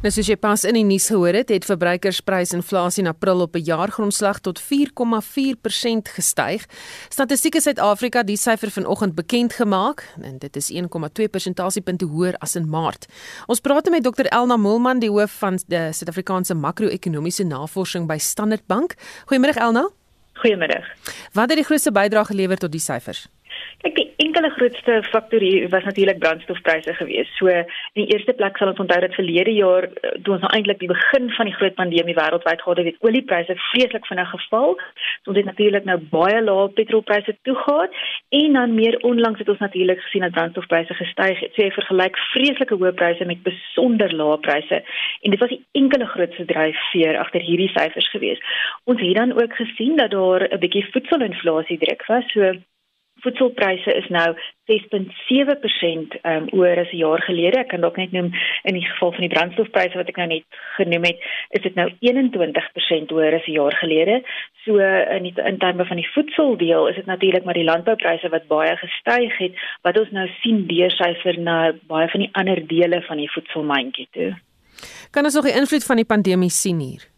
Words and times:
Nou 0.00 0.08
soos 0.08 0.30
jy 0.30 0.36
pas 0.40 0.62
in 0.64 0.78
die 0.78 0.84
nuus 0.88 1.10
gehoor 1.12 1.36
het, 1.36 1.50
het 1.52 1.66
verbruikersprysinflasie 1.68 3.02
in 3.02 3.10
April 3.10 3.42
op 3.44 3.54
'n 3.54 3.60
jaargrondslag 3.60 4.38
tot 4.40 4.58
4,4% 4.58 6.08
gestyg. 6.08 6.64
Statistiek 7.10 7.60
Suid-Afrika 7.60 8.22
die 8.22 8.36
syfer 8.36 8.70
vanoggend 8.70 9.14
bekend 9.14 9.52
gemaak 9.52 10.08
en 10.22 10.38
dit 10.38 10.56
is 10.56 10.70
1,2 10.70 11.28
persentasiepunte 11.28 12.04
hoër 12.04 12.34
as 12.38 12.54
in 12.54 12.68
Maart. 12.68 13.06
Ons 13.46 13.60
praat 13.60 13.90
met 13.90 14.02
Dr 14.02 14.24
Elna 14.24 14.56
Moelman, 14.56 14.98
die 14.98 15.10
hoof 15.10 15.30
van 15.38 15.60
die 15.66 15.92
Suid-Afrikaanse 15.92 16.54
makro-ekonomiese 16.54 17.44
navorsing 17.44 18.06
by 18.06 18.16
Standard 18.18 18.66
Bank. 18.66 18.94
Goeiemôre 19.26 19.54
Elna. 19.54 19.90
Goeiemôre. 20.32 20.84
Wat 21.32 21.48
het 21.48 21.58
die 21.58 21.64
grootste 21.64 21.92
bydrae 21.92 22.24
gelewer 22.24 22.56
tot 22.56 22.72
die 22.72 22.80
syfers? 22.80 23.28
Kyk, 23.80 23.94
die 23.96 24.10
enkele 24.20 24.50
grootste 24.50 24.98
faktor 25.08 25.40
hier 25.40 25.68
was 25.72 25.84
natuurlik 25.84 26.18
brandstofpryse 26.18 26.94
geweest. 26.94 27.32
So 27.38 27.48
in 27.48 27.66
die 28.02 28.08
eerste 28.12 28.34
plek 28.36 28.58
sal 28.60 28.72
ons 28.72 28.82
onthou 28.82 28.98
dat 29.00 29.14
verlede 29.16 29.54
jaar 29.56 29.86
eh, 29.88 30.10
toe 30.24 30.34
ons 30.34 30.44
nou 30.44 30.50
eintlik 30.52 30.82
die 30.82 30.90
begin 30.90 31.30
van 31.36 31.48
die 31.48 31.54
groot 31.56 31.74
pandemie 31.78 32.16
wêreldwyd 32.18 32.62
gehad 32.62 32.80
het, 32.82 32.90
het 32.90 33.06
oliepryse 33.08 33.56
vreeslik 33.70 34.06
vinnig 34.10 34.30
geval. 34.34 34.76
So 35.22 35.32
ons 35.32 35.40
het 35.40 35.48
natuurlik 35.48 35.88
nou 35.88 35.98
baie 36.12 36.42
lae 36.44 36.68
petrolpryse 36.76 37.36
toegegaan 37.48 37.96
en 38.40 38.58
dan 38.60 38.74
meer 38.74 38.98
onlangs 39.12 39.40
het 39.40 39.48
ons 39.48 39.64
natuurlik 39.64 40.04
gesien 40.04 40.26
dat 40.26 40.36
brandstofpryse 40.36 40.94
gestyg 41.00 41.40
het. 41.40 41.54
So 41.54 41.64
jy 41.64 41.72
vergelyk 41.78 42.20
vreeslike 42.34 42.80
hoë 42.80 42.92
pryse 43.00 43.28
met 43.32 43.42
besonder 43.48 44.12
lae 44.12 44.38
pryse 44.44 44.82
en 45.20 45.36
dit 45.36 45.40
was 45.40 45.52
die 45.52 45.62
enkele 45.72 46.06
grootste 46.06 46.44
dryfveer 46.52 47.16
agter 47.18 47.40
hierdie 47.48 47.72
syfers 47.72 48.10
geweest. 48.12 48.44
Ons 48.84 49.00
het 49.00 49.16
dan 49.16 49.32
ook 49.42 49.56
gesien 49.56 49.96
dat 49.96 50.10
daar 50.10 50.48
'n 50.50 50.58
bietjie 50.58 50.86
voedselinflasie 50.92 51.78
druk 51.78 52.06
was. 52.06 52.24
So 52.32 52.52
voedselpryse 53.24 53.92
is 53.94 54.08
nou 54.08 54.28
6.7% 54.70 56.16
um, 56.22 56.46
oor 56.54 56.78
as 56.78 56.92
'n 56.92 56.96
jaar 56.96 57.22
gelede. 57.22 57.58
Ek 57.58 57.68
kan 57.68 57.80
dalk 57.80 57.96
net 57.96 58.12
noem 58.12 58.30
in 58.62 58.74
die 58.74 58.86
geval 58.86 59.12
van 59.12 59.20
die 59.26 59.34
brandstofpryse 59.34 59.98
wat 59.98 60.08
ek 60.08 60.16
nou 60.16 60.26
net 60.26 60.44
genoem 60.76 61.04
het, 61.04 61.18
is 61.50 61.62
dit 61.62 61.74
nou 61.74 61.88
21% 62.00 63.10
hoër 63.10 63.34
as 63.34 63.46
'n 63.46 63.52
jaar 63.52 63.76
gelede. 63.82 64.22
So 64.64 64.78
in 65.16 65.22
die, 65.22 65.34
in 65.36 65.58
terme 65.58 65.84
van 65.84 65.96
die 65.96 66.10
voedseldeel 66.14 66.88
is 66.88 66.96
dit 66.96 67.06
natuurlik 67.06 67.44
maar 67.44 67.58
die 67.58 67.64
landboupryse 67.64 68.28
wat 68.28 68.46
baie 68.46 68.76
gestyg 68.76 69.38
het 69.38 69.54
wat 69.82 69.98
ons 69.98 70.10
nou 70.10 70.28
sien 70.40 70.66
deursyfer 70.66 71.38
na 71.38 71.72
baie 71.86 72.08
van 72.08 72.20
die 72.20 72.32
ander 72.32 72.66
dele 72.66 73.02
van 73.02 73.16
die 73.16 73.30
voedselmandjie 73.30 74.08
toe. 74.10 74.34
Kan 75.10 75.24
ons 75.24 75.34
nog 75.34 75.44
die 75.44 75.58
invloed 75.60 75.84
van 75.84 75.96
die 75.96 76.04
pandemie 76.04 76.50
sien 76.50 76.78
hier? 76.78 77.09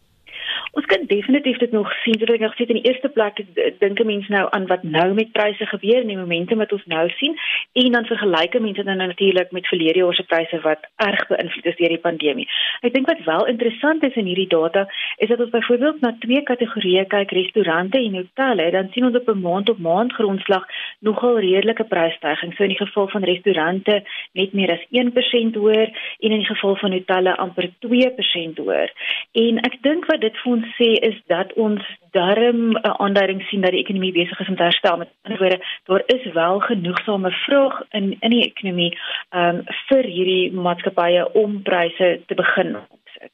Ons 0.73 0.85
kan 0.89 1.03
definitief 1.05 1.57
dit 1.57 1.71
nog 1.71 1.91
sien. 2.01 2.15
Soos 2.17 2.31
ek 2.33 2.41
nog 2.41 2.55
sê 2.57 2.65
in 2.65 2.79
die 2.79 2.87
eerste 2.89 3.09
plek 3.13 3.37
dink 3.77 3.99
mense 4.09 4.31
nou 4.33 4.47
aan 4.57 4.63
wat 4.71 4.81
nou 4.81 5.11
met 5.13 5.29
pryse 5.35 5.65
gebeur 5.69 5.99
en 6.01 6.09
die 6.09 6.17
momente 6.17 6.55
wat 6.57 6.71
ons 6.73 6.85
nou 6.89 7.03
sien 7.19 7.35
en 7.77 7.97
dan 7.97 8.07
vergelyk 8.09 8.57
mense 8.63 8.85
dan 8.87 8.97
nou 8.97 9.07
natuurlik 9.11 9.51
met 9.53 9.69
verlede 9.69 10.01
jaar 10.01 10.17
se 10.17 10.25
pryse 10.31 10.59
wat 10.63 10.87
erg 11.05 11.27
beïnvloed 11.29 11.69
is 11.69 11.77
deur 11.77 11.93
die 11.93 12.01
pandemie. 12.07 12.47
Ek 12.81 12.95
dink 12.95 13.05
wat 13.11 13.21
wel 13.27 13.45
interessant 13.53 14.05
is 14.07 14.17
in 14.17 14.25
hierdie 14.31 14.49
data 14.49 14.87
is 15.21 15.29
dat 15.29 15.43
ons 15.45 15.53
byvoorbeeld 15.53 16.01
na 16.01 16.15
twee 16.25 16.41
kategorieë 16.49 17.05
kyk, 17.13 17.35
restaurante 17.37 18.01
en 18.01 18.17
hotelle, 18.23 18.71
dan 18.73 18.89
sien 18.95 19.05
ons 19.05 19.19
op 19.21 19.29
'n 19.29 19.45
maand 19.45 19.69
op 19.69 19.77
maand 19.77 20.17
grondslag 20.17 20.65
nogal 21.05 21.39
redelike 21.39 21.85
prysstygings. 21.85 22.57
So 22.57 22.63
in 22.63 22.73
die 22.73 22.81
geval 22.81 23.07
van 23.13 23.23
restaurante 23.23 24.01
net 24.33 24.53
meer 24.53 24.71
as 24.73 24.85
1% 24.89 25.55
hoër 25.55 25.87
en 26.19 26.31
in 26.31 26.41
die 26.41 26.51
geval 26.53 26.75
van 26.75 26.91
hotelle 26.91 27.37
amper 27.37 27.69
2% 27.85 28.57
hoër. 28.57 28.89
En 29.31 29.59
ek 29.69 29.81
dink 29.81 30.05
wat 30.05 30.21
dit 30.21 30.37
vir 30.37 30.51
ons 30.51 30.62
sê 30.77 30.89
is 31.09 31.17
dat 31.27 31.53
ons 31.53 31.81
darm 32.11 32.71
'n 32.71 32.95
aanduiding 33.03 33.41
sien 33.49 33.61
dat 33.61 33.71
die 33.71 33.83
ekonomie 33.83 34.13
besig 34.13 34.39
is 34.39 34.47
om 34.47 34.55
te 34.55 34.63
herstel. 34.63 34.97
Met 34.97 35.09
ander 35.23 35.39
woorde, 35.39 35.59
daar 35.85 36.03
is 36.05 36.33
wel 36.33 36.59
genoegsame 36.59 37.31
vraag 37.31 37.81
in 37.91 38.17
in 38.19 38.29
die 38.29 38.45
ekonomie 38.51 38.97
um, 39.31 39.63
vir 39.87 40.03
hierdie 40.03 40.51
maatskappye 40.51 41.33
om 41.33 41.61
pryse 41.61 42.21
te 42.27 42.35
begin 42.35 42.75
opsit. 42.75 43.31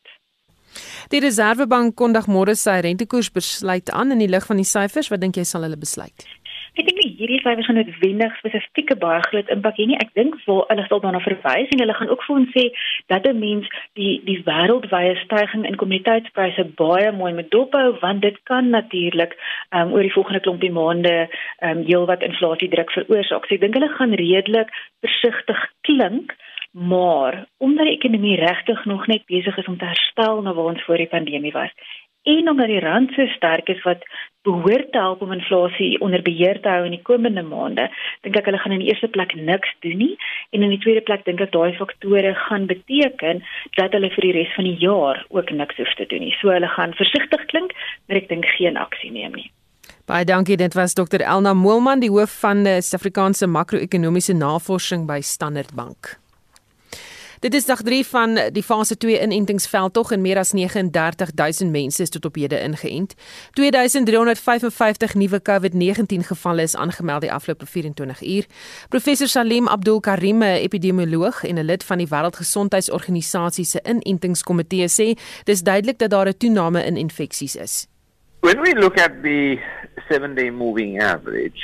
Die 1.10 1.20
Reserwebank 1.20 1.96
kondig 1.96 2.28
môre 2.28 2.54
sy 2.56 2.80
rentekoers 2.86 3.32
besluit 3.34 3.90
aan 3.90 4.12
in 4.12 4.20
die 4.20 4.30
lig 4.30 4.46
van 4.46 4.60
die 4.62 4.68
syfers. 4.68 5.10
Wat 5.10 5.22
dink 5.22 5.36
jy 5.36 5.44
sal 5.44 5.66
hulle 5.66 5.78
besluit? 5.78 6.26
Ek 6.80 6.88
dink 6.88 7.02
hierdie 7.20 7.42
syfers 7.44 7.68
gaan 7.68 7.76
noodwendig 7.76 8.36
spesifieke 8.40 8.96
baie 9.02 9.20
groot 9.26 9.50
impak 9.52 9.76
hê 9.82 9.88
nie. 9.90 9.98
Ek 10.00 10.14
dink 10.16 10.38
wel 10.46 10.62
hulle 10.70 10.86
sal 10.88 11.02
daarna 11.04 11.20
verwys 11.26 11.74
en 11.76 11.82
hulle 11.84 11.96
gaan 11.98 12.12
ook 12.14 12.24
vir 12.24 12.36
ons 12.38 12.54
sê 12.56 12.64
dat 13.12 13.28
'n 13.28 13.40
mens 13.40 13.68
die 14.00 14.14
die 14.30 14.38
wêreldwye 14.48 15.18
stygings 15.26 15.68
in 15.68 15.80
kommoditeitpryse 15.82 16.64
baie 16.80 17.12
mooi 17.12 17.34
moet 17.36 17.52
dophou 17.52 18.00
want 18.06 18.22
dit 18.22 18.38
kan 18.52 18.72
natuurlik 18.72 19.36
um, 19.76 19.92
oor 19.92 20.08
die 20.08 20.16
volgende 20.16 20.40
klompie 20.46 20.72
maande 20.72 21.16
um, 21.68 21.84
heelwat 21.90 22.24
inflasie 22.24 22.72
druk 22.72 22.96
veroorsaak. 22.96 23.44
So 23.46 23.56
ek 23.56 23.66
dink 23.66 23.76
hulle 23.76 23.92
gaan 24.00 24.16
redelik 24.24 24.72
versigtig 25.04 25.60
klink. 25.82 26.32
Maar 26.72 27.46
omdat 27.58 27.86
die 27.86 27.98
ekonomie 27.98 28.38
regtig 28.38 28.86
nog 28.86 29.08
net 29.08 29.26
besig 29.26 29.58
is 29.58 29.68
om 29.68 29.78
te 29.78 29.90
herstel 29.90 30.42
na 30.42 30.54
waar 30.54 30.72
ons 30.72 30.84
voor 30.86 31.02
die 31.02 31.12
pandemie 31.12 31.52
was, 31.52 31.74
en 32.24 32.50
omdat 32.50 32.68
die 32.68 32.82
rand 32.84 33.12
so 33.16 33.26
sterk 33.36 33.70
is 33.70 33.82
wat 33.84 34.04
behoort 34.48 34.92
te 34.92 34.98
help 34.98 35.22
om 35.22 35.32
inflasie 35.32 36.00
onder 36.00 36.22
beheer 36.22 36.62
te 36.62 36.70
hou 36.70 36.86
in 36.86 36.96
die 36.96 37.04
komende 37.04 37.44
maande, 37.44 37.90
dink 38.24 38.38
ek 38.40 38.48
hulle 38.50 38.62
gaan 38.64 38.76
in 38.76 38.84
die 38.84 38.90
eerste 38.92 39.10
plek 39.12 39.36
niks 39.36 39.72
doen 39.86 40.00
nie 40.04 40.16
en 40.56 40.64
in 40.64 40.74
die 40.74 40.82
tweede 40.84 41.04
plek 41.06 41.26
dink 41.28 41.44
ek 41.44 41.54
daai 41.56 41.76
faktore 41.78 42.34
gaan 42.48 42.68
beteken 42.72 43.44
dat 43.78 43.96
hulle 43.96 44.12
vir 44.16 44.28
die 44.28 44.36
res 44.40 44.56
van 44.56 44.70
die 44.70 44.78
jaar 44.80 45.24
ook 45.30 45.52
niks 45.52 45.80
hoef 45.82 45.94
te 46.00 46.08
doen 46.10 46.24
nie. 46.28 46.36
So 46.40 46.54
hulle 46.56 46.72
gaan 46.76 46.96
versigtig 47.00 47.46
klink, 47.52 47.76
maar 48.08 48.22
ek 48.22 48.30
dink 48.32 48.48
geen 48.58 48.80
aksie 48.80 49.12
neem 49.16 49.36
nie. 49.40 49.50
Baie 50.10 50.26
dankie, 50.26 50.58
dit 50.58 50.74
was 50.74 50.96
Dr 50.98 51.22
Elna 51.22 51.54
Moelman, 51.54 52.02
die 52.02 52.10
hoof 52.10 52.32
van 52.42 52.64
die 52.66 52.80
Suid-Afrikaanse 52.82 53.50
makro-ekonomiese 53.52 54.34
navorsing 54.34 55.06
by 55.10 55.20
Standard 55.22 55.76
Bank. 55.78 56.16
Dit 57.40 57.54
is 57.54 57.66
dag 57.66 57.82
3 57.82 58.06
van 58.06 58.40
die 58.52 58.64
fase 58.64 58.98
2 58.98 59.20
inentingsveldtog 59.20 60.12
en 60.12 60.22
meer 60.22 60.38
as 60.38 60.52
39000 60.52 61.72
mense 61.72 62.02
is 62.02 62.10
tot 62.10 62.26
op 62.26 62.36
hede 62.36 62.60
ingeënt. 62.60 63.14
2355 63.56 65.14
nuwe 65.16 65.40
COVID-19 65.50 66.26
gevalle 66.28 66.62
is 66.62 66.76
aangemeld 66.76 67.22
die 67.22 67.32
afgelope 67.32 67.66
24 67.66 68.22
uur. 68.22 68.46
Professor 68.90 69.28
Salim 69.28 69.68
Abdul 69.68 70.00
Karim, 70.00 70.42
epidemioloog 70.42 71.44
en 71.44 71.56
'n 71.56 71.64
lid 71.64 71.84
van 71.84 71.98
die 71.98 72.08
Wêreldgesondheidsorganisasie 72.08 73.66
se 73.66 73.80
inentingskomitee 73.84 74.88
sê, 74.88 75.20
dis 75.44 75.64
duidelik 75.64 75.98
dat 75.98 76.10
daar 76.10 76.28
'n 76.28 76.38
toename 76.38 76.86
in 76.86 76.98
infeksies 76.98 77.56
is. 77.56 77.88
When 78.40 78.62
we 78.62 78.76
look 78.76 78.98
at 78.98 79.12
the 79.24 79.60
7-day 80.10 80.52
moving 80.52 81.02
average, 81.02 81.64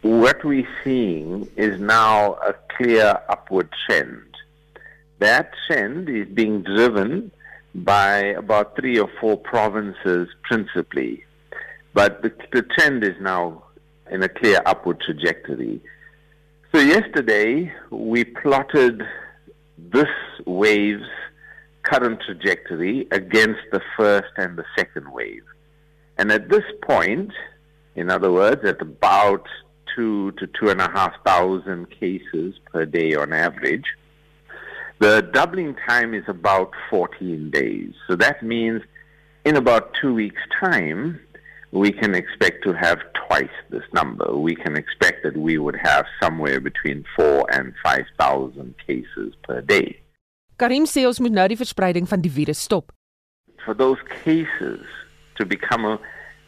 what 0.00 0.42
we're 0.42 0.68
seeing 0.84 1.48
is 1.54 1.78
now 1.78 2.38
a 2.42 2.54
clear 2.66 3.20
upward 3.28 3.68
trend. 3.86 4.29
That 5.20 5.52
trend 5.66 6.08
is 6.08 6.26
being 6.28 6.62
driven 6.62 7.30
by 7.74 8.16
about 8.18 8.74
three 8.74 8.98
or 8.98 9.08
four 9.20 9.36
provinces 9.36 10.28
principally. 10.42 11.24
But 11.92 12.22
the, 12.22 12.32
the 12.52 12.62
trend 12.62 13.04
is 13.04 13.14
now 13.20 13.64
in 14.10 14.22
a 14.22 14.28
clear 14.28 14.60
upward 14.64 15.00
trajectory. 15.00 15.80
So 16.72 16.80
yesterday 16.80 17.72
we 17.90 18.24
plotted 18.24 19.02
this 19.76 20.08
wave's 20.46 21.08
current 21.82 22.20
trajectory 22.24 23.06
against 23.10 23.60
the 23.72 23.82
first 23.98 24.32
and 24.38 24.56
the 24.56 24.64
second 24.76 25.12
wave. 25.12 25.44
And 26.16 26.32
at 26.32 26.48
this 26.48 26.64
point, 26.82 27.32
in 27.94 28.10
other 28.10 28.32
words, 28.32 28.64
at 28.64 28.80
about 28.80 29.46
two 29.94 30.32
to 30.32 30.46
two 30.46 30.70
and 30.70 30.80
a 30.80 30.90
half 30.90 31.12
thousand 31.26 31.90
cases 31.90 32.54
per 32.72 32.86
day 32.86 33.14
on 33.14 33.32
average, 33.32 33.84
the 35.00 35.22
doubling 35.32 35.74
time 35.88 36.14
is 36.14 36.24
about 36.28 36.70
14 36.90 37.50
days. 37.50 37.92
So 38.06 38.16
that 38.16 38.42
means 38.42 38.82
in 39.44 39.56
about 39.56 39.94
two 40.00 40.14
weeks' 40.14 40.42
time, 40.60 41.18
we 41.72 41.90
can 41.90 42.14
expect 42.14 42.62
to 42.64 42.74
have 42.74 42.98
twice 43.26 43.56
this 43.70 43.84
number. 43.94 44.36
We 44.36 44.54
can 44.54 44.76
expect 44.76 45.22
that 45.24 45.36
we 45.36 45.56
would 45.56 45.76
have 45.82 46.04
somewhere 46.22 46.60
between 46.60 47.04
4 47.16 47.46
and 47.50 47.72
5,000 47.82 48.74
cases 48.86 49.34
per 49.42 49.62
day. 49.62 50.02
Karim 50.58 50.84
sê 50.84 51.06
ons 51.08 51.20
moet 51.24 51.32
nou 51.32 51.46
die 51.48 51.56
verspreiding 51.56 52.08
van 52.08 52.20
die 52.20 52.28
virus 52.28 52.60
stop. 52.60 52.92
For 53.64 53.72
those 53.72 53.96
cases 54.22 54.84
to 55.38 55.46
become 55.46 55.86
a, 55.86 55.96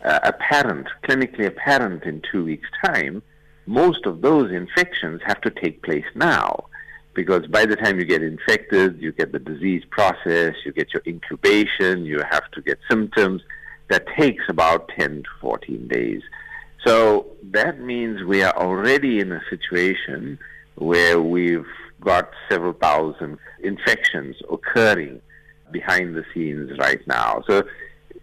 uh, 0.05 0.19
apparent, 0.29 0.89
clinically 1.09 1.47
apparent 1.47 2.05
in 2.05 2.21
2 2.31 2.45
weeks' 2.45 2.69
time, 2.85 3.23
most 3.65 4.05
of 4.05 4.21
those 4.21 4.53
infections 4.53 5.23
have 5.25 5.41
to 5.41 5.51
take 5.63 5.81
place 5.81 6.05
now 6.15 6.69
because 7.15 7.47
by 7.47 7.67
the 7.67 7.77
time 7.77 7.99
you 7.99 8.05
get 8.05 8.23
infected, 8.23 9.01
you 9.01 9.13
get 9.13 9.33
the 9.33 9.39
disease 9.39 9.83
process, 9.91 10.55
you 10.65 10.73
get 10.73 10.93
your 10.93 11.03
incubation, 11.07 12.05
you 12.05 12.21
have 12.31 12.51
to 12.53 12.63
get 12.63 12.79
symptoms. 12.91 13.43
That 13.89 14.07
takes 14.19 14.45
about 14.49 14.89
10 14.99 15.23
to 15.25 15.29
14 15.41 15.89
days. 15.89 16.23
So 16.85 17.27
that 17.51 17.81
means 17.81 18.25
we 18.25 18.43
are 18.43 18.57
already 18.57 19.21
in 19.21 19.31
a 19.33 19.41
situation 19.51 20.39
where 20.77 21.21
we've 21.21 21.67
got 22.01 22.31
several 22.51 22.73
thousand 22.73 23.39
infections 23.63 24.37
occurring 24.51 25.21
behind 25.71 26.15
the 26.15 26.25
scenes 26.35 26.77
right 26.79 27.07
now. 27.07 27.45
So 27.47 27.65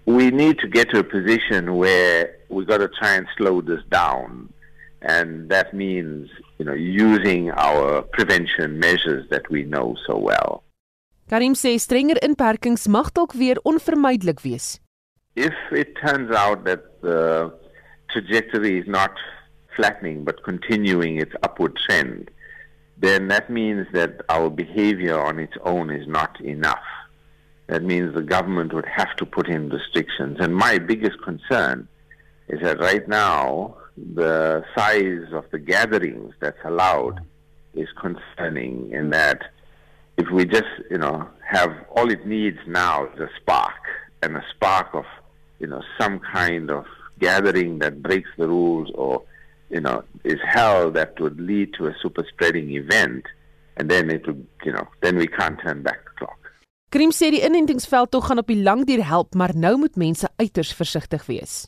we 0.06 0.32
need 0.32 0.60
to 0.60 0.68
get 0.68 0.90
to 0.90 1.00
a 1.00 1.04
position 1.04 1.76
where 1.76 2.36
we've 2.50 2.68
got 2.68 2.80
to 2.80 2.90
try 2.90 3.16
and 3.16 3.28
slow 3.38 3.62
this 3.62 3.82
down 3.90 4.52
and 5.02 5.50
that 5.50 5.74
means 5.74 6.30
you 6.58 6.66
know 6.66 6.74
using 6.74 7.52
our 7.52 8.02
prevention 8.02 8.80
measures 8.80 9.30
that 9.30 9.50
we 9.50 9.64
know 9.64 9.96
so 10.08 10.18
well. 10.18 10.64
Karim 11.30 11.54
sê 11.54 11.78
strenger 11.78 12.18
inperkings 12.22 12.88
mag 12.88 13.14
dalk 13.14 13.36
weer 13.36 13.58
onvermydelik 13.66 14.44
wees. 14.44 14.80
If 15.36 15.54
it 15.72 15.96
turns 16.04 16.32
out 16.32 16.66
that 16.66 17.02
the 17.02 17.54
trajectory 18.12 18.80
is 18.80 18.88
not 18.88 19.12
flattening 19.76 20.24
but 20.24 20.44
continuing 20.44 21.18
its 21.18 21.34
upward 21.44 21.78
trend, 21.86 22.32
then 22.98 23.30
that 23.30 23.50
means 23.50 23.88
that 23.94 24.22
our 24.28 24.50
behavior 24.50 25.18
on 25.20 25.40
its 25.40 25.54
own 25.64 25.90
is 25.90 26.08
not 26.08 26.42
enough. 26.42 26.84
That 27.68 27.84
means 27.84 28.14
the 28.14 28.24
government 28.24 28.74
would 28.74 28.88
have 28.88 29.16
to 29.18 29.26
put 29.26 29.48
in 29.48 29.70
restrictions. 29.70 30.38
And 30.40 30.56
my 30.56 30.80
biggest 30.80 31.22
concern 31.22 31.88
is 32.48 32.60
that 32.62 32.80
right 32.80 33.08
now, 33.08 33.78
the 34.16 34.64
size 34.78 35.32
of 35.34 35.46
the 35.52 35.60
gatherings 35.60 36.34
that's 36.40 36.64
allowed 36.66 37.20
is 37.74 37.88
concerning 38.00 38.92
in 38.92 39.10
that 39.12 39.42
if 40.18 40.30
we 40.32 40.46
just, 40.46 40.74
you 40.90 40.98
know, 40.98 41.28
have 41.48 41.72
all 41.96 42.12
it 42.12 42.26
needs 42.26 42.60
now 42.68 43.06
is 43.06 43.20
a 43.20 43.30
spark 43.40 43.84
and 44.22 44.36
a 44.36 44.44
spark 44.54 44.94
of, 44.94 45.06
you 45.60 45.68
know, 45.68 45.82
some 46.00 46.20
kind 46.20 46.70
of 46.70 46.86
gathering 47.20 47.80
that 47.80 48.02
breaks 48.02 48.30
the 48.38 48.48
rules 48.48 48.92
or 48.96 49.24
you 49.70 49.80
know, 49.80 50.04
is 50.24 50.40
held 50.44 50.96
that 50.96 51.20
would 51.20 51.40
lead 51.40 51.74
to 51.76 51.88
a 51.88 51.94
super 52.02 52.26
spreading 52.28 52.72
event, 52.72 53.26
and 53.78 53.90
then 53.90 54.10
it 54.10 54.26
would, 54.28 54.46
you 54.66 54.72
know, 54.72 54.88
then 55.02 55.16
we 55.16 55.28
can't 55.28 55.60
turn 55.62 55.82
back 55.84 56.04
the 56.04 56.12
clock. 56.18 56.36
Krim 56.90 57.14
sê 57.14 57.30
die 57.30 57.44
inentingsveld 57.46 58.10
tog 58.12 58.26
gaan 58.28 58.42
op 58.42 58.50
die 58.50 58.64
lang 58.66 58.82
duur 58.90 59.04
help, 59.06 59.36
maar 59.38 59.54
nou 59.54 59.76
moet 59.78 59.96
mense 59.96 60.30
uiters 60.42 60.74
versigtig 60.74 61.28
wees. 61.30 61.68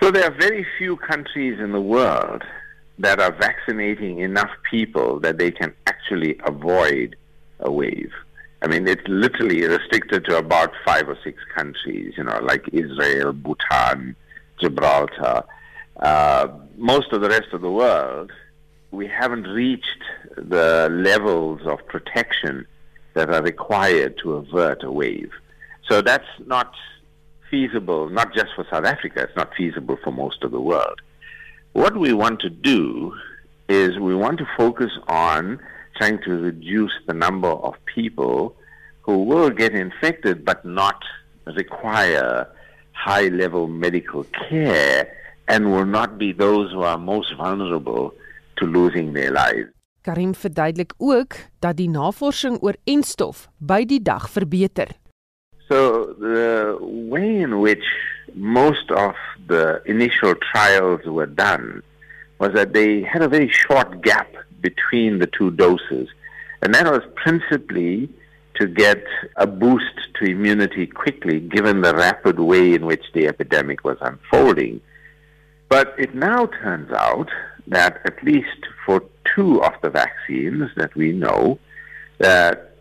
So 0.00 0.10
there 0.10 0.24
are 0.24 0.30
very 0.30 0.66
few 0.78 0.96
countries 0.96 1.58
in 1.58 1.72
the 1.72 1.80
world 1.80 2.42
that 2.98 3.20
are 3.20 3.32
vaccinating 3.32 4.20
enough 4.20 4.50
people 4.70 5.20
that 5.20 5.38
they 5.38 5.50
can 5.50 5.74
actually 5.86 6.38
avoid 6.44 7.16
a 7.60 7.70
wave. 7.70 8.12
I 8.62 8.68
mean, 8.68 8.86
it's 8.88 9.06
literally 9.06 9.62
restricted 9.66 10.24
to 10.26 10.38
about 10.38 10.72
five 10.84 11.08
or 11.08 11.18
six 11.22 11.42
countries, 11.54 12.14
you 12.16 12.24
know, 12.24 12.38
like 12.42 12.68
Israel, 12.72 13.32
Bhutan, 13.32 14.16
Gibraltar. 14.60 15.44
Uh, 15.96 16.48
most 16.76 17.12
of 17.12 17.20
the 17.20 17.28
rest 17.28 17.52
of 17.52 17.60
the 17.60 17.70
world, 17.70 18.32
we 18.90 19.06
haven't 19.06 19.44
reached 19.44 20.02
the 20.36 20.88
levels 20.90 21.60
of 21.64 21.86
protection 21.86 22.66
that 23.14 23.30
are 23.30 23.42
required 23.42 24.18
to 24.18 24.34
avert 24.34 24.82
a 24.82 24.90
wave. 24.90 25.32
So 25.88 26.02
that's 26.02 26.28
not 26.46 26.74
feasible, 27.50 28.08
not 28.08 28.34
just 28.34 28.48
for 28.54 28.64
South 28.70 28.84
Africa, 28.84 29.22
it's 29.22 29.36
not 29.36 29.50
feasible 29.56 29.96
for 30.02 30.12
most 30.12 30.42
of 30.42 30.50
the 30.50 30.60
world. 30.60 31.00
What 31.72 31.96
we 31.96 32.12
want 32.12 32.40
to 32.40 32.50
do 32.50 33.14
is 33.68 33.98
we 33.98 34.14
want 34.14 34.38
to 34.38 34.46
focus 34.56 34.92
on 35.08 35.58
trying 35.96 36.18
to 36.22 36.30
reduce 36.30 36.92
the 37.06 37.14
number 37.14 37.48
of 37.48 37.74
people 37.94 38.56
who 39.02 39.24
will 39.24 39.50
get 39.50 39.74
infected 39.74 40.44
but 40.44 40.64
not 40.64 41.02
require 41.46 42.48
high 42.92 43.28
level 43.28 43.66
medical 43.66 44.24
care 44.48 45.12
and 45.48 45.70
will 45.70 45.86
not 45.86 46.18
be 46.18 46.32
those 46.32 46.72
who 46.72 46.82
are 46.82 46.98
most 46.98 47.34
vulnerable 47.36 48.14
to 48.58 48.66
losing 48.66 49.12
their 49.12 49.30
lives. 49.30 49.70
Karim 50.02 50.34
verduidelik 50.34 50.92
ook 50.98 51.34
dat 51.58 51.76
die 51.76 51.88
navorsing 51.90 52.60
oor 52.62 52.76
enstof 52.84 53.48
by 53.58 53.82
die 53.84 54.02
dag 54.02 54.28
verbeter. 54.30 54.94
So 55.68 56.14
the 56.18 56.78
way 56.80 57.40
in 57.40 57.60
which 57.60 57.84
most 58.34 58.90
of 58.90 59.14
the 59.48 59.82
initial 59.86 60.34
trials 60.34 61.04
were 61.04 61.26
done 61.26 61.82
was 62.38 62.52
that 62.52 62.72
they 62.72 63.02
had 63.02 63.22
a 63.22 63.28
very 63.28 63.48
short 63.48 64.02
gap 64.02 64.32
between 64.60 65.18
the 65.18 65.26
two 65.26 65.50
doses. 65.50 66.08
And 66.62 66.74
that 66.74 66.86
was 66.86 67.02
principally 67.14 68.08
to 68.54 68.66
get 68.66 69.04
a 69.36 69.46
boost 69.46 69.96
to 70.14 70.24
immunity 70.24 70.86
quickly, 70.86 71.40
given 71.40 71.82
the 71.82 71.94
rapid 71.94 72.38
way 72.38 72.74
in 72.74 72.86
which 72.86 73.04
the 73.12 73.26
epidemic 73.26 73.84
was 73.84 73.98
unfolding. 74.00 74.80
But 75.68 75.94
it 75.98 76.14
now 76.14 76.46
turns 76.46 76.90
out 76.92 77.28
that 77.66 78.00
at 78.04 78.22
least 78.22 78.66
for 78.84 79.02
two 79.34 79.62
of 79.62 79.72
the 79.82 79.90
vaccines 79.90 80.70
that 80.76 80.94
we 80.94 81.12
know, 81.12 81.58
that 82.18 82.76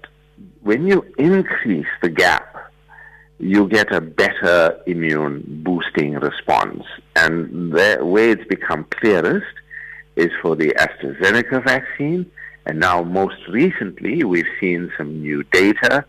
when 0.62 0.88
you 0.88 1.06
increase 1.18 1.88
the 2.02 2.10
gap, 2.10 2.65
you 3.40 3.68
get 3.68 3.94
a 3.94 4.02
better 4.02 4.80
immune 4.88 5.44
boosting 5.64 6.14
response. 6.14 6.84
And 7.16 7.74
the 7.74 8.00
way 8.02 8.32
it's 8.32 8.46
become 8.46 8.86
clearest 8.90 9.46
is 10.16 10.32
for 10.42 10.56
the 10.56 10.74
AstraZeneca 10.80 11.64
vaccine. 11.64 12.30
And 12.66 12.80
now, 12.80 13.04
most 13.04 13.48
recently, 13.48 14.24
we've 14.24 14.48
seen 14.60 14.92
some 14.98 15.22
new 15.22 15.44
data 15.44 16.06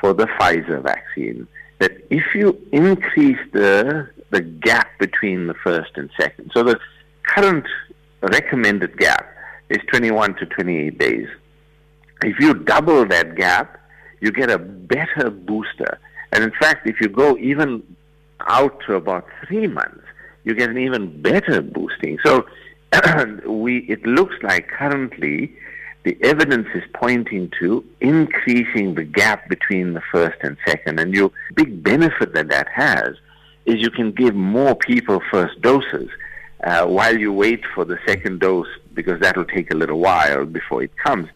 for 0.00 0.12
the 0.12 0.26
Pfizer 0.26 0.82
vaccine. 0.82 1.46
That 1.78 1.92
if 2.10 2.34
you 2.34 2.60
increase 2.72 3.38
the 3.52 4.08
the 4.34 4.40
gap 4.40 4.88
between 4.98 5.46
the 5.46 5.54
first 5.54 5.92
and 5.94 6.10
second. 6.20 6.50
So 6.52 6.64
the 6.64 6.78
current 7.22 7.66
recommended 8.20 8.98
gap 8.98 9.24
is 9.68 9.78
21 9.86 10.34
to 10.36 10.46
28 10.46 10.98
days. 10.98 11.28
If 12.24 12.40
you 12.40 12.54
double 12.54 13.06
that 13.06 13.36
gap, 13.36 13.78
you 14.20 14.32
get 14.32 14.50
a 14.50 14.58
better 14.58 15.30
booster. 15.30 16.00
And 16.34 16.42
in 16.42 16.50
fact, 16.50 16.86
if 16.86 17.00
you 17.00 17.08
go 17.08 17.38
even 17.38 17.82
out 18.40 18.80
to 18.86 18.94
about 18.94 19.26
three 19.46 19.68
months, 19.68 20.04
you 20.42 20.54
get 20.54 20.68
an 20.68 20.78
even 20.78 21.22
better 21.22 21.62
boosting. 21.62 22.18
So 22.24 22.46
we, 23.46 23.78
it 23.88 24.04
looks 24.04 24.34
like 24.42 24.68
currently 24.68 25.56
the 26.02 26.18
evidence 26.22 26.68
is 26.74 26.82
pointing 26.92 27.50
to 27.60 27.84
increasing 28.00 28.94
the 28.94 29.04
gap 29.04 29.48
between 29.48 29.94
the 29.94 30.02
first 30.12 30.36
and 30.42 30.56
second. 30.66 31.00
And 31.00 31.14
your 31.14 31.30
big 31.54 31.82
benefit 31.82 32.34
that 32.34 32.48
that 32.48 32.68
has 32.68 33.16
is 33.64 33.80
you 33.80 33.90
can 33.90 34.12
give 34.12 34.34
more 34.34 34.74
people 34.74 35.22
first 35.30 35.60
doses 35.62 36.10
uh, 36.64 36.84
while 36.86 37.16
you 37.16 37.32
wait 37.32 37.64
for 37.74 37.84
the 37.84 37.98
second 38.06 38.40
dose 38.40 38.68
because 38.92 39.20
that 39.20 39.36
will 39.36 39.46
take 39.46 39.72
a 39.72 39.76
little 39.76 39.98
while 39.98 40.44
before 40.44 40.82
it 40.82 40.96
comes. 40.96 41.28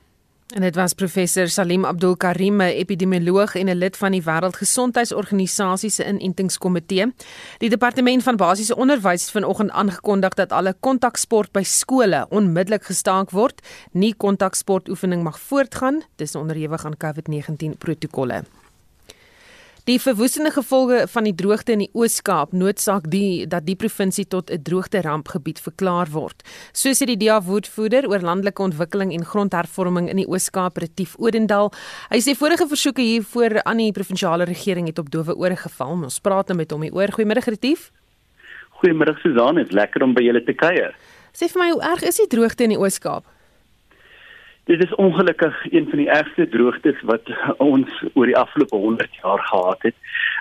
En 0.49 0.61
dit 0.61 0.75
was 0.75 0.95
professor 0.95 1.49
Salim 1.49 1.85
Abdul 1.85 2.17
Karim, 2.17 2.61
epidemioloog 2.61 3.55
en 3.55 3.69
'n 3.69 3.77
lid 3.77 3.97
van 3.97 4.11
die 4.11 4.23
Wêreldgesondheidsorganisasie 4.23 5.91
se 5.91 6.06
inentingskomitee. 6.06 7.12
Die 7.59 7.69
departement 7.69 8.23
van 8.23 8.37
basiese 8.37 8.77
onderwys 8.77 9.23
het 9.23 9.31
vanoggend 9.31 9.71
aangekondig 9.71 10.35
dat 10.35 10.52
alle 10.52 10.76
kontaksport 10.81 11.52
by 11.52 11.62
skole 11.62 12.26
onmiddellik 12.28 12.85
gestaak 12.85 13.31
word. 13.31 13.61
Nie 13.93 14.14
kontaksportoefening 14.17 15.23
mag 15.23 15.40
voortgaan, 15.40 16.02
dis 16.17 16.35
onderhewig 16.35 16.85
aan 16.85 16.97
COVID-19 16.97 17.78
protokolle. 17.78 18.43
Die 19.88 20.00
verwoestende 20.00 20.50
gevolge 20.52 21.07
van 21.09 21.25
die 21.25 21.33
droogte 21.33 21.73
in 21.73 21.80
die 21.80 21.88
Oos-Kaap 21.97 22.50
noodsaak 22.52 23.07
die 23.09 23.47
dat 23.49 23.64
die 23.64 23.76
provinsie 23.76 24.26
tot 24.28 24.50
'n 24.50 24.61
droogte-rampgebied 24.62 25.61
verklaar 25.64 26.11
word. 26.12 26.42
So 26.73 26.90
sê 26.90 27.07
die 27.07 27.16
DEA 27.16 27.40
woordvoerder 27.40 28.04
oor 28.09 28.21
landelike 28.21 28.62
ontwikkeling 28.62 29.14
en 29.14 29.25
grondhervorming 29.25 30.11
in 30.11 30.16
die 30.16 30.28
Oos-Kaap, 30.28 30.76
Retief 30.76 31.16
Odendal. 31.18 31.73
Hy 32.11 32.21
sê 32.21 32.37
vorige 32.37 32.68
versoeke 32.68 33.00
hiervoor 33.00 33.62
aan 33.64 33.78
die 33.78 33.92
provinsiale 33.92 34.45
regering 34.45 34.87
het 34.87 34.99
op 34.99 35.11
dowe 35.11 35.35
ore 35.35 35.57
geval. 35.57 36.04
Ons 36.04 36.21
praat 36.21 36.49
nou 36.49 36.57
met 36.59 36.71
hom 36.71 36.83
hieroor. 36.83 37.09
Goeiemôre 37.09 37.49
Retief. 37.49 37.90
Goeiemôre 38.83 39.18
Susan, 39.23 39.54
dit 39.54 39.66
is 39.68 39.73
lekker 39.73 40.02
om 40.02 40.12
by 40.12 40.23
julle 40.23 40.45
te 40.45 40.52
kuier. 40.52 40.95
Sê 41.33 41.49
vir 41.49 41.62
my, 41.62 41.71
hoe 41.71 41.83
erg 41.83 42.02
is 42.02 42.16
die 42.16 42.26
droogte 42.26 42.64
in 42.64 42.71
die 42.71 42.78
Oos-Kaap? 42.78 43.25
Dit 44.68 44.84
is 44.84 44.94
ongelukkig 44.94 45.72
een 45.72 45.87
van 45.88 45.98
die 45.98 46.10
ergste 46.10 46.48
droogtes 46.48 47.00
wat 47.08 47.30
ons 47.56 48.02
oor 48.12 48.26
die 48.28 48.37
afgelope 48.37 48.76
100 48.76 49.14
jaar 49.22 49.40
gehad 49.40 49.82
het. 49.82 49.94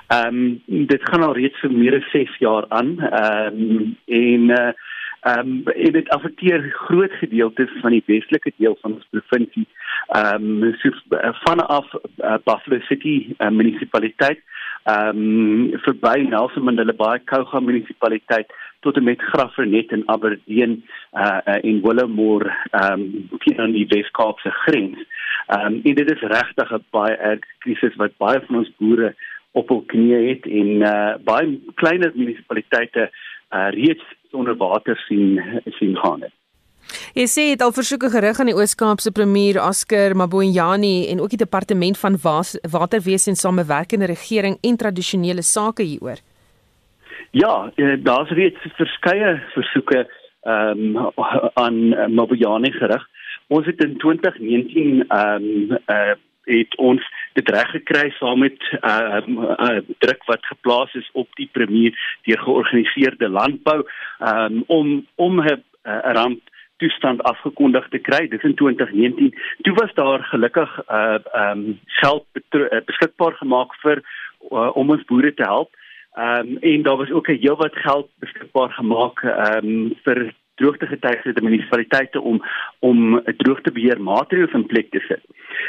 Ehm 0.08 0.36
um, 0.36 0.88
dit 0.88 1.02
gaan 1.10 1.24
al 1.24 1.36
reeds 1.38 1.60
vir 1.64 1.72
meer 1.72 1.96
as 1.96 2.10
6 2.12 2.34
jaar 2.44 2.66
aan. 2.68 3.00
Ehm 3.00 3.62
um, 3.70 3.96
en 4.06 4.52
uh 4.58 4.74
ehm 5.22 5.64
um, 5.76 5.94
dit 5.94 6.10
affekteer 6.10 6.68
groot 6.74 7.12
gedeeltes 7.22 7.72
van 7.82 7.96
die 7.96 8.04
westelike 8.06 8.52
deel 8.58 8.78
van 8.82 8.94
ons 8.98 9.08
provinsie. 9.16 9.68
Ehm 10.08 10.64
um, 10.64 10.76
so 10.84 10.92
vanaf 11.48 11.88
uh, 11.96 12.36
Buffalo 12.44 12.80
City 12.80 13.16
uh, 13.38 13.50
munisipaliteit 13.50 14.44
ehm 14.84 15.18
um, 15.18 15.80
verby 15.88 16.28
Nelson 16.30 16.64
Mandela 16.64 16.94
Bay 16.94 17.20
Kouga 17.20 17.60
munisipaliteit 17.60 18.52
tot 18.88 18.96
en 18.96 19.04
met 19.04 19.22
Graafrenet 19.22 19.92
en 19.92 20.04
Aberdeen 20.08 20.84
uh, 21.14 21.38
uh 21.46 21.58
en 21.70 21.82
Willowmore 21.84 22.52
ehm 22.72 23.02
um, 23.02 23.30
teen 23.44 23.60
aan 23.60 23.76
die 23.76 23.88
Wes-Kaapse 23.88 24.52
grens. 24.64 25.00
Um, 25.56 25.82
en 25.84 25.96
dit 26.00 26.12
is 26.12 26.24
regtig 26.36 26.72
'n 26.72 26.86
baie 26.96 27.16
erg 27.16 27.44
krisis 27.60 27.96
wat 27.96 28.18
baie 28.18 28.40
van 28.46 28.56
ons 28.62 28.72
boere 28.80 29.16
op 29.52 29.70
hul 29.70 29.84
knieë 29.94 30.22
het 30.30 30.48
en 30.62 30.70
uh 30.94 31.14
baie 31.24 31.60
kleiner 31.76 32.12
munisipaliteite 32.16 33.10
uh 33.52 33.70
reeds 33.76 34.06
onder 34.32 34.56
water 34.56 34.98
sien 35.08 35.42
sien 35.80 35.96
gaan. 35.98 36.22
Het. 36.22 36.34
Jy 37.14 37.26
sê 37.28 37.44
dit 37.52 37.62
al 37.62 37.76
versoeke 37.76 38.10
gerig 38.14 38.40
aan 38.40 38.52
die 38.52 38.56
Oos-Kaapse 38.56 39.12
premier 39.12 39.60
Oscar 39.64 40.16
Mabonyani 40.16 41.08
en 41.12 41.20
ook 41.20 41.36
die 41.36 41.44
departement 41.44 41.98
van 41.98 42.18
waterwese 42.72 43.30
en 43.30 43.36
samewerkende 43.36 44.06
regering 44.06 44.58
en 44.62 44.78
tradisionele 44.78 45.42
sake 45.42 45.84
hieroor. 45.84 46.24
Ja, 47.32 47.72
eh, 47.76 47.94
daar's 48.00 48.30
reeds 48.30 48.60
verskeie 48.76 49.42
versoeke 49.54 50.08
ehm 50.42 50.96
um, 50.96 51.12
aan 51.54 52.14
Mabuyane 52.14 52.72
gerig. 52.72 53.08
Ons 53.48 53.66
het 53.66 53.84
in 53.84 53.98
2019 53.98 55.08
ehm 55.08 55.44
um, 55.44 55.78
uh 55.88 56.16
het 56.48 56.76
ons 56.80 57.04
dit 57.34 57.50
reg 57.50 57.70
gekry 57.70 58.10
saam 58.16 58.40
met 58.40 58.56
'n 58.72 58.88
uh, 58.88 59.20
uh, 59.28 59.80
druk 59.98 60.24
wat 60.26 60.46
geplaas 60.46 60.94
is 60.94 61.10
op 61.12 61.28
die 61.36 61.50
premier 61.52 61.92
deur 62.24 62.40
georganiseerde 62.40 63.30
landbou 63.30 63.84
um, 64.20 64.64
om 64.68 65.08
om 65.16 65.42
'n 65.42 65.64
ramp 65.84 66.40
toestand 66.78 67.24
afgekondig 67.24 67.88
te 67.90 67.98
kry. 67.98 68.28
Dis 68.28 68.44
in 68.44 68.56
2019 68.56 69.36
toe 69.62 69.74
was 69.74 69.94
daar 69.94 70.24
gelukkig 70.24 70.82
uh 70.90 71.18
um 71.34 71.80
geld 71.86 72.26
beskikbaar 72.86 73.34
gemaak 73.34 73.76
vir 73.76 74.02
uh, 74.52 74.76
om 74.76 74.90
ons 74.90 75.06
boere 75.06 75.34
te 75.34 75.44
help 75.44 75.70
um 76.18 76.58
en 76.58 76.82
daar 76.82 76.98
was 76.98 77.12
ook 77.12 77.28
'n 77.30 77.42
heelwat 77.42 77.76
geld 77.76 78.10
beskikbaar 78.20 78.72
gemaak 78.72 79.24
um 79.24 79.94
vir 80.04 80.34
droogtegetuies 80.56 81.24
te 81.24 81.42
munisipaliteite 81.42 82.22
om 82.22 82.42
om 82.80 83.16
'n 83.16 83.36
droogtebeheer 83.38 84.02
maatreëls 84.02 84.54
in 84.54 84.66
plek 84.66 84.90
te 84.92 85.00
sit. 85.00 85.24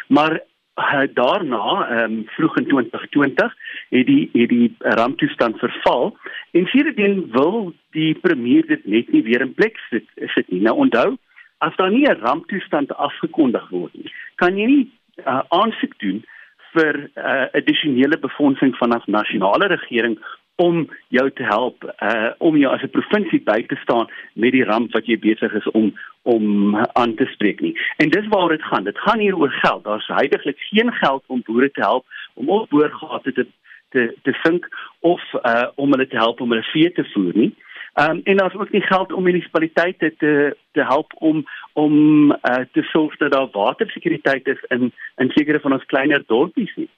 Maar 0.09 0.41
uh, 0.79 1.03
daarna, 1.15 1.89
ehm 1.89 2.13
um, 2.13 2.23
vroeg 2.27 2.57
in 2.57 2.67
2020, 2.67 3.55
het 3.89 4.07
die 4.07 4.31
het 4.33 4.49
die 4.49 4.75
ramptoestand 4.79 5.59
verval 5.59 6.17
en 6.51 6.67
sedertdien 6.67 7.29
wil 7.31 7.73
die 7.91 8.15
premier 8.15 8.67
dit 8.67 8.87
net 8.87 9.13
nie 9.13 9.23
weer 9.23 9.41
in 9.41 9.55
plek 9.55 9.77
sit 9.91 10.07
sit 10.17 10.51
nie. 10.51 10.61
Nou 10.61 10.77
onthou, 10.77 11.17
as 11.59 11.77
daar 11.77 11.91
nie 11.91 12.07
'n 12.09 12.21
ramptoestand 12.21 12.95
afgekondig 12.95 13.69
word 13.69 13.95
nie, 13.95 14.13
kan 14.35 14.57
jy 14.57 14.67
nie 14.67 14.91
uh, 15.27 15.41
aansoek 15.49 15.99
doen 15.99 16.25
vir 16.73 16.95
'n 16.97 17.11
uh, 17.17 17.47
addisionele 17.53 18.19
befondsing 18.19 18.77
vanaf 18.77 19.07
nasionale 19.07 19.67
regering 19.67 20.19
om 20.59 20.89
jou 21.09 21.31
te 21.31 21.43
help 21.43 21.85
uh 22.03 22.31
om 22.39 22.57
jou 22.57 22.71
as 22.75 22.83
'n 22.83 22.91
provinsie 22.91 23.43
by 23.45 23.63
te 23.67 23.77
staan 23.83 24.07
met 24.35 24.53
die 24.53 24.65
ramp 24.65 24.93
wat 24.93 25.07
jy 25.07 25.19
besig 25.19 25.53
is 25.55 25.69
om 25.71 25.93
om 26.23 26.77
aan 26.77 27.15
te 27.15 27.27
spreek 27.35 27.61
nie. 27.61 27.75
En 27.97 28.09
dis 28.09 28.27
waaroor 28.27 28.57
dit 28.57 28.63
gaan. 28.71 28.85
Dit 28.85 28.99
gaan 28.99 29.19
hier 29.19 29.37
oor 29.37 29.51
geld. 29.51 29.85
Daar's 29.85 30.07
heidaglik 30.07 30.59
geen 30.59 30.93
geld 30.93 31.25
om 31.27 31.43
boere 31.45 31.71
te 31.71 31.81
help 31.81 32.05
om 32.35 32.49
op 32.49 32.69
boergate 32.69 33.33
te 33.33 33.47
te 33.91 34.15
te 34.23 34.33
sink 34.43 34.69
of 35.01 35.23
uh 35.33 35.69
om 35.75 35.91
hulle 35.91 36.07
te 36.07 36.17
help 36.17 36.41
om 36.41 36.51
hulle 36.51 36.73
vee 36.73 36.93
te 36.93 37.05
voer 37.13 37.33
nie. 37.35 37.55
Um 37.99 38.21
en 38.25 38.37
daar's 38.37 38.55
ook 38.55 38.71
nie 38.71 38.83
geld 38.83 39.13
om 39.13 39.23
munisipaliteite 39.23 40.15
te 40.19 40.57
te 40.73 40.85
help 40.85 41.13
om 41.19 41.47
om 41.73 41.93
uh 42.31 42.65
te 42.73 42.83
sorg 42.83 43.17
dat 43.17 43.33
daar 43.33 43.49
watersekuriteit 43.53 44.47
is 44.47 44.63
in 44.69 44.93
in 45.17 45.31
sekere 45.31 45.61
van 45.61 45.73
ons 45.73 45.85
kleiner 45.85 46.23
dorpies 46.27 46.75
nie. 46.77 46.89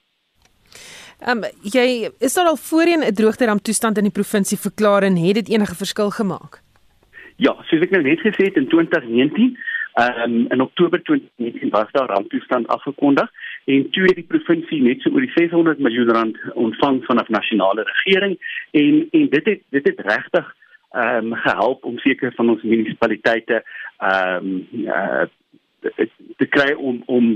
Ehm 1.20 1.44
um, 1.44 1.50
jy 1.62 2.10
is 2.18 2.34
daar 2.34 2.46
al 2.46 2.56
voorheen 2.56 3.04
'n 3.06 3.14
droogteramp 3.14 3.62
toestand 3.62 3.96
in 3.96 4.02
die 4.02 4.18
provinsie 4.20 4.58
verklaar 4.58 5.02
en 5.02 5.16
het 5.16 5.34
dit 5.34 5.48
enige 5.48 5.74
verskil 5.74 6.10
gemaak? 6.10 6.60
Ja, 7.36 7.56
soos 7.68 7.80
ek 7.80 7.90
nou 7.90 8.02
net 8.02 8.20
gesê 8.20 8.44
het 8.48 8.56
in 8.56 8.68
2019, 8.68 9.58
ehm 9.94 10.22
um, 10.22 10.46
in 10.48 10.60
Oktober 10.60 11.02
2019 11.02 11.70
was 11.70 11.92
daar 11.92 12.08
ramptoestand 12.08 12.66
afgekondig 12.68 13.30
en 13.64 13.90
toe 13.90 14.02
het 14.02 14.14
die 14.14 14.30
provinsie 14.32 14.82
net 14.82 15.00
so 15.00 15.10
oor 15.10 15.20
die 15.20 15.32
600 15.34 15.78
miljoen 15.78 16.10
rand 16.10 16.36
ontvang 16.54 17.04
vanaf 17.04 17.28
nasionale 17.28 17.82
regering 17.82 18.38
en 18.70 19.08
en 19.10 19.28
dit 19.28 19.44
het 19.44 19.60
dit 19.68 19.86
het 19.88 20.00
regtig 20.00 20.56
ehm 20.90 21.32
um, 21.32 21.34
gehelp 21.34 21.84
om 21.84 21.98
seker 21.98 22.32
van 22.34 22.50
ons 22.50 22.62
munisipaliteite 22.62 23.62
ehm 23.98 24.46
um, 24.46 24.66
uh, 24.86 25.28
te 26.36 26.46
kry 26.46 26.72
om 26.76 27.02
om 27.06 27.28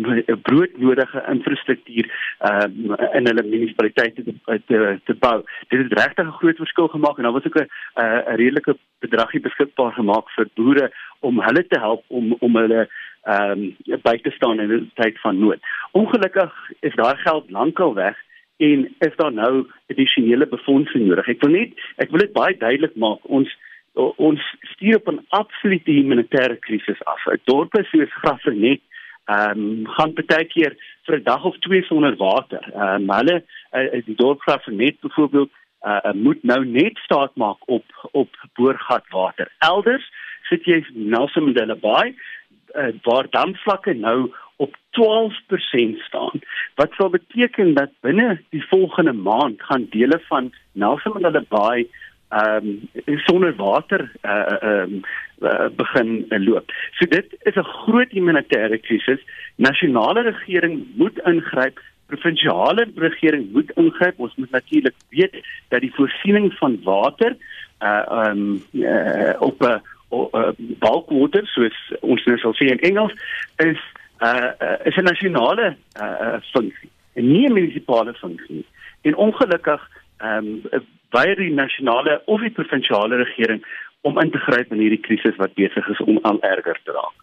broodnodige 0.42 1.22
infrastruktuur 1.32 2.08
um, 2.50 2.92
in 3.16 3.28
hulle 3.30 3.44
munisipaliteite 3.46 4.24
te, 4.24 4.34
te 4.66 4.80
te 5.04 5.14
bou. 5.14 5.38
Dit 5.68 5.80
het 5.82 5.96
regtig 6.00 6.26
'n 6.26 6.38
groot 6.40 6.56
verskil 6.56 6.88
gemaak 6.88 7.16
en 7.16 7.22
daar 7.22 7.32
was 7.32 7.46
ook 7.46 7.60
'n 7.60 7.68
'n 7.94 8.36
redelike 8.36 8.76
bedragie 8.98 9.40
beskikbaar 9.40 9.92
gemaak 9.92 10.30
vir 10.36 10.48
boere 10.54 10.90
om 11.20 11.40
hulle 11.40 11.66
te 11.66 11.78
help 11.78 12.04
om 12.06 12.36
om 12.38 12.56
hulle 12.56 12.88
ehm 13.22 13.50
um, 13.50 13.76
by 14.02 14.16
te 14.22 14.30
staan 14.30 14.60
in 14.60 14.72
'n 14.72 14.90
tyd 14.94 15.20
van 15.20 15.38
nood. 15.38 15.60
Ongelukkig 15.92 16.52
is 16.80 16.94
daai 16.94 17.16
geld 17.16 17.50
lankal 17.50 17.94
weg 17.94 18.16
en 18.56 18.94
is 18.98 19.16
daar 19.16 19.32
nou 19.32 19.66
addisionele 19.90 20.46
befondsing 20.46 21.06
nodig. 21.06 21.28
Ek 21.28 21.42
wil 21.42 21.54
net 21.56 21.72
ek 22.02 22.10
wil 22.10 22.24
dit 22.24 22.32
baie 22.32 22.56
duidelik 22.58 22.96
maak. 22.96 23.22
Ons 23.22 23.50
ons 23.94 24.40
stuur 24.74 24.96
op 24.96 25.08
'n 25.12 25.26
absolute 25.28 25.90
humanitêre 25.90 26.58
krisis 26.58 27.02
af. 27.04 27.20
'n 27.26 27.40
Dorp 27.44 27.72
soos 27.90 28.14
Graafrenet 28.22 28.82
ehm 29.24 29.58
um, 29.58 29.86
gaan 29.86 30.12
baie 30.14 30.44
keer 30.44 30.76
vir 31.06 31.16
'n 31.18 31.22
dag 31.22 31.44
of 31.44 31.58
twee 31.58 31.82
sonder 31.82 32.16
water. 32.16 32.62
Ehm 32.74 33.10
um, 33.10 33.16
hulle 33.16 33.42
uh, 33.72 34.04
die 34.06 34.14
dorp 34.14 34.40
Graafrenet 34.40 35.00
byvoorbeeld 35.00 35.50
uh, 35.82 36.12
moet 36.12 36.42
nou 36.42 36.64
net 36.64 36.98
staat 36.98 37.36
maak 37.36 37.58
op 37.66 37.84
op 38.12 38.28
boorgatwater. 38.54 39.48
Elders 39.58 40.10
sit 40.48 40.64
jy 40.64 40.84
Nelson 40.92 41.44
Mandela 41.44 41.74
Bay 41.74 42.14
uh, 42.76 42.94
waar 43.02 43.26
damvlakke 43.30 43.92
nou 43.92 44.32
op 44.56 44.76
12% 44.76 45.98
staan. 46.06 46.40
Wat 46.74 46.92
sal 46.92 47.10
beteken 47.10 47.74
dat 47.74 47.90
binne 48.00 48.40
die 48.50 48.66
volgende 48.68 49.12
maand 49.12 49.62
gaan 49.62 49.86
dele 49.90 50.20
van 50.28 50.52
Nelson 50.72 51.12
Mandela 51.12 51.44
Bay 51.48 51.88
ehm 52.28 52.66
um, 53.06 53.18
sonder 53.26 53.54
water 53.56 54.10
uh 54.22 54.62
ehm 54.62 54.94
uh, 55.42 55.50
uh, 55.50 55.68
begin 55.76 56.26
uh, 56.28 56.38
loop. 56.46 56.72
So 56.98 57.06
dit 57.06 57.26
is 57.42 57.54
'n 57.54 57.72
groot 57.84 58.10
humanitêre 58.10 58.78
krisis. 58.80 59.20
Nasionale 59.56 60.20
regering 60.22 60.86
moet 60.96 61.18
ingryp, 61.18 61.80
provinsiale 62.06 62.86
regering 62.94 63.52
moet 63.52 63.70
ingryp. 63.70 64.18
Ons 64.18 64.34
moet 64.34 64.50
natuurlik 64.50 64.94
weet 65.08 65.34
dat 65.68 65.80
die 65.80 65.94
voorsiening 65.94 66.52
van 66.54 66.80
water 66.82 67.36
uh 67.80 68.02
ehm 68.08 68.30
um, 68.30 68.62
uh, 68.72 69.34
op 69.38 69.62
'n 69.62 69.82
uh, 70.32 70.52
bulkwater 70.82 71.46
soos 71.54 71.76
ons 72.00 72.24
nou 72.28 72.38
sal 72.42 72.56
sê 72.58 72.70
in 72.72 72.82
Engels 72.88 73.14
is 73.64 73.80
uh, 74.20 74.50
uh 74.66 74.78
is 74.88 74.96
'n 74.98 75.10
nasionale 75.10 75.76
uh 76.06 76.38
funksie 76.52 76.90
en 77.14 77.28
nie 77.32 77.46
'n 77.48 77.52
munisipale 77.52 78.14
funksie. 78.14 78.64
En 79.02 79.16
ongelukkig 79.16 79.82
ehm 80.18 80.46
um, 80.72 80.84
weier 81.14 81.36
die 81.36 81.54
nasionale 81.54 82.22
of 82.26 82.40
die 82.40 82.50
provinsiale 82.50 83.16
regering 83.16 83.62
om 84.02 84.18
in 84.20 84.30
te 84.30 84.38
gryp 84.38 84.72
in 84.72 84.82
hierdie 84.82 85.00
krisis 85.00 85.36
wat 85.36 85.54
besig 85.54 85.86
is 85.88 86.00
om 86.04 86.18
al 86.22 86.40
erger 86.42 86.80
te 86.84 86.92
raak. 86.96 87.20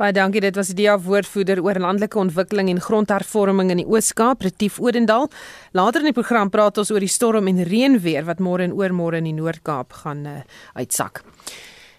Baie 0.00 0.14
dankie, 0.16 0.40
dit 0.40 0.56
was 0.56 0.70
die 0.72 0.78
DEA 0.78 0.94
woordvoerder 1.04 1.60
oor 1.60 1.76
landelike 1.76 2.16
ontwikkeling 2.18 2.70
en 2.72 2.78
grondhervorming 2.80 3.68
in 3.74 3.82
die 3.82 3.84
Oos-Kaap, 3.84 4.46
Retief 4.46 4.78
Odendaal. 4.80 5.28
Later 5.76 6.00
in 6.00 6.08
die 6.08 6.16
program 6.16 6.48
praat 6.48 6.80
ons 6.80 6.92
oor 6.94 7.04
die 7.04 7.12
storm 7.12 7.50
en 7.52 7.60
reënweer 7.68 8.24
wat 8.24 8.40
môre 8.40 8.64
en 8.64 8.72
oormôre 8.78 9.20
in 9.20 9.28
die 9.28 9.36
Noord-Kaap 9.36 9.92
gaan 10.00 10.24
uh, 10.24 10.38
uitsak. 10.72 11.20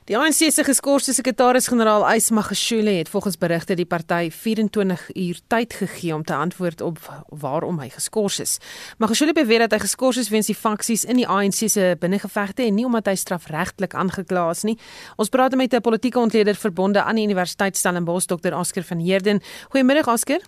Die 0.10 0.16
ANC 0.18 0.48
se 0.50 0.64
geskorste 0.66 1.14
sekretaris-generaal 1.14 2.02
Ys 2.16 2.32
Magashule 2.34 2.90
het 2.90 3.10
volgens 3.10 3.36
berigte 3.38 3.76
die 3.78 3.86
party 3.86 4.32
24 4.34 5.04
uur 5.14 5.40
tyd 5.48 5.76
gegee 5.78 6.16
om 6.16 6.24
te 6.26 6.34
antwoord 6.34 6.82
op 6.82 6.98
waarom 7.30 7.78
hy 7.80 7.92
geskort 7.94 8.40
is. 8.42 8.56
Magashule 8.98 9.36
beweer 9.38 9.62
dat 9.62 9.78
hy 9.78 9.80
geskort 9.84 10.18
is 10.18 10.32
weens 10.34 10.50
die 10.50 10.58
faksies 10.58 11.06
in 11.06 11.22
die 11.22 11.28
ANC 11.30 11.70
se 11.70 11.94
binnengevegte 12.02 12.66
en 12.66 12.80
nie 12.82 12.88
omdat 12.90 13.14
hy 13.14 13.16
strafregtelik 13.22 13.94
aangekla 13.94 14.50
is 14.50 14.66
nie. 14.66 14.78
Ons 15.22 15.30
praat 15.30 15.54
met 15.56 15.74
'n 15.74 15.86
politieke 15.86 16.20
ontleder 16.20 16.56
verbonde 16.56 17.04
aan 17.04 17.16
die 17.16 17.30
Universiteit 17.30 17.78
Stellenbosch, 17.78 18.26
Dr. 18.26 18.58
Oscar 18.58 18.84
van 18.84 19.00
Heerden. 19.00 19.42
Goeiemôre 19.70 20.02
Oscar. 20.08 20.42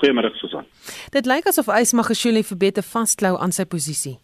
Goeiemôre 0.00 0.32
Susan. 0.40 0.64
Dit 1.10 1.26
lyk 1.26 1.46
asof 1.46 1.68
Ys 1.68 1.92
Magashule 1.92 2.42
verbeter 2.42 2.82
vasklou 2.82 3.36
aan 3.38 3.52
sy 3.52 3.64
posisie 3.64 4.23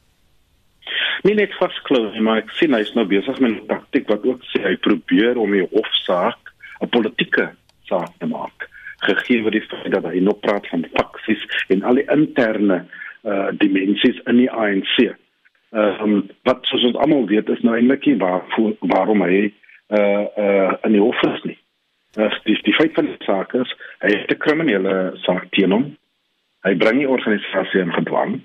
nie 1.24 1.36
net 1.36 1.54
vasklou 1.58 2.10
nie, 2.12 2.22
maar 2.24 2.42
ek 2.42 2.52
sien 2.56 2.74
hy's 2.76 2.92
nou 2.96 3.04
besig 3.08 3.40
met 3.40 3.52
'n 3.52 3.66
taktik 3.68 4.08
wat 4.08 4.24
ook 4.24 4.42
sê 4.52 4.62
hy 4.62 4.76
probeer 4.76 5.38
om 5.38 5.52
die 5.52 5.66
hofsaak 5.72 6.38
'n 6.80 6.88
politieke 6.88 7.50
saak 7.88 8.12
te 8.18 8.26
maak. 8.26 8.68
Gegee 9.02 9.42
word 9.42 9.52
die 9.52 9.66
feit 9.68 9.92
dat 9.92 10.04
hy 10.04 10.20
nog 10.20 10.40
praat 10.40 10.66
van 10.68 10.84
faksies 10.94 11.42
en 11.68 11.82
al 11.82 11.94
die 11.94 12.08
interne 12.12 12.86
uh 13.24 13.48
dimensies 13.52 14.20
in 14.26 14.36
die 14.36 14.50
ANC. 14.50 14.96
Ehm 15.72 16.02
um, 16.02 16.28
wat 16.48 16.64
soos 16.66 16.84
ons 16.84 16.96
almal 16.96 17.26
weet 17.26 17.48
is 17.48 17.62
nou 17.62 17.76
eintlik 17.76 18.06
nie 18.06 18.16
waar 18.16 18.44
waarom 18.80 19.22
hy 19.22 19.52
uh 19.88 20.24
uh 20.36 20.72
in 20.84 20.92
die 20.92 21.04
hof 21.04 21.22
is 21.22 21.42
nie. 21.44 21.58
Uh, 22.18 22.32
die 22.44 22.58
die 22.62 22.74
feit 22.74 22.94
van 22.94 23.06
die 23.06 23.24
saak 23.26 23.54
is 23.54 23.74
hy 24.00 24.08
het 24.16 24.30
'n 24.30 24.38
kriminele 24.38 25.12
saak 25.26 25.50
teen 25.50 25.72
hom. 25.72 25.96
Hy 26.64 26.74
bring 26.74 26.98
die 26.98 27.08
organisasie 27.08 27.80
in 27.80 27.92
gedwang 27.92 28.40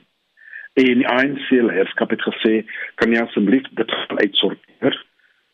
en 0.75 1.01
die 1.01 1.08
ANC 1.08 1.50
leierskap 1.50 2.12
het 2.12 2.24
gesê 2.27 2.63
kan 3.00 3.13
jy 3.13 3.22
asseblief 3.24 3.67
dit 3.79 3.94
uitsorteer 4.20 4.98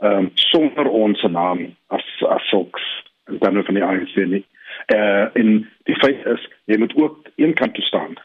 ehm 0.02 0.18
um, 0.18 0.32
sonder 0.50 0.88
ons 0.90 1.22
naam 1.30 1.68
as 1.94 2.06
as 2.26 2.48
sulks 2.50 2.86
en 3.30 3.38
dan 3.40 3.64
van 3.64 3.78
die 3.78 3.84
ANC 3.86 4.16
nie. 4.16 4.46
Eh 4.86 4.98
uh, 4.98 5.28
in 5.34 5.68
die 5.90 5.98
feit 6.02 6.26
is 6.26 6.48
jy 6.66 6.78
moet 6.82 6.96
ook 6.98 7.30
een 7.36 7.54
kant 7.54 7.74
toe 7.78 7.86
staan 7.86 8.18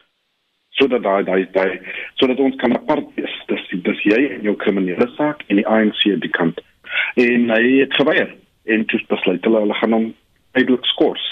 sodat 0.77 1.03
daai 1.03 1.23
daai 1.23 1.45
daai 1.51 1.79
sodat 2.15 2.39
ons 2.39 2.55
kan 2.55 2.73
apart 2.73 3.05
is 3.15 3.35
dis 3.51 3.69
dis 3.85 4.03
jy 4.09 4.21
en 4.33 4.49
jou 4.49 4.55
kriminele 4.55 5.07
saak 5.15 5.45
en 5.47 5.61
die 5.61 5.67
ANC 5.67 6.01
die 6.25 6.33
kant 6.39 6.61
en 7.15 7.49
hy 7.53 7.63
het 7.77 7.93
geweier 7.93 8.33
en 8.65 8.85
toe 8.85 8.99
besluit 9.13 9.45
hulle 9.45 9.63
hulle 9.65 9.77
gaan 9.79 9.93
hom 9.93 10.07
eintlik 10.57 10.85
skors. 10.93 11.25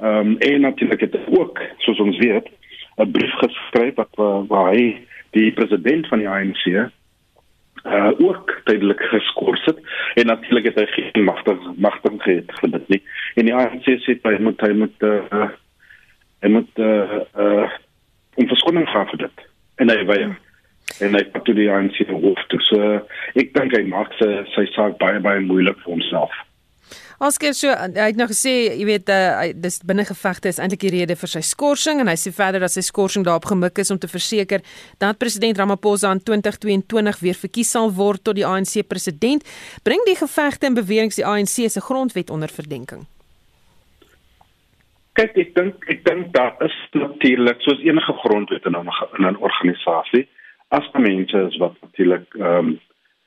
Ehm 0.00 0.34
um, 0.34 0.38
en 0.38 0.60
natuurlik 0.60 1.00
het 1.08 1.16
ook 1.38 1.64
soos 1.86 2.00
ons 2.00 2.18
weet 2.20 2.52
'n 3.00 3.10
brief 3.10 3.34
geskryf 3.42 3.94
wat 3.96 4.14
waar 4.48 4.72
hy 4.74 5.06
die 5.36 5.50
president 5.52 6.08
van 6.08 6.18
die 6.18 6.28
ANC 6.28 6.64
uh 7.84 8.10
ook 8.18 8.60
tydelik 8.64 9.00
geskort 9.00 9.64
het 9.64 9.78
en 10.14 10.26
natuurlik 10.26 10.64
het 10.64 10.78
hy 10.78 10.86
geen 10.86 11.24
magte 11.24 11.56
magte 11.76 12.10
gehad 12.18 12.52
vir 12.60 12.70
dit 12.70 12.88
nie. 12.88 13.02
En 13.34 13.44
die 13.44 13.54
ANC 13.54 13.86
sê 14.04 14.18
hy 14.22 14.38
moet 14.38 14.60
hy 14.60 14.72
moet 14.72 15.02
uh 15.02 15.48
Hy 16.40 16.48
moet 16.48 16.78
uh 16.80 17.20
uh 17.36 17.68
verskoning 18.50 18.86
vra 18.88 19.04
vir 19.10 19.26
dit. 19.26 19.42
En 19.84 19.92
hy 19.92 20.04
weier. 20.08 20.32
En 21.04 21.14
hy 21.14 21.20
het 21.20 21.42
toe 21.44 21.54
die 21.54 21.68
ANC 21.72 22.00
hoof 22.08 22.40
toe. 22.52 22.60
So 22.70 22.92
ek 23.40 23.52
dink 23.56 23.76
hy 23.76 23.82
maak 23.88 24.14
sy 24.18 24.30
sy 24.54 24.64
saak 24.72 24.96
baie 25.02 25.20
baie 25.20 25.42
moeilik 25.44 25.76
vir 25.84 25.94
homself. 25.94 26.32
Oscar 27.20 27.52
so 27.52 27.68
hy 27.68 28.06
het 28.06 28.16
nou 28.16 28.24
gesê, 28.30 28.52
jy 28.78 28.84
weet, 28.88 29.10
uh, 29.12 29.50
dis 29.52 29.74
binne 29.84 30.06
gevegte 30.08 30.48
is 30.48 30.56
eintlik 30.62 30.86
die 30.86 30.92
rede 30.94 31.16
vir 31.20 31.28
sy 31.28 31.42
skorsing 31.44 32.00
en 32.00 32.08
hy 32.08 32.14
sê 32.16 32.32
verder 32.32 32.64
dat 32.64 32.72
sy 32.72 32.80
skorsing 32.86 33.26
daarop 33.26 33.50
gemik 33.50 33.76
is 33.82 33.92
om 33.92 34.00
te 34.00 34.08
verseker 34.08 34.64
dat 35.04 35.20
president 35.20 35.60
Ramaphosa 35.60 36.14
in 36.16 36.22
2022 36.24 37.20
weer 37.20 37.36
verkies 37.42 37.74
sal 37.76 37.92
word 37.92 38.24
tot 38.24 38.38
die 38.40 38.46
ANC 38.48 38.86
president. 38.88 39.44
Bring 39.84 40.00
die 40.08 40.16
gevegte 40.16 40.70
en 40.70 40.78
beweringe 40.80 41.18
die 41.18 41.26
ANC 41.28 41.68
se 41.68 41.84
grondwet 41.84 42.32
onder 42.32 42.48
verdenking. 42.48 43.04
Kyk, 45.20 45.36
ek 45.36 45.52
dink 45.58 45.84
ek 45.92 46.04
dink 46.08 46.32
daar 46.32 46.56
is 46.64 46.76
natuurlik 46.96 47.60
soos 47.66 47.84
enige 47.84 48.16
grondwet 48.24 48.64
in 48.64 48.80
'n 48.80 48.88
in 49.18 49.28
'n 49.28 49.36
organisasie 49.44 50.24
as 50.70 50.88
mense 50.94 51.36
is 51.36 51.56
wat 51.60 51.76
natuurlik 51.82 52.24
ehm 52.40 52.72
um, 52.72 52.80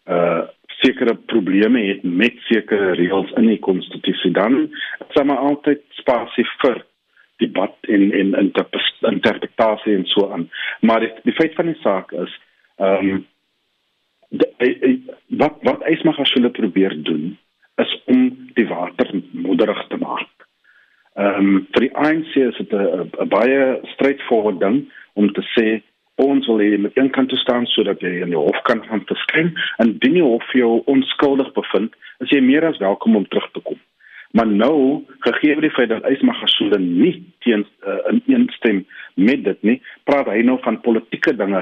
uh 0.10 0.50
sekere 0.82 1.16
probleme 1.16 1.82
het 1.88 2.04
met 2.04 2.40
sekere 2.48 2.94
reëls 3.00 3.32
in 3.42 3.48
die 3.52 3.60
konstitusie 3.60 4.32
dan 4.32 4.70
sal 5.14 5.26
maar 5.30 5.44
altyd 5.52 5.84
spasie 6.00 6.48
vir 6.64 6.82
debat 7.42 7.76
en 7.96 8.10
en 8.22 8.34
interpretasie 9.12 9.96
en 9.96 10.06
so 10.06 10.32
aan 10.32 10.50
maar 10.82 11.00
die, 11.00 11.12
die 11.24 11.38
feit 11.40 11.56
van 11.60 11.72
die 11.72 11.80
saak 11.82 12.12
is 12.26 12.40
ehm 12.78 13.10
um, 13.10 13.24
wat 15.28 15.58
wat 15.62 15.84
Esmaga 15.86 16.24
hulle 16.34 16.50
probeer 16.50 16.96
doen 17.04 17.38
is 17.82 17.92
om 18.06 18.24
die 18.54 18.68
water 18.68 19.10
modderig 19.32 19.88
te 19.88 19.98
maak. 19.98 20.30
Ehm 21.14 21.40
um, 21.40 21.68
vir 21.74 21.88
die 21.88 21.96
ANC 22.06 22.36
is 22.36 22.58
dit 22.58 22.74
'n 22.74 23.30
baie 23.30 23.80
straightforward 23.94 24.60
ding 24.60 24.78
om 25.14 25.32
te 25.34 25.44
sê 25.54 25.82
ons 26.22 26.48
wil 26.48 26.62
hê 26.62 26.78
met 26.78 26.98
een 26.98 27.10
kant 27.10 27.30
te 27.30 27.40
staan 27.42 27.66
sodat 27.66 28.02
jy 28.02 28.22
in 28.22 28.34
die 28.34 28.40
hof 28.40 28.60
kan 28.68 28.84
gaan 28.86 29.06
verskyn 29.10 29.54
en 29.82 29.96
dien 30.04 30.20
die 30.20 30.26
hof 30.26 30.46
jou 30.54 30.82
onskuldig 30.92 31.50
bevind, 31.58 31.96
is 32.22 32.30
jy 32.30 32.42
meer 32.42 32.66
as 32.68 32.82
welkom 32.84 33.16
om 33.16 33.28
terug 33.28 33.50
te 33.54 33.64
kom. 33.64 33.80
Maar 34.34 34.50
nou, 34.50 35.04
gegee 35.26 35.62
die 35.62 35.74
feit 35.74 35.92
dat 35.92 36.06
Ysmagasule 36.10 36.80
nie 36.82 37.16
teen 37.46 37.66
uh, 37.86 38.00
in 38.10 38.22
eenstem 38.34 38.84
met 39.14 39.44
dit 39.46 39.60
nie, 39.62 39.80
praat 40.10 40.30
hy 40.30 40.42
nou 40.46 40.58
van 40.66 40.82
politieke 40.82 41.36
dinge 41.38 41.62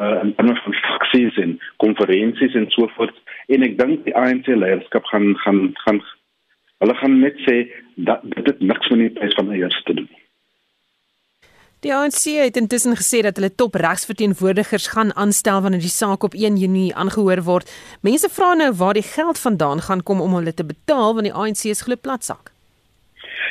uh, 0.00 0.18
in 0.22 0.34
terme 0.36 0.56
van 0.64 0.76
faksies 0.80 1.38
en 1.40 1.54
konferensies 1.84 2.56
en 2.58 2.68
so 2.74 2.88
voort 2.96 3.16
en 3.52 3.64
ek 3.66 3.78
dink 3.80 4.04
die 4.06 4.16
ANC 4.16 4.48
leierskap 4.52 5.08
gaan 5.12 5.32
gaan 5.44 5.62
gaan 5.84 6.02
hulle 6.82 6.96
gaan 7.00 7.20
net 7.20 7.40
sê 7.46 7.62
dat 8.08 8.24
dit 8.48 8.60
niks 8.60 8.92
met 8.92 9.06
die 9.06 9.14
prys 9.18 9.36
van 9.38 9.52
eiers 9.54 9.82
te 9.86 9.94
doen 9.94 10.08
nie. 10.08 10.21
Die 11.82 11.90
ANC 11.90 12.28
het 12.38 12.56
intussen 12.60 12.94
gesê 12.94 13.24
dat 13.26 13.40
hulle 13.40 13.54
top 13.58 13.74
regsverteenwoordigers 13.74 14.84
gaan 14.92 15.08
aanstel 15.18 15.64
wanneer 15.64 15.82
die 15.82 15.90
saak 15.90 16.22
op 16.22 16.36
1 16.38 16.60
Junie 16.60 16.94
aangehoor 16.94 17.42
word. 17.42 17.72
Mense 18.06 18.30
vra 18.30 18.52
nou 18.54 18.68
waar 18.78 18.94
die 18.94 19.02
geld 19.02 19.40
vandaan 19.42 19.82
gaan 19.82 20.02
kom 20.02 20.22
om 20.22 20.36
hulle 20.38 20.54
te 20.54 20.66
betaal 20.68 21.16
want 21.16 21.26
die 21.26 21.34
ANC 21.34 21.64
is 21.72 21.82
glo 21.82 21.98
platsak. 21.98 22.52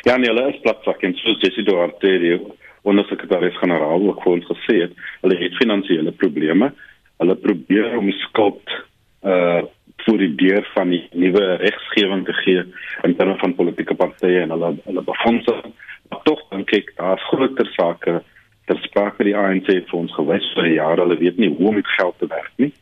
Ja, 0.07 0.15
nee, 0.15 0.31
hulle 0.31 0.47
is 0.53 0.63
platsak 0.63 1.03
en 1.03 1.17
soos 1.19 1.43
Jessie 1.43 1.67
Duarte 1.67 2.13
die 2.23 2.39
ondersekretaris-generaal 2.87 4.07
ook 4.07 4.23
vir 4.23 4.33
ons 4.37 4.49
gesê 4.53 4.79
het, 4.85 4.95
hulle 5.25 5.41
het 5.43 5.59
finansiële 5.59 6.15
probleme. 6.23 6.71
Hulle 7.19 7.35
probeer 7.35 7.99
om 7.99 8.11
skuld 8.23 8.79
uh 9.27 9.61
vir 10.01 10.17
die 10.17 10.31
deur 10.33 10.65
van 10.73 10.89
die 10.89 11.03
nuwe 11.13 11.59
regsgewing 11.61 12.23
te 12.25 12.33
gee 12.39 12.63
in 13.05 13.13
terme 13.19 13.35
van 13.37 13.51
politieke 13.53 13.93
partye 13.93 14.39
en 14.41 14.49
hulle 14.55 14.71
hulle 14.87 15.03
befondsing 15.05 15.75
tog 16.23 16.43
dink 16.49 16.73
ek 16.73 16.93
daar's 16.97 17.23
groter 17.29 17.69
sake 17.77 18.21
ter 18.65 18.77
sprake 18.85 19.23
die 19.23 19.35
ANC 19.37 19.67
vir 19.67 19.97
ons 19.99 20.13
gewys 20.15 20.47
vir 20.55 20.67
jare. 20.75 21.01
Hulle 21.01 21.17
weet 21.19 21.37
nie 21.37 21.49
hoe 21.49 21.67
om 21.71 21.79
met 21.79 21.87
geld 21.97 22.19
te 22.19 22.27
werk 22.27 22.53
nie. 22.57 22.73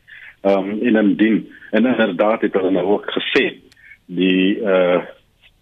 Ehm 0.42 0.58
um, 0.58 0.82
en 0.86 0.92
dan 0.98 1.14
dien 1.14 1.40
en 1.70 1.86
inderdaad 1.86 2.42
het 2.46 2.54
hulle 2.54 2.70
nou 2.70 2.86
ook 2.96 3.10
gesê 3.16 3.46
die 4.06 4.58
eh 4.60 4.94
uh, 4.94 5.00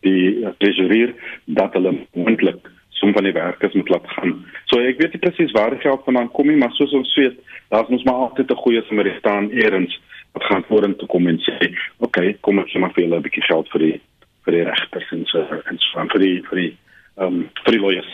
die 0.00 0.46
treasurer 0.58 1.14
dat 1.44 1.72
hulle 1.74 2.06
moontlik 2.14 2.68
som 2.98 3.12
van 3.12 3.26
die 3.26 3.32
werkers 3.32 3.74
moet 3.74 3.88
laat 3.88 4.06
gaan. 4.16 4.34
So 4.70 4.80
ek 4.82 5.00
weet 5.02 5.14
nie 5.14 5.22
presies 5.22 5.54
waar 5.56 5.74
die 5.74 5.82
geld 5.82 6.04
vandaan 6.04 6.30
kom 6.34 6.46
nie, 6.50 6.58
maar 6.58 6.74
soos 6.74 6.94
ons 6.94 7.14
weet, 7.18 7.38
daar's 7.72 7.90
ons 7.94 8.04
maar 8.06 8.26
altyd 8.26 8.50
'n 8.50 8.62
goeie 8.64 8.82
Samaritaan 8.82 9.50
eerens 9.50 10.00
wat 10.32 10.44
gaan 10.44 10.64
vorentoe 10.68 11.08
kom 11.08 11.26
en 11.26 11.38
sê, 11.38 11.56
"Oké, 11.98 12.06
okay, 12.06 12.36
kom 12.40 12.58
ek 12.58 12.68
sommer 12.68 12.92
vir 12.92 13.04
julle 13.04 13.16
'n 13.16 13.22
bietjie 13.22 13.46
geld 13.50 13.68
vir 13.70 13.80
die 13.80 14.00
vir 14.44 14.52
die 14.52 14.64
regters 14.64 15.10
en 15.12 15.26
so 15.26 15.38
en 15.70 15.78
so 15.78 16.06
vir 16.12 16.20
die 16.20 16.42
vir 16.48 16.58
die 16.58 16.76
um 17.20 17.50
vir 17.64 17.72
die 17.72 17.80
lawyers. 17.80 18.12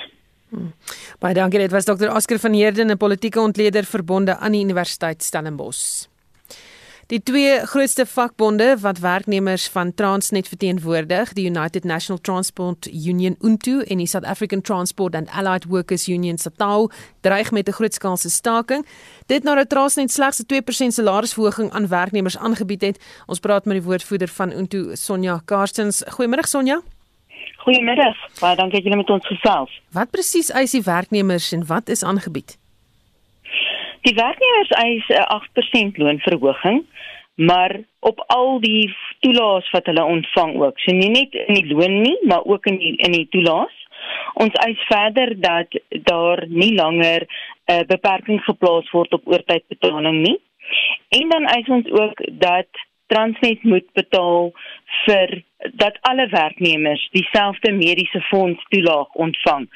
Hmm. 0.50 0.72
Baie 1.18 1.34
dankie. 1.34 1.58
Dit 1.58 1.74
was 1.74 1.84
Dr. 1.84 2.14
Oscar 2.14 2.38
van 2.38 2.52
Heerden, 2.52 2.90
'n 2.90 2.96
politieke 2.96 3.40
ontleder 3.40 3.84
verbonde 3.84 4.36
aan 4.36 4.52
die 4.52 4.64
Universiteit 4.64 5.22
Stellenbosch. 5.22 6.06
Die 7.06 7.20
twee 7.22 7.58
grootste 7.68 8.06
vakbonde 8.06 8.76
wat 8.80 8.98
werknemers 8.98 9.68
van 9.68 9.94
Transnet 9.94 10.48
verteenwoordig, 10.48 11.32
die 11.32 11.44
United 11.50 11.84
National 11.84 12.20
Transport 12.20 12.86
Union 12.86 13.36
UNTU 13.40 13.82
en 13.82 14.00
die 14.00 14.06
South 14.06 14.24
African 14.24 14.62
Transport 14.62 15.14
and 15.14 15.28
Allied 15.30 15.64
Workers 15.68 16.08
Union 16.08 16.38
SATAW, 16.38 16.90
dreig 17.20 17.50
met 17.50 17.68
'n 17.68 17.72
grootskaalse 17.72 18.30
staking. 18.30 18.86
Dit 19.26 19.42
nadat 19.42 19.68
Transnet 19.68 20.12
slegs 20.12 20.40
'n 20.40 20.46
2% 20.46 20.92
salarisverhoging 20.92 21.70
aan 21.72 21.88
werknemers 21.88 22.38
aangebied 22.38 22.80
het. 22.80 22.98
Ons 23.26 23.38
praat 23.38 23.64
met 23.64 23.76
die 23.76 23.86
woordvoerder 23.86 24.28
van 24.28 24.52
UNTU, 24.52 24.96
Sonja 24.96 25.42
Karstens. 25.44 26.02
Goeiemôre 26.08 26.48
Sonja. 26.48 26.82
Goeiemiddag. 27.64 28.16
Baie 28.42 28.56
dankie 28.56 28.76
dat 28.76 28.84
julle 28.84 29.00
met 29.00 29.10
ons 29.10 29.26
gesels. 29.26 29.70
Wat 29.96 30.10
presies 30.12 30.50
eis 30.52 30.74
die 30.76 30.82
werknemers 30.84 31.46
en 31.56 31.62
wat 31.70 31.88
is 31.88 32.02
aangebied? 32.04 32.58
Die 34.04 34.12
werknemers 34.18 34.72
eis 34.80 35.06
'n 35.08 35.24
8% 35.36 35.96
loonverhoging, 35.96 36.84
maar 37.34 37.80
op 38.00 38.20
al 38.26 38.60
die 38.60 38.92
toelaas 39.20 39.70
wat 39.70 39.86
hulle 39.86 40.04
ontvang 40.04 40.52
ook. 40.60 40.78
So 40.78 40.92
nie 40.92 41.08
net 41.08 41.32
in 41.32 41.54
die 41.54 41.74
loon 41.74 42.00
nie, 42.00 42.18
maar 42.22 42.44
ook 42.44 42.66
in 42.66 42.76
die 42.76 42.96
in 42.96 43.12
die 43.12 43.28
toelaas. 43.30 43.74
Ons 44.34 44.52
eis 44.52 44.80
verder 44.88 45.40
dat 45.40 45.80
daar 45.88 46.44
nie 46.48 46.74
langer 46.74 47.20
'n 47.22 47.72
uh, 47.72 47.86
beperking 47.86 48.44
geplaas 48.44 48.90
word 48.90 49.12
op 49.12 49.26
oortydbetaling 49.26 50.20
nie. 50.26 50.40
En 51.08 51.28
dan 51.28 51.44
eis 51.44 51.68
ons 51.68 51.90
ook 51.90 52.20
dat 52.28 52.68
Transnet 53.06 53.62
moet 53.62 53.92
betaal 53.92 54.52
vir 55.06 55.42
dat 55.72 55.98
alle 56.00 56.26
werknemers 56.28 57.08
dieselfde 57.10 57.72
mediese 57.72 58.20
fonds 58.20 58.66
toelaag 58.68 59.08
ontvang. 59.12 59.68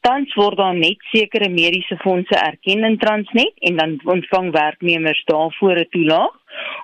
Tans 0.00 0.34
word 0.34 0.56
daar 0.56 0.74
net 0.74 1.02
sekere 1.12 1.48
mediese 1.48 1.96
fondse 1.96 2.34
erken 2.38 2.84
in 2.84 2.98
Transnet 2.98 3.52
en 3.58 3.76
dan 3.76 4.00
ontvang 4.04 4.50
werknemers 4.52 5.24
daarvoor 5.24 5.76
'n 5.78 5.88
toelaag. 5.90 6.34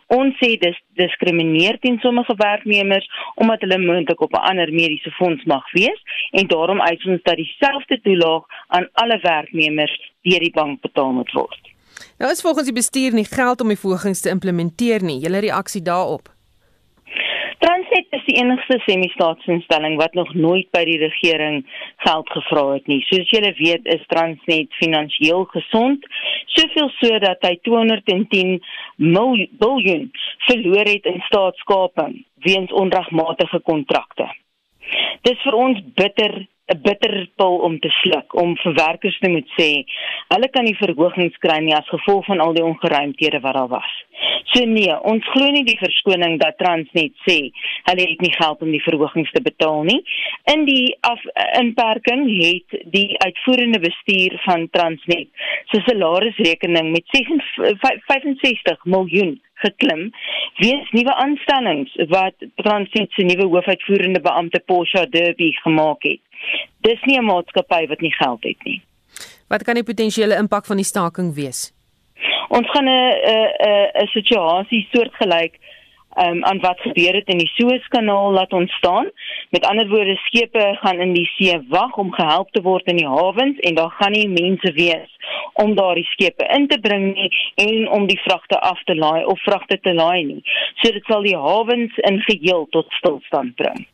Ons 0.06 0.34
sê 0.36 0.58
dis 0.58 0.78
diskrimineer 0.94 1.78
teen 1.78 1.98
sommige 1.98 2.34
werknemers 2.36 3.10
omdat 3.34 3.60
hulle 3.60 3.78
moontlik 3.78 4.20
op 4.20 4.32
'n 4.32 4.46
ander 4.50 4.72
mediese 4.72 5.10
fonds 5.10 5.44
mag 5.44 5.72
wees 5.72 6.00
en 6.30 6.46
daarom 6.46 6.80
eis 6.80 7.04
ons 7.04 7.22
dat 7.22 7.36
dieselfde 7.36 8.00
toelaag 8.00 8.42
aan 8.66 8.88
alle 8.92 9.18
werknemers 9.22 10.12
deur 10.22 10.40
die 10.40 10.52
bank 10.52 10.80
betaal 10.80 11.12
moet 11.12 11.32
word. 11.32 11.60
Nou 12.18 12.30
is 12.30 12.40
volgens 12.40 12.64
die 12.64 12.74
bestuur 12.74 13.12
nie 13.14 13.24
geld 13.24 13.60
om 13.60 13.68
die 13.68 13.78
verhogings 13.78 14.20
te 14.20 14.28
implementeer 14.28 15.02
nie. 15.02 15.18
Julle 15.18 15.38
reaksie 15.38 15.82
daarop? 15.82 16.31
Transnet 17.62 18.06
is 18.10 18.24
die 18.26 18.34
enigste 18.40 18.80
semi-staatsinstelling 18.84 19.94
wat 20.00 20.16
nog 20.18 20.32
nooit 20.34 20.66
by 20.74 20.82
die 20.88 20.98
regering 20.98 21.60
geld 22.02 22.30
gevra 22.34 22.64
het 22.72 22.88
nie. 22.90 22.98
Soos 23.06 23.30
julle 23.30 23.52
weet, 23.60 23.86
is 23.86 24.02
Transnet 24.10 24.74
finansiëel 24.80 25.44
gesond, 25.52 26.08
soveel 26.56 26.90
so 26.98 27.20
dat 27.22 27.46
hy 27.46 27.52
210 27.68 28.56
miljard 28.98 30.24
verloor 30.48 30.90
het 30.90 31.06
in 31.06 31.22
staatskaping 31.28 32.16
weens 32.48 32.74
onregmatige 32.82 33.62
kontrakte. 33.70 34.26
Dis 35.22 35.38
vir 35.46 35.54
ons 35.54 35.78
bitter 35.94 36.40
'n 36.72 36.80
bitter 36.82 37.28
pil 37.36 37.58
om 37.68 37.78
te 37.78 37.90
sluk 38.00 38.34
om 38.42 38.56
vir 38.62 38.74
werkers 38.78 39.18
te 39.20 39.28
moet 39.28 39.48
sê 39.58 39.70
hulle 40.34 40.48
kan 40.54 40.64
nie 40.64 40.78
verhogings 40.80 41.36
kry 41.44 41.58
nie 41.60 41.76
as 41.76 41.92
gevolg 41.94 42.24
van 42.26 42.40
al 42.40 42.54
die 42.56 42.64
ongeruimthede 42.64 43.40
wat 43.44 43.54
daar 43.54 43.68
was. 43.68 43.92
So 44.52 44.64
nee, 44.68 44.92
ons 45.12 45.26
glo 45.32 45.50
nie 45.50 45.64
die 45.66 45.78
verskoning 45.80 46.38
dat 46.40 46.58
Transnet 46.60 47.14
sê 47.26 47.38
hulle 47.88 48.08
het 48.10 48.24
nie 48.24 48.32
geld 48.36 48.62
om 48.62 48.72
die 48.74 48.82
verhogings 48.84 49.30
te 49.34 49.42
betaal 49.42 49.82
nie. 49.88 50.00
In 50.52 50.64
die 50.68 50.96
af, 51.08 51.22
inperking 51.60 52.26
het 52.30 52.76
die 52.94 53.08
uitvoerende 53.24 53.80
bestuur 53.82 54.38
van 54.46 54.68
Transnet 54.76 55.30
se 55.72 55.80
salarisrekening 55.86 56.92
met 56.92 57.08
65 57.12 58.84
miljoen 58.84 59.40
geklim 59.64 60.10
weens 60.60 60.90
nuwe 60.96 61.14
aanstellings 61.24 61.94
wat 62.14 62.34
Transnet 62.62 63.10
se 63.16 63.26
nuwe 63.26 63.48
hoofuitvoerende 63.54 64.20
beampte 64.20 64.62
Porsche 64.66 65.06
Derby 65.10 65.52
gemaak 65.64 66.02
het. 66.02 66.20
Dis 66.86 67.00
nie 67.04 67.18
'n 67.18 67.24
maatskappy 67.24 67.86
wat 67.86 68.00
nie 68.00 68.14
geld 68.14 68.42
het 68.42 68.64
nie. 68.64 68.82
Wat 69.48 69.62
kan 69.62 69.74
die 69.74 69.84
potensiële 69.84 70.36
impak 70.36 70.66
van 70.66 70.76
die 70.76 70.84
staking 70.84 71.34
wees? 71.34 71.72
Ons 72.48 72.70
gaan 72.70 72.88
'n 72.88 73.14
'n 73.28 74.02
'n 74.02 74.06
situasie 74.06 74.88
soortgelyk 74.92 75.54
um, 76.16 76.44
aan 76.44 76.60
wat 76.60 76.80
gebeur 76.80 77.14
het 77.14 77.28
in 77.28 77.38
die 77.38 77.50
Suezkanaal 77.54 78.32
laat 78.32 78.52
ontstaan. 78.52 79.10
Met 79.50 79.66
ander 79.66 79.88
woorde, 79.88 80.16
skepe 80.16 80.78
gaan 80.80 81.00
in 81.00 81.12
die 81.12 81.26
see 81.36 81.60
wag 81.68 81.96
om 81.96 82.12
gehelp 82.12 82.50
te 82.50 82.62
word 82.62 82.86
in 82.86 82.96
die 82.96 83.08
hawens 83.08 83.58
en 83.58 83.74
daar 83.74 83.90
gaan 83.90 84.12
nie 84.12 84.28
mense 84.28 84.72
wees 84.72 85.10
om 85.54 85.74
daardie 85.76 86.04
skepe 86.04 86.46
in 86.56 86.68
te 86.68 86.78
bring 86.80 87.14
nie 87.14 87.30
en 87.54 87.88
om 87.88 88.06
die 88.06 88.20
vragte 88.24 88.60
af 88.60 88.82
te 88.84 88.94
laai 88.96 89.24
of 89.24 89.40
vragte 89.44 89.78
te 89.80 89.94
laai 89.94 90.24
nie. 90.24 90.42
So 90.82 90.92
dit 90.92 91.04
sal 91.04 91.22
die 91.22 91.36
hawens 91.36 91.98
in 92.08 92.20
geheel 92.28 92.66
tot 92.70 92.92
stilstand 93.00 93.56
bring. 93.56 93.86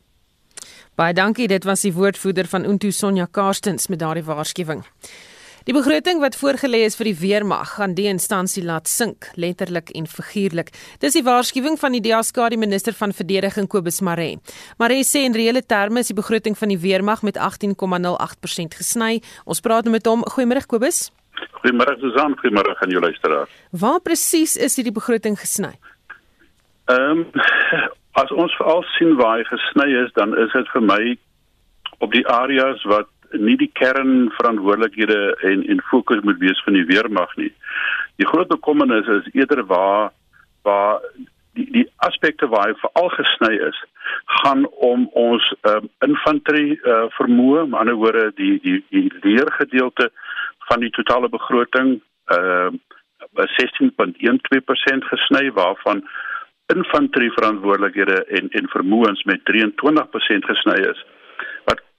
Baie 0.98 1.14
dankie, 1.14 1.46
dit 1.46 1.64
was 1.64 1.84
die 1.86 1.94
woordvoerder 1.94 2.46
van 2.50 2.64
Untu 2.66 2.90
Sonja 2.90 3.26
Karstens 3.30 3.86
met 3.88 4.00
daardie 4.02 4.24
waarskuwing. 4.26 4.82
Die 5.68 5.74
begroting 5.76 6.22
wat 6.22 6.32
voorgelê 6.40 6.78
is 6.86 6.94
vir 6.96 7.10
die 7.10 7.18
weermag 7.20 7.74
gaan 7.76 7.92
die 7.92 8.06
instansie 8.08 8.62
laat 8.64 8.88
sink, 8.88 9.26
letterlik 9.36 9.90
en 10.00 10.06
figuurlik. 10.08 10.70
Dis 11.02 11.12
die 11.18 11.20
waarskuwing 11.26 11.74
van 11.76 11.92
die 11.92 12.00
DASK 12.06 12.38
die 12.54 12.56
minister 12.56 12.96
van 12.96 13.12
verdediging 13.12 13.68
Kobus 13.68 14.00
Maree. 14.00 14.38
Maree 14.80 15.04
sê 15.04 15.26
in 15.28 15.36
reële 15.36 15.60
terme 15.60 16.00
is 16.00 16.08
die 16.08 16.16
begroting 16.16 16.56
van 16.56 16.72
die 16.72 16.78
weermag 16.80 17.20
met 17.20 17.36
18,08% 17.36 18.78
gesny. 18.80 19.10
Ons 19.44 19.60
praat 19.60 19.84
nou 19.84 19.92
met 19.92 20.08
hom. 20.08 20.24
Goeiemôre 20.24 20.64
Kobus. 20.64 21.10
Goeiemôre 21.60 21.98
Susan, 22.00 22.38
goeiemôre 22.40 22.72
aan 22.80 22.96
jou 22.96 23.04
luisteraars. 23.04 23.60
Waar 23.84 24.00
presies 24.00 24.56
is 24.56 24.80
hierdie 24.80 24.96
begroting 24.96 25.36
gesny? 25.36 25.74
Ehm 26.88 27.26
um, 27.26 27.44
as 28.16 28.32
ons 28.32 28.56
veral 28.56 28.80
sien 28.96 29.18
waar 29.20 29.36
hy 29.36 29.44
gesny 29.52 29.90
is, 30.00 30.08
dan 30.16 30.32
is 30.32 30.48
dit 30.56 30.72
vir 30.72 30.88
my 30.94 31.02
op 32.00 32.16
die 32.16 32.24
areas 32.24 32.80
wat 32.88 33.12
nie 33.32 33.56
die 33.56 33.70
kernverantwoordelikhede 33.80 35.36
en 35.50 35.66
en 35.66 35.82
fokus 35.90 36.20
moet 36.22 36.38
wees 36.38 36.62
van 36.64 36.78
die 36.78 36.86
weermag 36.88 37.34
nie. 37.36 37.52
Die 38.16 38.26
groot 38.26 38.48
bekommernis 38.48 39.06
is 39.06 39.32
eerder 39.32 39.64
waar 39.66 40.12
waar 40.62 41.00
die 41.52 41.68
die 41.70 41.86
aspekte 41.96 42.48
waar 42.48 42.74
veral 42.80 43.08
gesny 43.08 43.54
is 43.68 43.78
gaan 44.24 44.66
om 44.66 45.08
ons 45.12 45.54
um, 45.62 45.88
infanterie 46.06 46.78
uh, 46.80 47.06
vermoë, 47.16 47.66
met 47.68 47.80
ander 47.80 47.98
woorde 48.00 48.32
die 48.40 48.60
die 48.62 48.84
die 48.90 49.12
leergedeelte 49.22 50.10
van 50.70 50.80
die 50.80 50.94
totale 51.00 51.28
begroting 51.28 52.00
uh 52.34 52.70
16.12% 53.38 55.04
gesny 55.10 55.50
waarvan 55.52 56.00
infanterie 56.74 57.32
verantwoordelikhede 57.32 58.24
en 58.38 58.48
en 58.60 58.68
vermoëns 58.72 59.22
met 59.30 59.40
23% 59.50 60.48
gesny 60.50 60.78
is 60.90 61.00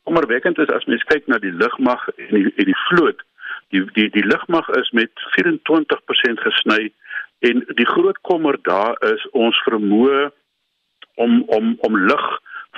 kommerwekkend 0.10 0.58
is 0.58 0.72
as 0.74 0.88
mens 0.90 1.06
kyk 1.12 1.28
na 1.30 1.38
die 1.38 1.54
lugmag 1.54 2.08
en 2.18 2.34
die 2.34 2.50
en 2.50 2.70
die 2.72 2.80
vloot. 2.88 3.22
Die 3.74 3.84
die 3.98 4.10
die 4.16 4.26
lugmag 4.26 4.70
is 4.82 4.90
met 4.98 5.12
24% 5.38 6.46
gesny 6.46 6.82
en 7.50 7.64
die 7.78 7.90
groot 7.94 8.18
kommer 8.30 8.58
daar 8.68 8.98
is 9.14 9.26
ons 9.46 9.60
vermoë 9.68 10.30
om 11.26 11.44
om 11.58 11.76
om 11.88 12.00
lug 12.12 12.30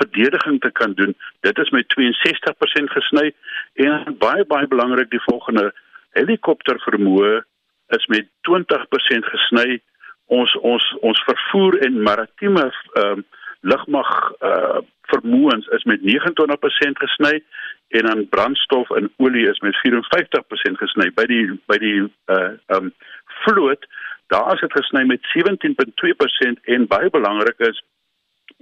verdediging 0.02 0.60
te 0.62 0.72
kan 0.72 0.94
doen. 1.00 1.16
Dit 1.48 1.58
is 1.64 1.70
met 1.70 1.88
62% 1.96 2.96
gesny 2.98 3.32
en 3.88 4.18
baie 4.26 4.46
baie 4.46 4.68
belangrik 4.68 5.12
die 5.12 5.24
volgende 5.30 5.72
helikopter 6.20 6.80
vermoë 6.88 7.42
is 7.98 8.08
met 8.08 8.28
20% 8.50 9.32
gesny. 9.36 9.80
Ons 10.26 10.56
ons 10.74 10.96
ons 11.02 11.28
vervoer 11.30 11.80
en 11.88 12.02
maritieme 12.10 12.68
ehm 12.72 13.24
uh, 13.24 13.30
lugmag 13.62 14.12
uh 14.40 14.82
vermoëns 15.12 15.68
is 15.76 15.84
met 15.84 16.00
29% 16.08 17.02
gesny 17.04 17.42
en 17.88 18.06
dan 18.08 18.28
brandstof 18.30 18.90
en 18.96 19.12
olie 19.18 19.50
is 19.50 19.60
met 19.60 19.76
54% 19.88 20.80
gesny. 20.84 21.12
By 21.16 21.26
die 21.28 21.46
by 21.68 21.78
die 21.78 22.00
uh 22.32 22.54
um 22.78 22.94
vloot 23.44 23.86
daar 24.32 24.54
is 24.54 24.64
dit 24.64 24.72
gesny 24.72 25.04
met 25.04 25.20
17.2% 25.38 26.64
en 26.76 26.88
baie 26.88 27.10
belangrik 27.10 27.60
is 27.68 27.84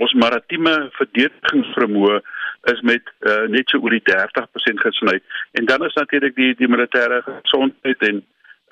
ons 0.04 0.14
maritieme 0.14 0.74
verdedigingsvermoë 0.98 2.20
is 2.74 2.82
met 2.88 3.12
uh, 3.28 3.46
net 3.52 3.70
so 3.70 3.80
oor 3.84 3.94
die 3.94 4.04
30% 4.08 4.84
gesny. 4.86 5.20
En 5.60 5.66
dan 5.70 5.86
is 5.86 5.98
natuurlik 6.00 6.36
die 6.36 6.54
die 6.60 6.72
militêre 6.72 7.22
gesondheid 7.28 8.08
en 8.12 8.24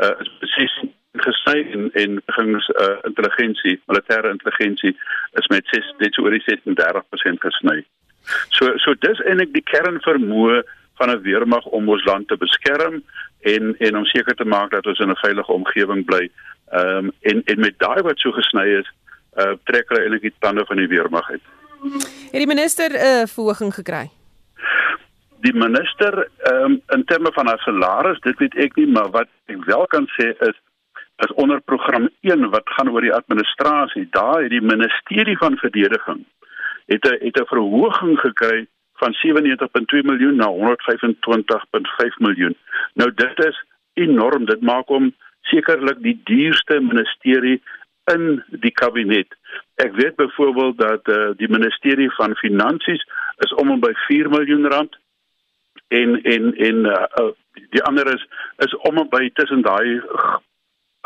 uh 0.05 0.13
is 0.23 0.31
presies 0.39 0.75
gesny 1.21 1.71
en 1.71 1.89
en 1.93 2.21
gings 2.25 2.69
uh, 2.69 2.97
intelligensie, 3.03 3.81
militêre 3.85 4.29
intelligensie 4.29 4.97
is 5.41 5.47
met 5.47 5.67
6 5.67 5.93
net 5.97 6.13
so 6.13 6.23
oor 6.23 6.35
die 6.35 6.43
36% 6.45 7.45
gesny. 7.45 7.85
So 8.49 8.73
so 8.77 8.93
dis 8.99 9.21
eintlik 9.25 9.53
die 9.53 9.63
kernvermoë 9.63 10.61
van 10.97 11.09
'n 11.11 11.21
weermag 11.21 11.65
om 11.65 11.89
ons 11.89 12.05
land 12.05 12.27
te 12.27 12.37
beskerm 12.37 13.03
en 13.41 13.75
en 13.77 13.97
om 13.97 14.05
seker 14.05 14.35
te 14.35 14.45
maak 14.45 14.71
dat 14.71 14.85
ons 14.85 14.99
in 14.99 15.09
'n 15.09 15.23
veilige 15.25 15.51
omgewing 15.51 16.05
bly. 16.05 16.29
Ehm 16.71 17.05
um, 17.05 17.11
en 17.21 17.41
en 17.45 17.59
met 17.59 17.79
daai 17.79 18.01
wat 18.01 18.19
so 18.19 18.31
gesny 18.31 18.67
is, 18.81 18.91
uh 19.37 19.53
trek 19.63 19.89
hulle 19.89 20.01
eintlik 20.01 20.21
die 20.21 20.33
tande 20.39 20.65
van 20.65 20.77
die 20.77 20.87
weermag 20.87 21.29
uit. 21.29 21.41
Het 22.31 22.41
die 22.43 22.47
minister 22.47 22.89
'n 22.91 23.21
uh, 23.21 23.25
verhoging 23.25 23.73
gekry? 23.73 24.09
Die 25.41 25.53
minister 25.53 26.29
ehm 26.37 26.63
um, 26.63 26.81
in 26.87 27.03
terme 27.05 27.31
van 27.33 27.47
haar 27.47 27.59
salaris, 27.59 28.19
dit 28.19 28.37
weet 28.37 28.55
ek 28.55 28.75
nie, 28.75 28.87
maar 28.87 29.09
wat 29.09 29.27
ek 29.45 29.63
wel 29.65 29.85
kan 29.87 30.09
sê 30.17 30.33
is 30.39 30.57
is 31.17 31.33
onder 31.33 31.61
program 31.61 32.09
1 32.21 32.49
wat 32.49 32.69
gaan 32.69 32.89
oor 32.89 33.01
die 33.01 33.13
administrasie. 33.13 34.07
Daar 34.11 34.41
het 34.41 34.49
die 34.49 34.61
ministerie 34.61 35.37
van 35.37 35.57
verdediging 35.57 36.25
het 36.87 37.05
'n 37.05 37.25
het 37.25 37.39
'n 37.39 37.45
verhoging 37.45 38.19
gekry 38.19 38.67
van 38.93 39.13
97.2 39.13 40.03
miljoen 40.03 40.35
na 40.35 40.47
125.5 40.47 42.17
miljoen. 42.17 42.55
Nou 42.93 43.11
dit 43.13 43.45
is 43.45 43.63
enorm. 43.93 44.45
Dit 44.45 44.61
maak 44.61 44.87
hom 44.87 45.15
sekerlik 45.41 46.01
die 46.01 46.21
duurste 46.23 46.79
ministerie 46.79 47.61
in 48.03 48.43
die 48.47 48.71
kabinet. 48.71 49.27
Ek 49.75 49.95
weet 49.95 50.15
byvoorbeeld 50.15 50.77
dat 50.77 51.07
uh, 51.07 51.29
die 51.35 51.49
ministerie 51.49 52.11
van 52.11 52.35
finansies 52.35 53.07
is 53.37 53.53
om 53.53 53.71
en 53.71 53.79
by 53.79 53.93
4 53.93 54.29
miljoen 54.29 54.67
rand 54.67 54.97
en 55.87 56.21
en 56.23 56.55
en 56.55 56.75
uh, 56.75 57.03
uh, 57.21 57.31
die 57.69 57.83
ander 57.83 58.13
is 58.13 58.27
is 58.57 58.75
om 58.75 58.97
en 58.97 59.09
by 59.09 59.29
tussen 59.33 59.61
daai 59.61 60.01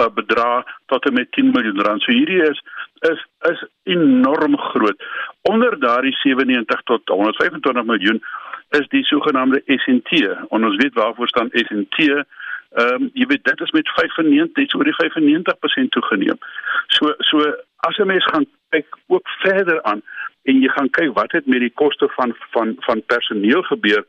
uh, 0.01 0.09
bedrag 0.13 0.65
tot 0.85 1.05
en 1.05 1.13
met 1.13 1.31
10 1.31 1.51
miljoen 1.53 1.81
rand. 1.81 2.01
So 2.01 2.11
hierdie 2.11 2.41
is 2.49 2.61
is 3.09 3.25
is 3.49 3.65
enorm 3.83 4.57
groot. 4.57 5.03
Onder 5.41 5.79
daardie 5.79 6.15
97 6.15 6.81
tot 6.83 7.01
125 7.05 7.83
miljoen 7.83 8.23
is 8.69 8.87
die 8.87 9.03
sogenaamde 9.03 9.61
SNT. 9.65 10.21
En 10.49 10.65
ons 10.65 10.75
weet 10.75 10.93
waarvoor 10.93 11.27
staan 11.27 11.49
SNT. 11.51 11.97
Ehm 12.71 12.93
um, 12.93 13.09
jy 13.13 13.25
weet 13.27 13.43
dit 13.43 13.61
is 13.61 13.71
met 13.71 13.89
95 13.89 14.55
net 14.55 14.75
oor 14.75 14.87
die 14.87 14.99
95% 15.85 15.93
toegeneem. 15.95 16.37
So 16.87 17.13
so 17.17 17.53
as 17.87 17.97
'n 17.97 18.07
mens 18.07 18.25
gaan 18.25 18.45
kyk 18.69 18.87
ook 19.07 19.27
verder 19.27 19.83
aan 19.83 20.01
en 20.43 20.61
jy 20.61 20.69
gaan 20.69 20.89
kyk 20.89 21.13
wat 21.13 21.31
het 21.31 21.45
met 21.45 21.59
die 21.59 21.73
koste 21.73 22.07
van 22.15 22.35
van 22.51 22.75
van 22.79 23.03
personeel 23.05 23.61
gebeur 23.61 24.05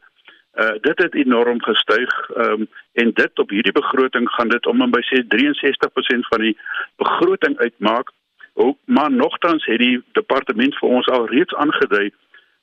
Uh 0.55 0.75
dit 0.81 0.99
het 0.99 1.15
enorm 1.15 1.63
gestyg. 1.63 2.31
Ehm 2.37 2.51
um, 2.51 2.69
en 2.93 3.13
dit 3.15 3.39
op 3.39 3.51
hierdie 3.51 3.73
begroting 3.73 4.29
gaan 4.31 4.49
dit 4.49 4.67
om 4.67 4.81
en 4.81 4.91
by 4.91 5.01
sê 5.01 5.23
63% 5.37 6.29
van 6.29 6.41
die 6.41 6.57
begroting 6.97 7.59
uitmaak. 7.59 8.11
Ook 8.55 8.79
maar 8.85 9.11
nogtans 9.11 9.65
het 9.65 9.79
die 9.79 10.03
departement 10.13 10.77
vir 10.79 10.89
ons 10.89 11.09
al 11.09 11.29
reeds 11.29 11.55
aangedui 11.55 12.13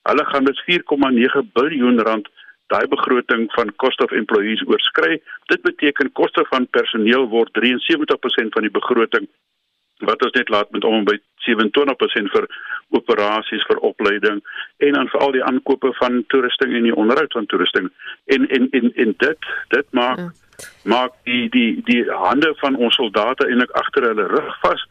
hulle 0.10 0.26
gaan 0.26 0.44
dit 0.44 0.62
4,9 0.66 1.10
miljard 1.54 2.08
rand 2.08 2.30
daai 2.68 2.88
begroting 2.88 3.52
van 3.52 3.76
cost 3.76 4.02
of 4.04 4.12
employees 4.12 4.64
oorskry. 4.68 5.22
Dit 5.46 5.62
beteken 5.62 6.12
koste 6.12 6.46
van 6.50 6.68
personeel 6.70 7.28
word 7.28 7.50
73% 7.58 8.54
van 8.56 8.68
die 8.68 8.76
begroting 8.80 9.28
wat 10.08 10.24
ons 10.24 10.36
net 10.38 10.50
laat 10.50 10.72
met 10.72 10.84
om 10.88 11.06
by 11.08 11.18
27% 11.48 12.32
vir 12.36 12.48
operasies 12.96 13.66
vir 13.70 13.82
opleiding 13.92 14.42
en 14.86 14.94
dan 14.98 15.10
vir 15.14 15.26
al 15.26 15.34
die 15.36 15.44
aankope 15.44 15.92
van 16.00 16.24
toerusting 16.34 16.76
en 16.76 16.88
die 16.88 16.96
onderhoud 16.96 17.34
van 17.38 17.50
toerusting 17.52 17.90
en 18.36 18.48
en 18.50 18.70
en 18.72 18.94
en 18.96 19.14
dit 19.26 19.50
dit 19.76 19.92
maak 20.02 20.24
ja. 20.24 20.30
maak 20.84 21.20
die 21.24 21.50
die 21.50 21.82
die 21.90 22.04
hande 22.12 22.54
van 22.62 22.76
ons 22.76 22.96
soldate 22.96 23.48
eintlik 23.48 23.76
agter 23.84 24.10
hulle 24.12 24.28
rug 24.32 24.56
vas 24.64 24.88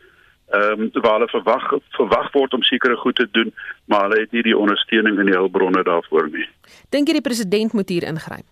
ehm 0.49 0.81
um, 0.81 1.03
waar 1.03 1.19
hulle 1.19 1.29
verwag 1.29 1.65
verwag 1.97 2.31
word 2.33 2.55
om 2.55 2.63
sekere 2.63 2.97
goed 2.97 3.17
te 3.17 3.29
doen 3.31 3.53
maar 3.85 4.07
hulle 4.07 4.21
het 4.21 4.33
nie 4.33 4.43
die 4.43 4.57
ondersteuning 4.57 5.19
en 5.19 5.29
die 5.29 5.37
hulpbronne 5.37 5.83
daarvoor 5.85 6.31
nie. 6.33 6.47
Dink 6.89 7.09
jy 7.09 7.19
die 7.19 7.27
president 7.29 7.73
moet 7.77 7.89
hier 7.93 8.07
ingryp? 8.09 8.47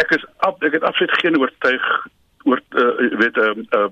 Ek 0.00 0.14
is 0.16 0.24
ab, 0.48 0.62
ek 0.64 0.78
het 0.78 0.86
absoluut 0.88 1.12
geen 1.20 1.36
oortuig 1.36 1.90
oor 2.48 2.62
uh, 2.70 3.18
weet 3.20 3.36
ehm 3.36 3.66
uh, 3.66 3.82
uh, 3.82 3.90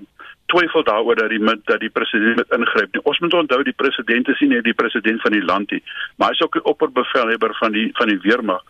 twyfel 0.51 0.83
daaroor 0.83 1.15
dat 1.15 1.29
die 1.29 1.41
dat 1.69 1.79
die 1.79 1.93
president 1.93 2.35
moet 2.41 2.57
ingryp 2.57 2.93
nie. 2.93 3.03
Ons 3.03 3.19
moet 3.19 3.33
onthou 3.33 3.61
die 3.63 3.77
president 3.83 4.27
is 4.27 4.39
nie 4.43 4.49
net 4.55 4.63
die 4.67 4.77
president 4.81 5.21
van 5.21 5.35
die 5.37 5.45
land 5.45 5.71
nie, 5.71 5.81
maar 6.17 6.31
hy 6.31 6.37
is 6.37 6.43
ook 6.45 6.57
die 6.59 6.67
opperbevelhebber 6.73 7.55
van 7.61 7.75
die 7.77 7.89
van 7.99 8.11
die 8.11 8.19
weermag. 8.25 8.63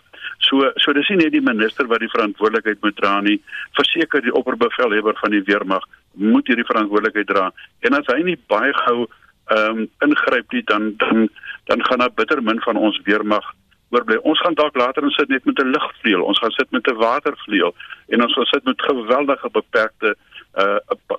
So 0.48 0.72
so 0.84 0.94
dis 0.94 1.10
nie 1.10 1.22
net 1.24 1.36
die 1.36 1.46
minister 1.46 1.88
wat 1.92 2.04
die 2.04 2.12
verantwoordelikheid 2.16 2.84
moet 2.86 2.98
dra 3.00 3.20
nie. 3.22 3.40
Verseker 3.80 4.24
die 4.24 4.36
opperbevelhebber 4.42 5.18
van 5.22 5.36
die 5.36 5.44
weermag 5.48 5.88
moet 6.14 6.48
hierdie 6.48 6.68
verantwoordelikheid 6.68 7.28
dra. 7.28 7.50
En 7.88 7.98
as 8.00 8.12
hy 8.14 8.22
nie 8.24 8.38
baie 8.52 8.74
gou 8.86 9.08
ehm 9.50 9.80
um, 9.84 9.88
ingryp 10.06 10.52
nie 10.54 10.64
dan 10.72 10.94
dan 11.02 11.30
dan 11.72 11.86
gaan 11.86 12.06
daar 12.06 12.14
bitter 12.16 12.42
min 12.44 12.62
van 12.62 12.78
ons 12.78 13.00
weermag 13.06 13.46
oorbly. 13.90 14.18
Ons 14.30 14.42
gaan 14.46 14.58
dalk 14.58 14.76
later 14.78 15.04
ons 15.04 15.16
sit 15.18 15.30
net 15.30 15.46
met 15.46 15.60
'n 15.60 15.72
lugvleuel, 15.74 16.24
ons 16.24 16.40
gaan 16.40 16.52
sit 16.52 16.72
met 16.72 16.88
'n 16.88 16.96
watervleuel 16.96 17.74
en 18.08 18.24
ons 18.24 18.34
gaan 18.34 18.46
sit 18.46 18.64
met 18.64 18.82
geweldige 18.82 19.50
beperkte 19.50 20.16
uh 20.58 20.78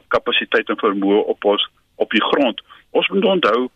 kapasiteit 0.09 0.69
en 0.69 0.79
vermoë 0.79 1.23
op 1.33 1.45
ons 1.45 1.69
op 1.97 2.11
die 2.11 2.25
grond. 2.25 2.63
Ons 2.91 3.09
moet 3.09 3.25
onthou 3.25 3.69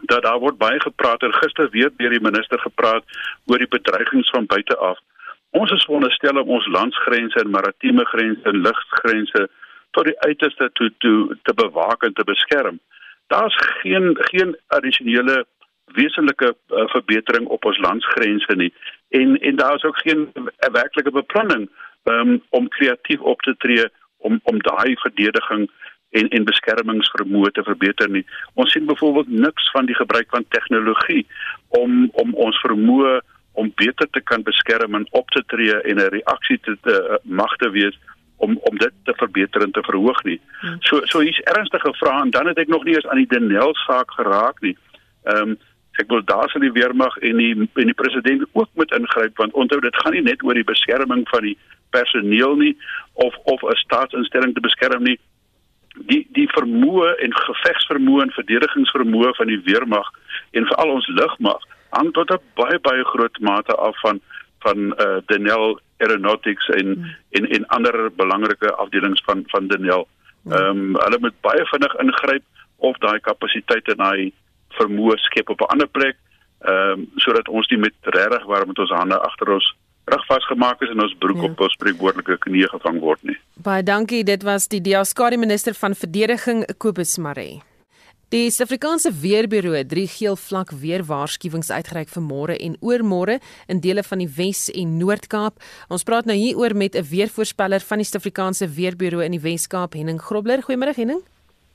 dat 0.00 0.22
daar 0.22 0.38
word 0.38 0.58
baie 0.58 0.80
gepraat 0.80 1.22
en 1.22 1.34
gister 1.34 1.70
weer 1.70 1.90
deur 1.96 2.10
die 2.10 2.22
minister 2.22 2.58
gepraat 2.58 3.04
oor 3.46 3.58
die 3.58 3.68
bedreigings 3.68 4.30
van 4.30 4.46
buite 4.46 4.76
af. 4.76 4.98
Ons 5.50 5.70
is 5.70 5.84
veronderstel 5.84 6.40
om 6.40 6.48
ons 6.48 6.66
landsgrense 6.66 7.40
en 7.40 7.50
maritieme 7.50 8.04
grense 8.04 8.42
en 8.42 8.62
luggrense 8.62 9.48
tot 9.90 10.04
die 10.04 10.20
uiterste 10.20 10.70
toe 10.72 10.92
toe 10.98 11.36
te 11.42 11.54
bewaak 11.54 12.02
en 12.02 12.12
te 12.12 12.24
beskerm. 12.24 12.80
Daar's 13.26 13.56
geen 13.82 14.16
geen 14.30 14.56
addisionele 14.66 15.46
wesenlike 15.84 16.54
uh, 16.68 16.88
verbetering 16.92 17.46
op 17.46 17.64
ons 17.64 17.78
landsgrense 17.78 18.54
nie 18.54 18.72
en 19.08 19.38
en 19.40 19.56
daar 19.56 19.74
is 19.74 19.84
ook 19.84 19.98
geen 19.98 20.28
uh, 20.34 20.44
werklike 20.72 21.10
beplanning 21.10 21.70
um, 22.04 22.42
om 22.48 22.68
kreatief 22.68 23.20
op 23.20 23.40
te 23.42 23.56
tree 23.56 23.88
om 24.18 24.40
om 24.42 24.58
daai 24.58 24.96
verdediging 25.04 25.68
en 26.10 26.28
en 26.28 26.44
beskermingsvermoë 26.44 27.50
te 27.52 27.62
verbeter 27.62 28.10
nie. 28.10 28.24
Ons 28.54 28.72
sien 28.72 28.86
byvoorbeeld 28.86 29.28
niks 29.28 29.70
van 29.70 29.86
die 29.86 29.96
gebruik 29.98 30.30
van 30.30 30.46
tegnologie 30.48 31.26
om 31.80 32.08
om 32.12 32.34
ons 32.34 32.60
vermoë 32.64 33.18
om 33.58 33.72
beter 33.74 34.06
te 34.10 34.20
kan 34.20 34.42
beskerm 34.42 34.94
en 34.94 35.06
op 35.10 35.30
te 35.34 35.42
tree 35.46 35.80
en 35.80 35.96
'n 35.96 36.12
reaksie 36.18 36.58
te, 36.60 36.76
te 36.82 36.94
uh, 37.10 37.16
mag 37.22 37.56
te 37.56 37.70
wees 37.70 37.98
om 38.36 38.58
om 38.70 38.78
dit 38.78 38.92
te 39.04 39.14
verbeter 39.16 39.62
en 39.62 39.70
te 39.70 39.82
verhoog 39.82 40.22
nie. 40.24 40.40
Hmm. 40.60 40.76
So 40.80 41.00
so 41.04 41.20
hier's 41.20 41.40
ernstige 41.54 41.92
vrae 42.00 42.22
en 42.22 42.30
dan 42.30 42.46
het 42.46 42.58
ek 42.58 42.68
nog 42.68 42.84
nie 42.84 42.94
eens 42.94 43.06
aan 43.06 43.22
die 43.22 43.32
Denel 43.32 43.74
saak 43.74 44.10
geraak 44.10 44.60
nie. 44.60 44.76
Ehm 45.24 45.48
um, 45.48 45.58
ek 46.02 46.10
wil 46.12 46.22
daar 46.24 46.50
sien 46.50 46.64
die 46.66 46.74
weermag 46.74 47.16
en 47.28 47.40
die 47.42 47.54
en 47.56 47.90
die 47.92 47.98
president 48.02 48.44
ook 48.52 48.70
moet 48.74 48.94
ingryp 48.98 49.36
want 49.36 49.52
onthou 49.52 49.80
dit 49.80 49.96
gaan 50.02 50.14
nie 50.16 50.26
net 50.26 50.44
oor 50.44 50.54
die 50.54 50.70
beskerming 50.72 51.24
van 51.30 51.42
die 51.42 51.56
personeel 51.96 52.56
nie 52.56 52.76
of 53.26 53.34
of 53.54 53.62
'n 53.62 53.82
staatsinstelling 53.84 54.54
te 54.54 54.66
beskerm 54.68 55.02
nie 55.02 55.18
die 56.12 56.26
die 56.38 56.48
vermoë 56.54 57.14
en 57.24 57.34
gevegsvermoë 57.34 58.22
en 58.22 58.36
verdedigingsvermoë 58.38 59.34
van 59.40 59.46
die 59.46 59.62
weermag 59.70 60.08
en 60.52 60.66
veral 60.70 60.94
ons 60.98 61.08
lugmag 61.20 61.62
hang 61.90 62.12
tot 62.12 62.30
'n 62.30 62.42
baie 62.54 62.78
baie 62.78 63.04
groot 63.04 63.40
mate 63.40 63.74
af 63.74 64.00
van 64.00 64.20
van 64.58 64.94
eh 64.96 65.06
uh, 65.06 65.18
Denel 65.26 65.80
Aeronautics 65.98 66.68
en 66.68 66.86
hmm. 66.86 67.14
en 67.30 67.48
en 67.48 67.66
ander 67.66 68.10
belangrike 68.14 68.74
afdelings 68.74 69.22
van 69.24 69.42
van 69.46 69.66
Denel. 69.66 70.08
Hmm. 70.42 70.52
Ehm 70.52 70.78
um, 70.78 70.96
hulle 71.04 71.18
moet 71.20 71.40
baie 71.40 71.64
vinnig 71.64 71.94
ingryp 71.94 72.44
of 72.76 72.98
daai 72.98 73.20
kapasiteit 73.20 73.88
en 73.88 73.96
daai 73.96 74.32
vermoë 74.80 75.18
skep 75.26 75.50
op 75.50 75.60
'n 75.60 75.72
ander 75.74 75.88
plek 75.88 76.16
ehm 76.66 76.92
um, 76.92 77.10
sodat 77.16 77.48
ons 77.48 77.68
nie 77.70 77.78
met 77.78 77.94
regtig 78.02 78.44
warm 78.46 78.68
met 78.68 78.78
ons 78.78 78.90
hande 78.90 79.18
agter 79.18 79.52
ons 79.54 79.74
rug 80.10 80.26
vasgemaak 80.26 80.82
is 80.82 80.90
en 80.90 81.02
ons 81.04 81.16
broek 81.22 81.36
ja. 81.36 81.50
op 81.50 81.60
ons 81.60 81.72
spreekwoordelike 81.72 82.38
knieë 82.46 82.68
gevang 82.72 83.00
word 83.00 83.22
nie. 83.22 83.38
Baie 83.62 83.82
dankie, 83.82 84.24
dit 84.24 84.42
was 84.42 84.68
die 84.68 84.80
Diaskari 84.80 85.36
minister 85.36 85.74
van 85.74 85.94
verdediging 85.94 86.64
Kobus 86.78 87.18
Maree. 87.18 87.60
Die 88.28 88.50
Suid-Afrikaanse 88.52 89.08
Weerbureau 89.22 89.72
het 89.72 89.88
drie 89.88 90.04
geel 90.12 90.34
vlak 90.36 90.74
weer 90.82 91.00
waarskuwings 91.08 91.70
uitgereik 91.72 92.10
vir 92.12 92.24
môre 92.26 92.56
en 92.60 92.74
oormôre 92.84 93.38
in 93.72 93.80
dele 93.80 94.04
van 94.04 94.20
die 94.20 94.28
Wes 94.36 94.66
en 94.68 94.98
Noord-Kaap. 95.00 95.62
Ons 95.88 96.04
praat 96.04 96.28
nou 96.28 96.36
hieroor 96.36 96.76
met 96.76 96.94
'n 96.94 97.08
weervoorspeller 97.08 97.80
van 97.80 97.98
die 97.98 98.04
Suid-Afrikaanse 98.04 98.68
Weerbureau 98.68 99.24
in 99.24 99.32
die 99.32 99.40
Wes-Kaap, 99.40 99.94
Henning 99.94 100.20
Grobler. 100.20 100.60
Goeiemôre 100.60 100.94
Henning. 100.94 101.22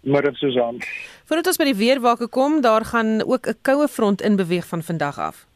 Môre 0.03 0.33
Susan. 0.35 0.81
Voordat 1.25 1.47
ons 1.47 1.57
by 1.57 1.65
die 1.71 1.79
weerwake 1.79 2.27
kom, 2.27 2.61
daar 2.61 2.85
gaan 2.85 3.23
ook 3.23 3.47
'n 3.47 3.57
koue 3.61 3.87
front 3.87 4.21
in 4.21 4.35
beweeg 4.35 4.67
van 4.67 4.83
vandag 4.83 5.17
af. 5.19 5.47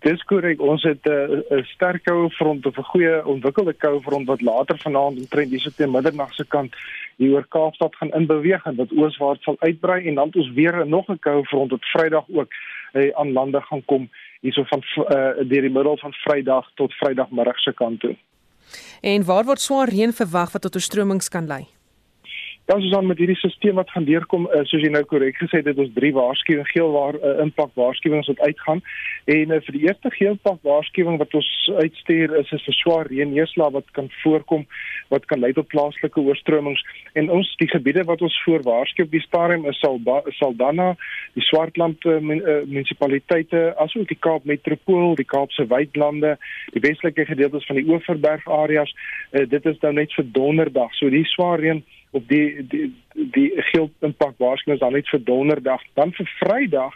Dis 0.00 0.22
korrek. 0.24 0.60
Ons 0.60 0.82
het 0.82 1.04
'n 1.04 1.10
uh, 1.10 1.58
'n 1.58 1.64
sterk 1.64 2.04
koue 2.04 2.30
front 2.30 2.66
of 2.66 2.76
'n 2.76 2.82
goeie 2.82 3.26
ontwikkelde 3.26 3.72
koue 3.72 4.00
front 4.00 4.26
wat 4.26 4.40
later 4.40 4.78
vanaand 4.78 5.18
omtrent 5.18 5.50
hier 5.50 5.60
so 5.60 5.70
teen 5.76 5.90
middernag 5.90 6.34
se 6.34 6.44
kant 6.46 6.74
hier 7.16 7.32
oor 7.32 7.46
Kaapstad 7.48 7.96
gaan 7.96 8.12
inbeweeg 8.12 8.64
en 8.64 8.76
wat 8.76 8.92
ooswaarts 8.92 9.42
sal 9.42 9.56
uitbrei 9.58 10.06
en 10.06 10.14
dan 10.14 10.30
ons 10.34 10.52
weer 10.52 10.86
nog 10.86 11.08
'n 11.08 11.18
koue 11.18 11.44
front 11.44 11.70
wat 11.70 11.84
Vrydag 11.84 12.24
ook 12.28 12.52
uh, 12.92 13.10
aan 13.14 13.32
lande 13.32 13.60
gaan 13.60 13.84
kom 13.84 14.10
hierso 14.40 14.62
van 14.64 14.82
uh, 14.96 15.04
deur 15.48 15.62
die 15.62 15.70
middel 15.70 15.96
van 15.96 16.12
Vrydag 16.12 16.70
tot 16.74 16.92
Vrydagmiddag 16.92 17.58
se 17.58 17.72
kant 17.72 18.00
toe. 18.00 18.16
En 19.00 19.24
waar 19.24 19.44
word 19.44 19.60
swaar 19.60 19.88
reën 19.88 20.12
verwag 20.12 20.52
wat 20.52 20.62
tot 20.62 20.74
oorstromings 20.74 21.28
kan 21.28 21.46
lei? 21.46 21.75
Dan 22.66 22.80
soos 22.80 22.90
dan 22.90 23.06
met 23.06 23.18
hierdie 23.18 23.36
stelsel 23.38 23.76
wat 23.78 23.90
gaan 23.94 24.04
deurkom, 24.08 24.48
uh, 24.50 24.64
soos 24.66 24.82
jy 24.82 24.88
nou 24.90 25.04
korrek 25.06 25.36
gesê 25.38 25.60
het, 25.60 25.68
dit 25.68 25.78
is 25.84 25.92
drie 25.94 26.10
waarskuwings, 26.14 26.72
geel 26.74 26.88
waar 26.90 27.14
uh, 27.20 27.36
impak 27.44 27.70
waarskuwings 27.78 28.26
wat 28.32 28.42
uitgaan. 28.42 28.82
En 29.30 29.52
uh, 29.54 29.60
vir 29.62 29.76
die 29.76 29.82
eerste 29.86 30.10
geel 30.10 30.34
impak 30.34 30.58
waarskuwing 30.66 31.20
wat 31.22 31.36
ons 31.38 31.50
uitstuur 31.78 32.34
is 32.40 32.50
is 32.56 32.66
'n 32.66 32.74
swaar 32.80 33.06
reën 33.06 33.30
neerslag 33.30 33.70
wat 33.70 33.86
kan 33.94 34.10
voorkom 34.22 34.66
wat 35.14 35.24
kan 35.30 35.38
lei 35.38 35.52
tot 35.52 35.68
plaaslike 35.70 36.20
oorstromings. 36.20 36.82
En 37.14 37.30
ons 37.30 37.54
die 37.62 37.68
gebiede 37.70 38.02
wat 38.04 38.22
ons 38.22 38.42
voor 38.44 38.62
waarsku 38.66 39.02
op 39.02 39.10
die 39.10 39.22
stadium 39.22 39.66
is 39.70 39.78
sal 39.78 40.00
Saldanha, 40.38 40.96
die 41.34 41.46
Swartland 41.46 42.04
uh, 42.04 42.18
munisipaliteite, 42.18 43.74
asook 43.78 44.08
die 44.08 44.18
Kaap 44.18 44.44
Metropool, 44.44 45.14
die 45.14 45.24
Kaapse 45.24 45.66
Wydlande, 45.70 46.36
die 46.74 46.82
westelike 46.82 47.24
gedeeltes 47.24 47.66
van 47.66 47.76
die 47.76 47.86
Oeverberg 47.86 48.46
areas. 48.46 48.90
Uh, 49.30 49.46
dit 49.46 49.66
is 49.66 49.78
nou 49.82 49.92
net 49.92 50.12
vir 50.18 50.24
donderdag. 50.24 50.94
So 50.94 51.10
die 51.10 51.24
swaar 51.24 51.62
reën 51.62 51.84
op 52.10 52.28
die 52.28 52.66
die 52.68 52.94
die 53.12 53.50
geel 53.70 53.90
impak 54.00 54.38
waarskuwings 54.38 54.80
dan 54.80 54.92
net 54.92 55.08
vir 55.08 55.24
donderdag. 55.24 55.82
Dan 55.94 56.12
vir 56.12 56.30
vrydag 56.38 56.94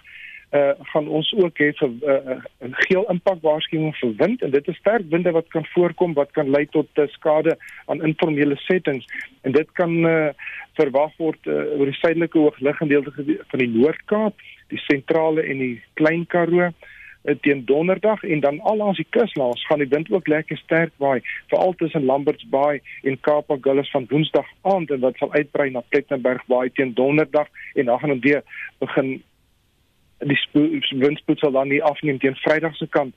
uh 0.51 0.73
gaan 0.92 1.09
ons 1.09 1.29
ook 1.38 1.59
hê 1.62 1.70
'n 1.70 2.01
uh, 2.03 2.14
uh, 2.35 2.73
geel 2.87 3.05
impak 3.11 3.38
waarskuwing 3.42 3.94
vir 3.96 4.14
wind. 4.16 4.42
En 4.42 4.51
dit 4.51 4.68
is 4.68 4.77
sterk 4.77 5.03
winde 5.11 5.31
wat 5.31 5.49
kan 5.49 5.66
voorkom 5.75 6.12
wat 6.12 6.31
kan 6.31 6.51
lei 6.51 6.66
tot 6.66 6.88
uh, 6.94 7.07
skade 7.07 7.59
aan 7.87 8.03
informele 8.03 8.57
settings. 8.57 9.07
En 9.42 9.53
dit 9.53 9.73
kan 9.73 9.92
uh, 10.07 10.29
verwag 10.73 11.12
word 11.16 11.46
uh, 11.46 11.79
oor 11.79 11.87
die 11.87 12.01
suidelike 12.03 12.38
hoogliggende 12.38 13.03
gedeelte 13.03 13.44
van 13.51 13.59
die 13.59 13.68
Noord-Kaap, 13.68 14.35
die 14.68 14.79
sentrale 14.79 15.42
en 15.42 15.59
die 15.59 15.83
Klein 15.94 16.27
Karoo. 16.27 16.73
Eh, 17.22 17.35
teen 17.40 17.64
donderdag 17.64 18.22
en 18.22 18.40
dan 18.40 18.61
al 18.61 18.76
langs 18.76 18.96
die 18.96 19.06
kuslangs 19.09 19.66
gaan 19.66 19.78
die 19.78 19.88
wind 19.88 20.11
ook 20.11 20.26
lekker 20.26 20.56
sterk 20.56 20.92
waai 20.96 21.20
veral 21.46 21.74
tussen 21.76 22.04
Lamberts 22.04 22.48
Bay 22.48 22.80
en 23.02 23.20
Kaap 23.20 23.50
Agulhas 23.50 23.90
van 23.90 24.06
woensdag 24.09 24.46
aand 24.61 24.90
en 24.90 25.00
wat 25.00 25.16
sal 25.16 25.33
uitbrei 25.33 25.70
na 25.70 25.83
Plettenberg 25.88 26.46
Bay 26.46 26.70
teen 26.70 26.94
donderdag 26.94 27.48
en 27.74 27.85
dan 27.85 27.98
gaan 27.98 28.09
dit 28.09 28.22
weer 28.22 28.42
begin 28.78 29.22
die 30.18 30.38
windspoed 30.96 31.38
sal 31.38 31.52
dan 31.52 31.68
nie 31.68 31.83
afneem 31.83 32.18
teen 32.18 32.40
Vrydag 32.40 32.76
se 32.76 32.88
kant. 32.88 33.14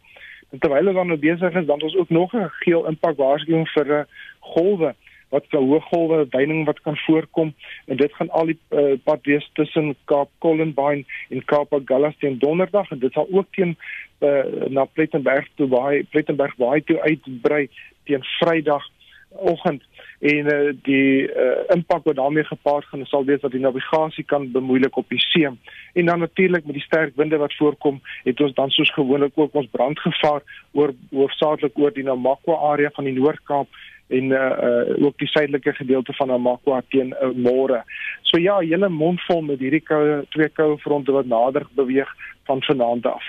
En 0.51 0.59
terwyl 0.59 0.83
hulle 0.83 0.93
dan 0.93 1.07
nou 1.07 1.19
besig 1.19 1.55
is 1.55 1.65
dan 1.65 1.81
ons 1.81 1.95
ook 1.95 2.09
nog 2.09 2.33
'n 2.33 2.49
geel 2.59 2.87
impak 2.87 3.17
waarskuwing 3.17 3.69
vir 3.69 3.87
uh, 3.87 4.03
golwe 4.39 4.95
wat 5.33 5.45
se 5.49 5.57
hooggolwe 5.57 6.25
duining 6.29 6.65
wat 6.65 6.81
kan 6.81 6.97
voorkom. 6.97 7.53
En 7.85 7.97
dit 7.97 8.13
gaan 8.13 8.29
al 8.29 8.51
die 8.51 8.59
uh, 8.69 8.93
pad 9.03 9.25
wees 9.25 9.49
tussen 9.53 9.95
Kaap 10.05 10.29
Collenbine 10.37 11.03
en 11.29 11.45
Kaap 11.45 11.73
Agulhas 11.73 12.17
teen 12.21 12.39
donderdag. 12.39 12.91
En 12.91 12.99
dit 12.99 13.13
sal 13.13 13.27
ook 13.31 13.47
teen 13.51 13.77
uh, 14.19 14.67
na 14.69 14.85
Plettenberg 14.85 15.47
toe 15.55 15.67
waai 15.67 16.03
Plettenberg 16.09 16.53
waai 16.61 16.83
toe 16.83 17.01
uitbrei 17.01 17.69
teen 18.03 18.23
Vrydag 18.37 18.85
oggend 19.33 19.81
en 20.19 20.45
uh, 20.53 20.71
die 20.87 21.25
uh, 21.27 21.63
impak 21.75 22.05
wat 22.07 22.15
daarmee 22.15 22.43
gepaard 22.47 22.85
gaan 22.85 23.05
sal 23.05 23.25
wees 23.25 23.41
dat 23.41 23.51
die 23.51 23.59
navigasie 23.63 24.23
kan 24.23 24.51
bemoeilik 24.51 24.95
op 24.97 25.09
die 25.09 25.19
see. 25.19 25.49
En 25.93 26.05
dan 26.05 26.19
natuurlik 26.19 26.65
met 26.65 26.77
die 26.77 26.83
sterk 26.83 27.15
winde 27.15 27.37
wat 27.37 27.55
voorkom, 27.57 28.01
het 28.23 28.41
ons 28.41 28.53
dan 28.53 28.69
soos 28.69 28.93
gewoonlik 28.93 29.33
ook 29.35 29.53
ons 29.53 29.67
brandgevaar 29.71 30.41
oor 30.71 30.93
hoofsaaklik 31.11 31.77
oor 31.79 31.91
die 31.91 32.05
Namakwa 32.07 32.55
area 32.71 32.93
van 32.93 33.09
die 33.09 33.17
Noord-Kaap 33.17 33.67
en 34.07 34.23
uh, 34.31 34.39
uh 34.39 35.05
ook 35.05 35.17
die 35.17 35.27
suidelike 35.27 35.73
gedeelte 35.73 36.13
van 36.13 36.27
Namakwa 36.27 36.81
teen 36.89 37.15
uh, 37.15 37.31
môre. 37.35 37.83
So 38.21 38.39
ja, 38.39 38.59
hele 38.59 38.89
mond 38.89 39.21
vol 39.27 39.41
met 39.41 39.59
hierdie 39.59 39.83
koue 39.83 40.23
twee 40.35 40.49
koue 40.49 40.77
fronte 40.77 41.11
wat 41.11 41.25
nader 41.25 41.67
beweeg 41.75 42.09
van 42.45 42.61
vanaand 42.61 43.05
af. 43.05 43.23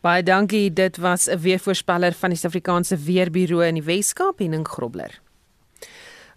Baie 0.00 0.22
dankie. 0.22 0.72
Dit 0.72 0.96
was 0.96 1.28
'n 1.28 1.38
weervoorspeller 1.38 2.12
van 2.12 2.30
die 2.30 2.38
Suid-Afrikaanse 2.38 2.96
Weerbureau 2.96 3.66
in 3.66 3.74
die 3.74 3.84
Wes-Kaap, 3.84 4.38
Henning 4.38 4.68
Grobler. 4.68 5.25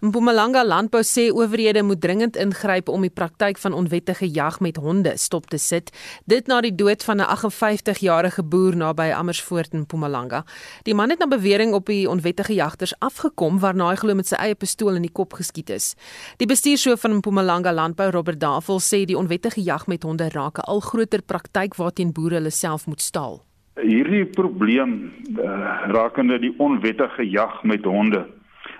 Mpumalanga 0.00 0.62
Landbou 0.64 1.02
sê 1.04 1.26
owerhede 1.28 1.82
moet 1.82 2.00
dringend 2.00 2.36
ingryp 2.40 2.88
om 2.88 3.02
die 3.04 3.12
praktyk 3.12 3.58
van 3.60 3.74
onwettige 3.76 4.30
jag 4.32 4.60
met 4.60 4.78
honde 4.80 5.12
stop 5.20 5.50
te 5.52 5.58
sit. 5.58 5.90
Dit 6.24 6.46
na 6.48 6.60
die 6.64 6.72
dood 6.74 7.04
van 7.04 7.20
'n 7.20 7.28
58-jarige 7.28 8.42
boer 8.42 8.76
naby 8.76 9.12
Amersfoort 9.12 9.72
in 9.72 9.80
Mpumalanga. 9.80 10.44
Die 10.84 10.94
man 10.94 11.10
het 11.10 11.18
na 11.18 11.26
bewering 11.26 11.74
op 11.74 11.86
die 11.86 12.08
onwettige 12.08 12.54
jagters 12.54 12.94
afgekom 12.98 13.58
waarna 13.58 13.88
hy 13.88 13.96
glo 13.96 14.14
met 14.14 14.26
sy 14.26 14.36
eie 14.36 14.54
pistool 14.54 14.94
in 14.94 15.02
die 15.02 15.12
kop 15.12 15.32
geskiet 15.32 15.70
is. 15.70 15.94
Die 16.36 16.46
bestuurshoof 16.46 17.00
van 17.00 17.16
Mpumalanga 17.16 17.72
Landbou, 17.72 18.10
Robert 18.10 18.40
Davel, 18.40 18.80
sê 18.80 19.04
die 19.04 19.18
onwettige 19.18 19.62
jag 19.62 19.86
met 19.86 20.02
honde 20.02 20.28
raak 20.28 20.58
'n 20.58 20.64
al 20.64 20.80
groter 20.80 21.22
praktyk 21.22 21.74
waarteen 21.74 22.12
boere 22.12 22.34
hulle 22.34 22.50
self 22.50 22.86
moet 22.86 23.00
staal. 23.02 23.44
Hierdie 23.74 24.26
probleem 24.26 25.12
uh, 25.38 25.44
rakende 25.92 26.38
die 26.38 26.54
onwettige 26.56 27.30
jag 27.30 27.62
met 27.62 27.84
honde 27.84 28.26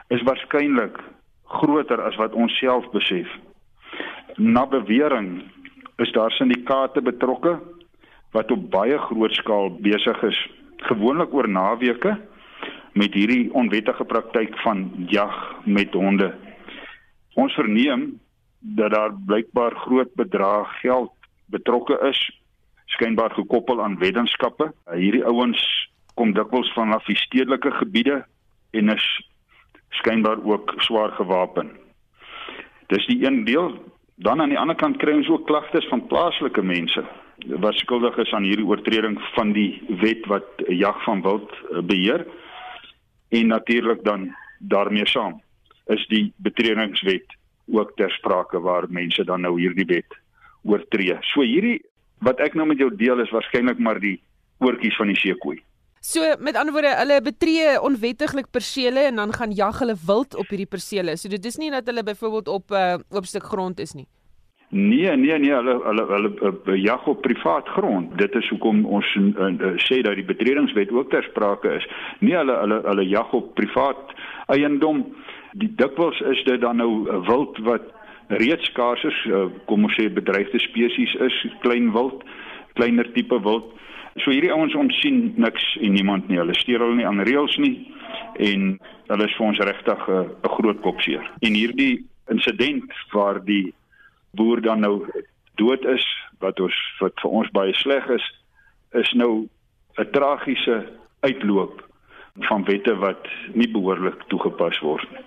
is 0.09 0.22
waarskynlik 0.22 0.98
groter 1.50 2.00
as 2.06 2.16
wat 2.20 2.34
ons 2.38 2.54
self 2.58 2.86
besef. 2.94 3.28
Na 4.38 4.66
bewering 4.66 5.42
is 6.00 6.12
daar 6.16 6.32
syndikaate 6.32 7.02
betrokke 7.02 7.58
wat 8.34 8.50
op 8.54 8.68
baie 8.70 8.98
groot 8.98 9.34
skaal 9.34 9.72
besig 9.82 10.22
is, 10.22 10.38
gewoonlik 10.86 11.34
oor 11.34 11.48
naweke 11.48 12.14
met 12.94 13.14
hierdie 13.14 13.50
onwettige 13.54 14.04
praktyk 14.04 14.56
van 14.64 14.90
jag 15.10 15.34
met 15.64 15.94
honde. 15.94 16.30
Ons 17.34 17.54
verneem 17.54 18.20
dat 18.58 18.94
daar 18.94 19.14
blykbaar 19.26 19.74
groot 19.84 20.14
bedrag 20.14 20.72
geld 20.80 21.12
betrokke 21.50 21.98
is, 22.08 22.20
skynbaar 22.86 23.30
gekoppel 23.34 23.82
aan 23.82 23.98
weddenskappe. 23.98 24.70
Hierdie 24.94 25.24
ouens 25.26 25.62
kom 26.14 26.34
dikwels 26.34 26.70
vanaf 26.74 27.06
die 27.06 27.18
stedelike 27.18 27.70
gebiede 27.78 28.22
en 28.70 28.94
is 28.94 29.06
skynbaar 29.90 30.44
ook 30.44 30.74
swaar 30.79 31.12
gewapen. 31.12 31.70
Dis 32.87 33.07
die 33.07 33.24
een 33.26 33.44
deel. 33.44 33.74
Dan 34.14 34.40
aan 34.40 34.48
die 34.48 34.59
ander 34.59 34.76
kant 34.76 34.98
kry 35.00 35.14
ons 35.16 35.29
ook 35.29 35.46
klagtes 35.46 35.88
van 35.88 36.07
plaaslike 36.07 36.62
mense 36.62 37.05
wat 37.46 37.74
skuldig 37.74 38.16
is 38.20 38.33
aan 38.37 38.44
hierdie 38.44 38.66
oortreding 38.66 39.16
van 39.35 39.53
die 39.57 39.83
wet 40.03 40.26
wat 40.29 40.44
jag 40.68 41.03
van 41.05 41.22
wild 41.22 41.53
eh, 41.70 41.81
beheer 41.81 42.26
en 43.29 43.46
natuurlik 43.46 44.05
dan 44.05 44.35
daarmee 44.59 45.07
saam 45.07 45.40
is 45.87 46.07
die 46.07 46.33
betredingswet 46.37 47.37
ook 47.72 47.94
ter 47.96 48.11
sprake 48.11 48.61
waar 48.61 48.87
mense 48.88 49.24
dan 49.24 49.40
nou 49.40 49.55
hierdie 49.61 49.87
wet 49.87 50.18
oortree. 50.62 51.16
So 51.33 51.40
hierdie 51.40 51.81
wat 52.20 52.40
ek 52.44 52.55
nou 52.55 52.66
met 52.68 52.79
jou 52.79 52.90
deel 52.96 53.22
is 53.24 53.33
waarskynlik 53.33 53.79
maar 53.79 54.00
die 54.00 54.18
oortjies 54.61 54.96
van 55.00 55.09
die 55.09 55.16
seekoei. 55.16 55.57
So 56.02 56.20
met 56.38 56.56
ander 56.56 56.72
woorde, 56.72 56.94
hulle 56.96 57.20
betree 57.20 57.74
onwettiglik 57.84 58.46
persele 58.50 59.00
en 59.00 59.16
dan 59.20 59.32
gaan 59.36 59.50
jag 59.52 59.78
hulle 59.78 59.96
wild 60.06 60.36
op 60.36 60.48
hierdie 60.48 60.66
persele. 60.66 61.16
So 61.16 61.28
dit 61.28 61.44
is 61.44 61.58
nie 61.60 61.68
dat 61.70 61.84
hulle 61.86 62.02
byvoorbeeld 62.02 62.48
op 62.48 62.70
'n 62.70 62.74
uh, 62.74 63.16
oop 63.16 63.24
stuk 63.24 63.44
grond 63.44 63.80
is 63.80 63.92
nie. 63.92 64.06
Nee, 64.68 65.16
nee, 65.16 65.38
nee, 65.38 65.52
hulle 65.52 65.74
hulle 65.84 66.04
hulle 66.06 66.30
uh, 66.66 66.82
jag 66.82 67.06
op 67.06 67.20
privaat 67.20 67.68
grond. 67.68 68.18
Dit 68.18 68.34
is 68.34 68.48
hoekom 68.48 68.84
ons 68.86 69.14
uh, 69.14 69.48
uh, 69.48 69.72
sê 69.76 70.00
dat 70.00 70.14
die 70.14 70.24
betredingswet 70.24 70.90
ook 70.90 71.10
ter 71.10 71.22
sprake 71.22 71.68
is. 71.68 71.88
Nee, 72.20 72.36
hulle 72.36 72.56
hulle 72.56 72.80
hulle 72.84 73.08
jag 73.08 73.32
op 73.32 73.54
privaat 73.54 74.14
eiendom. 74.46 75.04
Die 75.52 75.72
dikwels 75.76 76.20
is 76.20 76.44
dit 76.44 76.60
dan 76.60 76.76
nou 76.76 77.04
wild 77.28 77.58
wat 77.58 77.82
reeds 78.28 78.64
skaars 78.64 79.04
is, 79.04 79.24
uh, 79.26 79.50
kom 79.66 79.84
ons 79.84 80.00
sê 80.00 80.08
bedreigde 80.08 80.58
spesies 80.58 81.14
is, 81.14 81.46
klein 81.60 81.92
wild, 81.92 82.24
kleiner 82.72 83.12
tipe 83.12 83.42
wild. 83.42 83.68
So 84.18 84.31
hierdie 84.31 84.53
ouens 84.53 84.75
ons 84.75 85.01
sien 85.01 85.35
niks 85.37 85.77
en 85.81 85.92
niemand 85.92 86.29
nie. 86.29 86.38
Hulle 86.38 86.55
steur 86.55 86.83
hulle 86.83 86.99
nie 86.99 87.07
aan 87.07 87.23
reëls 87.23 87.57
nie 87.62 87.77
en 88.42 88.79
hulle 89.11 89.27
is 89.27 89.37
vir 89.37 89.46
ons 89.46 89.59
regtig 89.59 90.09
'n 90.09 90.31
uh, 90.44 90.51
groot 90.57 90.81
kopseer. 90.81 91.25
En 91.40 91.55
hierdie 91.55 92.07
insident 92.31 92.92
waar 93.12 93.44
die 93.44 93.75
boer 94.35 94.61
dan 94.61 94.81
nou 94.81 95.07
dood 95.55 95.85
is 95.85 96.05
wat 96.38 96.61
ons 96.61 96.77
wat 97.01 97.14
vir 97.23 97.31
ons 97.31 97.51
baie 97.51 97.75
sleg 97.75 98.07
is, 98.09 98.27
is 98.92 99.12
nou 99.12 99.49
'n 99.99 100.11
tragiese 100.11 100.87
uitloop 101.20 101.87
van 102.49 102.64
wette 102.64 102.94
wat 102.96 103.27
nie 103.55 103.68
behoorlik 103.68 104.23
toegepas 104.29 104.79
word 104.81 105.07
nie. 105.11 105.25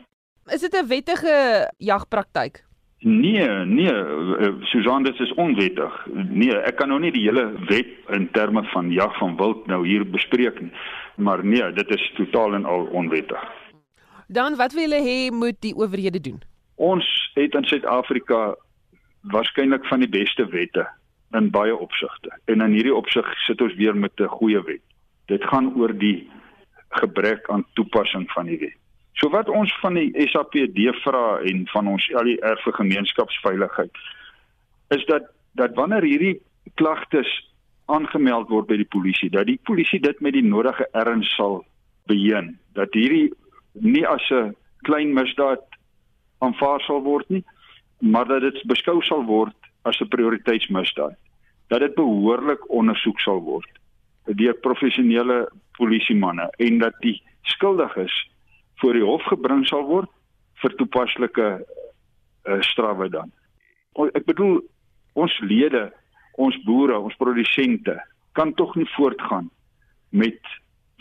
Is 0.52 0.62
dit 0.62 0.74
'n 0.74 0.88
wettige 0.88 1.70
jagpraktyk? 1.78 2.64
Nee, 3.06 3.48
nee, 3.66 3.94
eh, 3.94 4.54
Susan, 4.62 5.04
dit 5.04 5.20
is 5.20 5.34
onwettig. 5.34 6.08
Nee, 6.14 6.56
ek 6.56 6.78
kan 6.80 6.88
nou 6.88 7.02
nie 7.04 7.12
die 7.12 7.26
hele 7.26 7.50
wet 7.68 7.90
in 8.16 8.30
terme 8.32 8.64
van 8.72 8.92
jag 8.92 9.18
van 9.18 9.36
wild 9.36 9.66
nou 9.68 9.82
hier 9.88 10.06
bespreek 10.08 10.62
nie. 10.62 10.72
Maar 11.16 11.44
nee, 11.46 11.72
dit 11.76 11.90
is 11.90 12.12
totaal 12.16 12.54
en 12.54 12.66
al 12.66 12.86
onwettig. 12.96 13.44
Dan 14.28 14.56
wat 14.56 14.74
wil 14.74 14.88
julle 14.88 15.02
hê 15.04 15.34
moet 15.36 15.60
die 15.60 15.76
owerhede 15.76 16.22
doen? 16.22 16.40
Ons 16.76 17.32
het 17.34 17.54
in 17.60 17.68
Suid-Afrika 17.68 18.56
waarskynlik 19.36 19.84
van 19.86 20.00
die 20.00 20.10
beste 20.10 20.48
wette 20.56 20.88
in 21.36 21.52
baie 21.52 21.76
opsigte. 21.76 22.32
En 22.46 22.62
in 22.62 22.72
hierdie 22.72 22.96
opsig 22.96 23.28
sit 23.44 23.62
ons 23.62 23.76
weer 23.76 23.96
met 23.96 24.16
'n 24.16 24.32
goeie 24.40 24.64
wet. 24.64 24.84
Dit 25.28 25.44
gaan 25.44 25.76
oor 25.76 25.98
die 25.98 26.32
gebrek 26.90 27.50
aan 27.50 27.66
toepassing 27.74 28.32
van 28.32 28.46
die 28.46 28.60
wet. 28.60 28.80
So 29.14 29.30
wat 29.30 29.50
ons 29.50 29.74
van 29.82 29.94
die 29.94 30.12
SAPD 30.28 30.80
vra 31.04 31.40
en 31.46 31.68
van 31.68 31.88
ons 31.88 32.06
al 32.18 32.30
die 32.32 32.40
erfe 32.42 32.74
gemeenskapsveiligheid 32.74 34.04
is 34.96 35.06
dat 35.06 35.30
dat 35.54 35.76
wanneer 35.78 36.04
hierdie 36.04 36.42
klagtes 36.74 37.30
aangemeld 37.86 38.50
word 38.50 38.68
by 38.68 38.78
die 38.82 38.90
polisie 38.96 39.30
dat 39.30 39.48
die 39.50 39.60
polisie 39.70 40.00
dit 40.02 40.20
met 40.22 40.34
die 40.34 40.46
nodige 40.46 40.88
erns 40.98 41.30
sal 41.38 41.62
beheen 42.10 42.56
dat 42.78 42.94
hierdie 42.98 43.30
nie 43.74 44.06
as 44.08 44.26
'n 44.32 44.56
klein 44.88 45.14
misdaad 45.14 45.62
aanvaar 46.40 46.82
sal 46.82 47.02
word 47.02 47.30
nie 47.30 47.44
maar 48.00 48.28
dat 48.28 48.42
dit 48.42 48.64
beskou 48.68 49.02
sal 49.02 49.24
word 49.26 49.56
as 49.84 50.02
'n 50.02 50.08
prioriteitsmisdaad 50.08 51.16
dat 51.68 51.80
dit 51.80 51.96
behoorlik 51.96 52.70
ondersoek 52.70 53.20
sal 53.20 53.42
word 53.42 53.70
deur 54.26 54.54
professionele 54.54 55.48
polisiemanne 55.78 56.50
en 56.58 56.78
dat 56.78 56.94
die 57.02 57.22
skuldiges 57.42 58.14
voor 58.84 59.00
die 59.00 59.06
hof 59.08 59.24
gebring 59.32 59.64
sal 59.70 59.86
word 59.88 60.12
vir 60.60 60.76
toepaslike 60.80 61.48
uh, 61.64 62.60
strawwe 62.68 63.08
dan. 63.14 63.32
Ek 64.12 64.26
bedoel 64.28 64.60
ons 65.16 65.36
lede, 65.48 65.86
ons 66.36 66.58
boere, 66.68 66.98
ons 67.00 67.16
produsente 67.22 67.96
kan 68.36 68.52
tog 68.60 68.76
nie 68.76 68.90
voortgaan 68.98 69.48
met 70.12 70.40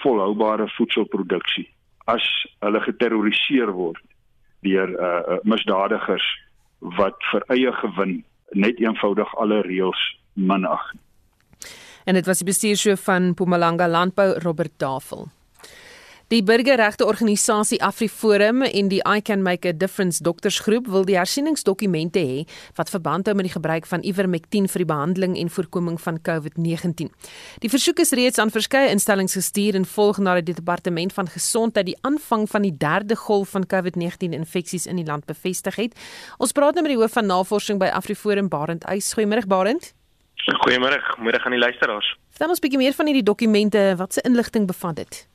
volhoubare 0.04 0.68
voedselproduksie 0.76 1.66
as 2.10 2.22
hulle 2.62 2.80
geterroriseer 2.86 3.72
word 3.74 4.02
deur 4.62 4.94
uh, 4.94 5.38
misdadigers 5.48 6.24
wat 6.98 7.18
vir 7.32 7.46
eie 7.54 7.74
gewin 7.82 8.18
net 8.54 8.78
eenvoudig 8.82 9.30
alle 9.42 9.62
reëls 9.66 10.02
minag. 10.38 10.82
En 12.06 12.18
dit 12.18 12.26
was 12.26 12.42
die 12.42 12.50
bestuurshoof 12.50 13.06
van 13.10 13.32
Mpumalanga 13.34 13.88
Landbou 13.90 14.34
Robert 14.42 14.78
Tafel. 14.78 15.30
Die 16.32 16.40
burgerregte 16.40 17.04
organisasie 17.04 17.76
AfriForum 17.84 18.62
en 18.64 18.86
die 18.88 19.02
I 19.04 19.20
Can 19.20 19.42
Make 19.44 19.68
a 19.68 19.72
Difference 19.76 20.22
doktersgroep 20.24 20.86
wil 20.88 21.04
die 21.04 21.18
hersieningsdokumente 21.18 22.22
hê 22.24 22.44
wat 22.78 22.88
verband 22.88 23.26
hou 23.28 23.34
met 23.36 23.50
die 23.50 23.52
gebruik 23.52 23.84
van 23.90 24.00
Ivermectin 24.00 24.64
vir 24.72 24.80
die 24.80 24.86
behandeling 24.88 25.34
en 25.36 25.50
voorkoming 25.52 25.98
van 26.00 26.16
COVID-19. 26.24 27.10
Die 27.60 27.68
versoek 27.68 28.00
is 28.00 28.14
reeds 28.16 28.40
aan 28.40 28.48
verskeie 28.54 28.88
instellings 28.94 29.36
gestuur 29.36 29.76
en 29.76 29.84
volg 29.84 30.22
nadat 30.24 30.48
die 30.48 30.56
departement 30.56 31.12
van 31.12 31.28
gesondheid 31.28 31.90
die 31.90 31.98
aanvang 32.00 32.46
van 32.48 32.64
die 32.64 32.72
derde 32.80 33.18
golf 33.20 33.52
van 33.52 33.66
COVID-19 33.68 34.32
infeksies 34.32 34.88
in 34.88 35.02
die 35.02 35.04
land 35.04 35.28
bevestig 35.28 35.76
het. 35.76 35.98
Ons 36.38 36.56
praat 36.56 36.80
nou 36.80 36.86
met 36.86 36.94
die 36.94 37.00
hoof 37.02 37.12
van 37.12 37.28
navorsing 37.28 37.82
by 37.82 37.90
AfriForum 37.92 38.48
Barend 38.48 38.88
Eis. 38.88 39.12
Goeiemôre 39.12 39.44
Barend. 39.44 39.92
Goeiemôre, 40.64 40.96
môre 41.20 41.44
aan 41.44 41.52
die 41.52 41.60
luisteraars. 41.60 42.08
Vertel 42.32 42.56
ons 42.56 42.58
'n 42.58 42.64
bietjie 42.64 42.80
meer 42.80 42.96
van 42.96 43.06
hierdie 43.06 43.28
dokumente, 43.28 43.94
wat 43.98 44.14
se 44.14 44.24
inligting 44.24 44.66
bevat 44.66 44.96
dit? 44.96 45.26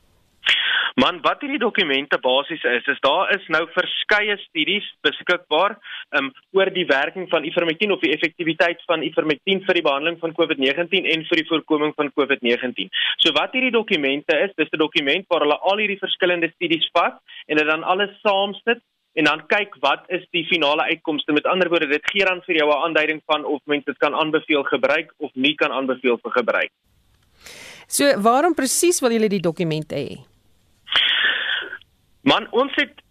Man, 0.98 1.20
wat 1.22 1.44
hierdie 1.46 1.60
dokumente 1.62 2.18
basies 2.18 2.64
is, 2.66 2.88
is 2.90 3.00
daar 3.06 3.30
is 3.36 3.44
nou 3.54 3.60
verskeie 3.70 4.34
studies 4.48 4.86
beskikbaar 5.06 5.76
um, 6.18 6.32
oor 6.58 6.72
die 6.74 6.88
werking 6.90 7.28
van 7.30 7.44
ivermectin 7.46 7.92
of 7.94 8.02
die 8.02 8.16
effektiwiteit 8.16 8.80
van 8.90 9.04
ivermectin 9.06 9.60
vir 9.68 9.78
die 9.78 9.84
behandeling 9.86 10.18
van 10.24 10.32
COVID-19 10.40 11.06
en 11.14 11.26
vir 11.30 11.42
die 11.42 11.46
voorkoming 11.52 11.92
van 12.00 12.10
COVID-19. 12.18 12.90
So 13.22 13.30
wat 13.36 13.54
hierdie 13.54 13.76
dokumente 13.76 14.40
is, 14.42 14.56
dis 14.58 14.74
'n 14.74 14.82
dokument 14.82 15.28
waar 15.30 15.46
hulle 15.46 15.58
al 15.72 15.78
hierdie 15.84 16.00
verskillende 16.02 16.50
studies 16.56 16.88
vat 16.98 17.22
en 17.46 17.62
dit 17.62 17.70
dan 17.70 17.84
alles 17.84 18.16
saamsit 18.26 18.82
en 19.22 19.30
dan 19.30 19.44
kyk 19.54 19.78
wat 19.86 20.10
is 20.10 20.26
die 20.34 20.48
finale 20.50 20.82
uitkomste. 20.90 21.34
Met 21.34 21.46
ander 21.46 21.70
woorde, 21.70 21.94
dit 21.94 22.10
gee 22.10 22.26
dan 22.26 22.42
vir 22.42 22.56
jou 22.56 22.70
'n 22.74 22.82
aanduiding 22.86 23.22
van 23.26 23.46
of 23.46 23.62
mense 23.66 23.86
dit 23.86 23.98
kan 23.98 24.16
aanbeveel 24.16 24.64
gebruik 24.64 25.14
of 25.18 25.30
nie 25.36 25.54
kan 25.54 25.72
aanbeveel 25.72 26.18
vir 26.18 26.32
gebruik. 26.32 26.72
So, 27.88 28.18
waarom 28.22 28.54
presies 28.56 29.00
wil 29.00 29.12
julle 29.12 29.30
die 29.30 29.46
dokumente 29.46 29.96
hê? 29.96 30.37
Man, 32.28 32.48
ons 32.52 32.74
het 32.76 33.04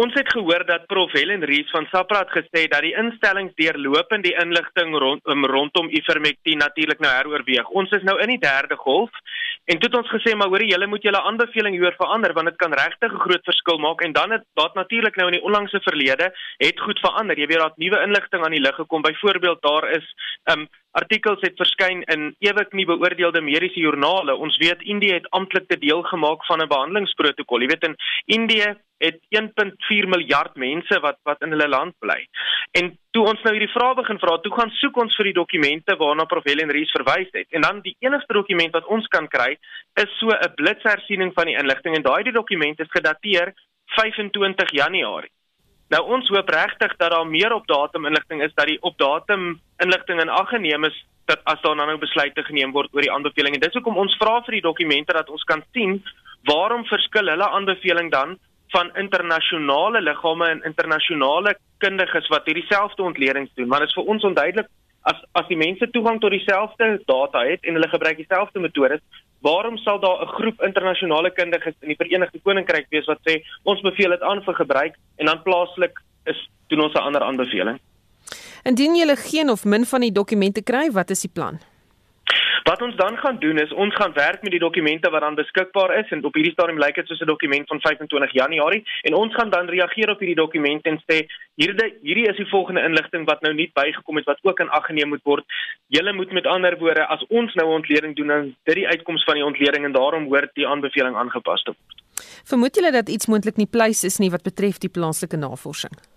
ons 0.00 0.14
het 0.16 0.30
gehoor 0.32 0.62
dat 0.64 0.86
Prof 0.88 1.12
Helen 1.12 1.42
Rees 1.44 1.68
van 1.70 1.84
SAPRA 1.90 2.22
het 2.22 2.30
gesê 2.32 2.62
dat 2.72 2.80
die 2.80 2.94
instellings 2.96 3.52
deurlopend 3.60 4.24
die 4.24 4.32
inligting 4.40 4.94
rond, 4.96 5.20
um, 5.28 5.44
rondom 5.44 5.90
Ivermectin 5.92 6.62
natuurlik 6.64 7.02
nou 7.04 7.10
heroorweeg. 7.12 7.68
Ons 7.76 7.92
is 7.92 8.06
nou 8.08 8.14
in 8.24 8.32
die 8.32 8.40
derde 8.40 8.78
golf 8.80 9.12
en 9.64 9.78
toe 9.78 9.88
het 9.90 9.98
ons 9.98 10.10
gesê 10.14 10.34
maar 10.36 10.48
hoor 10.48 10.64
julle 10.64 10.86
moet 10.86 11.02
julle 11.02 11.22
aanbeveling 11.22 11.74
hieroor 11.76 11.96
verander 11.98 12.32
want 12.32 12.50
dit 12.50 12.58
kan 12.62 12.72
regtig 12.72 13.12
'n 13.12 13.24
groot 13.24 13.44
verskil 13.44 13.78
maak 13.78 14.00
en 14.02 14.12
dan 14.12 14.30
het 14.30 14.44
daar 14.54 14.70
natuurlik 14.74 15.16
nou 15.16 15.26
in 15.28 15.38
die 15.38 15.46
onlangse 15.48 15.80
verlede 15.80 16.32
het 16.58 16.80
goed 16.80 16.98
verander. 16.98 17.38
Jy 17.38 17.46
weet 17.46 17.58
daar 17.58 17.68
het 17.68 17.78
nuwe 17.78 18.02
inligting 18.02 18.44
aan 18.44 18.56
die 18.56 18.60
lig 18.60 18.74
gekom. 18.74 19.02
Byvoorbeeld 19.02 19.62
daar 19.62 19.90
is 19.90 20.06
um 20.52 20.68
artikels 20.90 21.40
het 21.40 21.56
verskyn 21.56 22.02
in 22.02 22.34
ewig 22.38 22.72
nie 22.72 22.86
beoordeelde 22.86 23.40
mediese 23.40 23.80
joernale. 23.80 24.34
Ons 24.34 24.56
weet 24.56 24.82
Indië 24.82 25.12
het 25.12 25.30
amptelik 25.30 25.68
te 25.68 25.78
deel 25.78 26.02
gemaak 26.02 26.44
van 26.46 26.60
'n 26.62 26.68
behandelingsprotokol. 26.68 27.60
Jy 27.60 27.66
weet 27.66 27.84
in 27.84 27.96
Indië 28.24 28.76
het 29.02 29.18
1.4 29.34 30.08
miljard 30.14 30.56
mense 30.60 30.98
wat 31.04 31.18
wat 31.28 31.42
in 31.42 31.54
hulle 31.54 31.68
land 31.68 31.96
bly. 31.98 32.20
En 32.78 32.92
toe 33.10 33.26
ons 33.28 33.42
nou 33.44 33.52
hierdie 33.56 33.72
vrae 33.74 33.98
begin 33.98 34.20
vra, 34.22 34.38
toe 34.40 34.54
gaan 34.54 34.72
soek 34.78 35.02
ons 35.04 35.16
vir 35.18 35.30
die 35.30 35.36
dokumente 35.40 35.96
waarna 36.00 36.24
Prof 36.30 36.46
Helen 36.48 36.72
Rees 36.72 36.94
verwys 36.94 37.30
het. 37.36 37.48
En 37.50 37.66
dan 37.66 37.82
die 37.84 37.96
enigste 38.06 38.38
dokument 38.38 38.72
wat 38.78 38.88
ons 38.96 39.10
kan 39.12 39.28
kry 39.28 39.52
is 40.00 40.18
so 40.20 40.30
'n 40.30 40.54
blitshersiening 40.56 41.32
van 41.34 41.46
die 41.50 41.58
inligting 41.58 41.96
en 41.96 42.08
daai 42.08 42.32
dokument 42.32 42.80
is 42.80 42.96
gedateer 42.96 43.54
25 43.98 44.70
Januarie. 44.70 45.32
Nou 45.92 46.02
ons 46.14 46.28
hoop 46.32 46.48
regtig 46.48 46.96
dat 46.96 47.10
daar 47.10 47.26
meer 47.26 47.52
op 47.52 47.66
datum 47.66 48.06
inligting 48.06 48.42
is 48.42 48.54
dat 48.54 48.66
die 48.66 48.78
op 48.80 48.98
datum 48.98 49.60
inligting 49.84 50.20
in 50.20 50.28
ag 50.28 50.48
geneem 50.48 50.84
is 50.84 50.96
dat 51.24 51.40
as 51.44 51.60
daar 51.60 51.76
nou 51.76 51.98
besluite 51.98 52.42
geneem 52.42 52.72
word 52.72 52.94
oor 52.94 53.04
die 53.04 53.12
aanbeveling 53.12 53.54
en 53.54 53.60
dis 53.60 53.76
hoekom 53.78 54.00
ons 54.04 54.16
vra 54.20 54.40
vir 54.46 54.58
die 54.58 54.64
dokumente 54.64 55.12
dat 55.12 55.28
ons 55.30 55.44
kan 55.44 55.62
sien 55.76 56.00
waarom 56.48 56.84
verskil 56.88 57.28
hulle 57.28 57.48
aanbeveling 57.58 58.10
dan 58.10 58.38
van 58.72 58.90
internasionale 58.96 60.00
liggame 60.00 60.48
en 60.48 60.62
internasionale 60.64 61.56
kundiges 61.78 62.28
wat 62.28 62.46
hierdie 62.46 62.66
selfde 62.68 63.02
ontledings 63.02 63.52
doen 63.54 63.68
want 63.68 63.80
dit 63.80 63.88
is 63.88 63.98
vir 64.00 64.10
ons 64.14 64.24
onduidelik 64.24 64.70
as 65.02 65.18
as 65.38 65.48
die 65.50 65.58
mense 65.58 65.88
toegang 65.94 66.20
tot 66.22 66.34
dieselfde 66.34 66.88
data 67.08 67.42
het 67.48 67.64
en 67.66 67.78
hulle 67.78 67.90
gebruik 67.90 68.20
dieselfde 68.20 68.62
metodes, 68.62 69.02
waarom 69.42 69.76
sal 69.78 69.98
daar 70.00 70.22
'n 70.22 70.34
groep 70.38 70.62
internasionale 70.62 71.30
kundiges 71.30 71.74
in 71.80 71.88
die 71.88 72.00
Verenigde 72.02 72.38
Koninkryk 72.42 72.86
wees 72.90 73.06
wat 73.06 73.20
sê 73.28 73.42
ons 73.64 73.80
beveel 73.80 74.10
dit 74.10 74.22
aan 74.22 74.42
vir 74.42 74.54
gebruik 74.54 74.94
en 75.16 75.26
dan 75.26 75.42
plaaslik 75.42 75.98
is 76.26 76.48
doen 76.68 76.80
ons 76.80 76.94
'n 76.94 77.06
ander 77.08 77.22
aanbeveling? 77.22 77.78
Indien 78.64 78.94
jy 78.94 79.16
geen 79.16 79.50
of 79.50 79.64
min 79.64 79.84
van 79.84 80.00
die 80.00 80.12
dokumente 80.12 80.62
kry, 80.62 80.90
wat 80.90 81.10
is 81.10 81.20
die 81.20 81.30
plan? 81.34 81.58
Wat 82.62 82.82
ons 82.82 82.96
dan 82.96 83.16
gaan 83.18 83.38
doen 83.38 83.58
is 83.58 83.72
ons 83.72 83.94
gaan 83.94 84.12
werk 84.12 84.42
met 84.42 84.50
die 84.54 84.60
dokumente 84.60 85.10
wat 85.10 85.20
dan 85.20 85.34
beskikbaar 85.34 85.98
is 85.98 86.10
en 86.10 86.24
op 86.24 86.34
hierdie 86.34 86.52
stadium 86.52 86.78
lyk 86.78 86.94
dit 86.94 87.06
soos 87.06 87.20
'n 87.20 87.26
dokument 87.26 87.66
van 87.68 87.80
25 87.80 88.32
Januarie 88.32 88.84
en 89.02 89.14
ons 89.14 89.34
gaan 89.34 89.50
dan 89.50 89.68
reageer 89.68 90.10
op 90.10 90.18
hierdie 90.18 90.40
dokumente 90.42 90.88
en 90.88 91.02
sê 91.10 91.26
hierdie 91.54 91.94
hierdie 92.02 92.28
is 92.30 92.36
die 92.36 92.48
volgende 92.54 92.82
inligting 92.82 93.26
wat 93.26 93.40
nou 93.40 93.54
nie 93.54 93.70
bygekom 93.74 94.16
het 94.16 94.24
wat 94.24 94.38
ook 94.42 94.60
in 94.60 94.70
ag 94.70 94.86
geneem 94.86 95.08
moet 95.08 95.24
word. 95.24 95.44
Julle 95.86 96.12
moet 96.12 96.32
met 96.32 96.46
ander 96.46 96.78
woorde 96.78 97.06
as 97.06 97.24
ons 97.28 97.54
nou 97.54 97.66
'n 97.66 97.78
ontleding 97.80 98.16
doen 98.16 98.26
dan 98.26 98.56
dit 98.64 98.74
die 98.74 98.88
uitkoms 98.88 99.24
van 99.24 99.34
die 99.34 99.44
ontleding 99.44 99.84
en 99.84 99.92
daarom 99.92 100.24
hoort 100.24 100.54
die 100.54 100.68
aanbeveling 100.68 101.16
aangepas 101.16 101.62
te 101.62 101.70
word. 101.70 102.02
Vermoed 102.44 102.74
julle 102.74 102.92
dat 102.92 103.08
iets 103.08 103.26
moontlik 103.26 103.56
nie 103.56 103.70
pleis 103.70 104.04
is 104.04 104.18
nie 104.18 104.30
wat 104.30 104.42
betref 104.42 104.78
die 104.78 104.90
plaaslike 104.90 105.36
navorsing? 105.36 106.11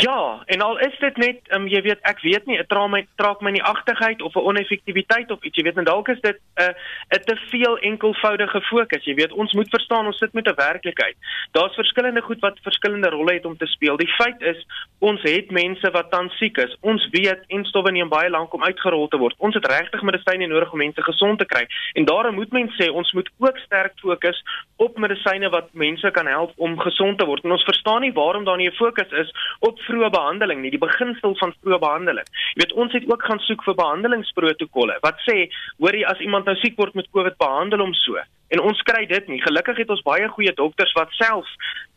Ja, 0.00 0.42
en 0.46 0.60
al 0.60 0.78
is 0.78 0.98
dit 0.98 1.16
net, 1.16 1.38
um, 1.50 1.64
jy 1.66 1.80
weet, 1.82 1.98
ek 2.06 2.20
weet 2.22 2.44
nie, 2.46 2.56
dit 2.60 2.68
traak 2.70 2.90
my 2.92 3.00
traak 3.18 3.40
my 3.42 3.50
nie 3.50 3.62
agtigheid 3.66 4.20
of 4.22 4.36
'n 4.36 4.46
oneffektiwiteit 4.50 5.30
of 5.30 5.42
iets, 5.42 5.56
jy 5.56 5.64
weet, 5.66 5.76
en 5.76 5.88
dalk 5.88 6.08
is 6.08 6.20
dit 6.20 6.36
'n 6.36 6.62
uh, 6.62 7.16
'n 7.16 7.24
te 7.24 7.36
veel 7.50 7.78
enkelvoudige 7.78 8.60
fokus. 8.60 9.04
Jy 9.04 9.14
weet, 9.14 9.32
ons 9.32 9.52
moet 9.52 9.68
verstaan 9.68 10.06
ons 10.06 10.18
sit 10.18 10.32
met 10.32 10.46
'n 10.46 10.54
werklikheid. 10.54 11.16
Daar's 11.52 11.74
verskillende 11.74 12.20
goed 12.20 12.40
wat 12.40 12.58
verskillende 12.62 13.08
rolle 13.08 13.32
het 13.32 13.44
om 13.44 13.56
te 13.56 13.66
speel. 13.66 13.96
Die 13.96 14.14
feit 14.14 14.40
is, 14.40 14.66
ons 14.98 15.22
het 15.22 15.50
mense 15.50 15.90
wat 15.90 16.10
tans 16.10 16.36
siek 16.36 16.56
is. 16.56 16.76
Ons 16.80 17.08
weet 17.10 17.40
en 17.48 17.64
stowwe 17.64 17.90
neem 17.90 18.08
baie 18.08 18.30
lank 18.30 18.52
om 18.52 18.64
uitgerol 18.64 19.08
te 19.08 19.16
word. 19.16 19.34
Ons 19.38 19.54
het 19.54 19.66
regtig 19.66 20.02
medisyne 20.02 20.46
nodig 20.46 20.72
om 20.72 20.78
mense 20.78 21.02
gesond 21.02 21.38
te 21.38 21.44
kry. 21.44 21.66
En 21.92 22.04
daarom 22.04 22.34
moet 22.34 22.52
mense 22.52 22.82
sê 22.82 22.90
ons 22.90 23.12
moet 23.12 23.30
ook 23.38 23.58
sterk 23.58 23.92
fokus 23.96 24.44
op 24.76 24.98
medisyne 24.98 25.48
wat 25.48 25.72
mense 25.72 26.10
kan 26.10 26.26
help 26.26 26.52
om 26.56 26.78
gesond 26.78 27.18
te 27.18 27.24
word. 27.24 27.44
En 27.44 27.50
ons 27.50 27.64
verstaan 27.64 28.00
nie 28.00 28.12
waarom 28.12 28.44
daar 28.44 28.56
nie 28.56 28.68
'n 28.68 28.74
fokus 28.74 29.10
is 29.10 29.30
op 29.58 29.80
vroeë 29.88 30.12
behandeling 30.14 30.62
nie, 30.62 30.72
die 30.74 30.82
beginsel 30.82 31.34
van 31.40 31.54
vroeë 31.58 31.80
behandeling. 31.82 32.28
Jy 32.54 32.62
weet, 32.62 32.76
ons 32.84 32.96
het 32.96 33.06
ook 33.10 33.26
gaan 33.28 33.42
soek 33.48 33.64
vir 33.66 33.78
behandelingsprotokolle 33.82 34.98
wat 35.04 35.20
sê, 35.26 35.48
hoor 35.82 35.96
jy 35.96 36.06
as 36.08 36.22
iemand 36.24 36.48
nou 36.48 36.56
siek 36.62 36.76
word 36.78 36.96
met 36.98 37.10
COVID, 37.12 37.40
behandel 37.40 37.86
hom 37.86 37.94
so. 38.04 38.20
En 38.48 38.62
ons 38.64 38.80
kry 38.88 39.02
dit 39.08 39.26
nie. 39.28 39.42
Gelukkig 39.44 39.82
het 39.82 39.90
ons 39.92 40.04
baie 40.06 40.28
goeie 40.32 40.54
dokters 40.56 40.94
wat 40.96 41.12
self 41.18 41.50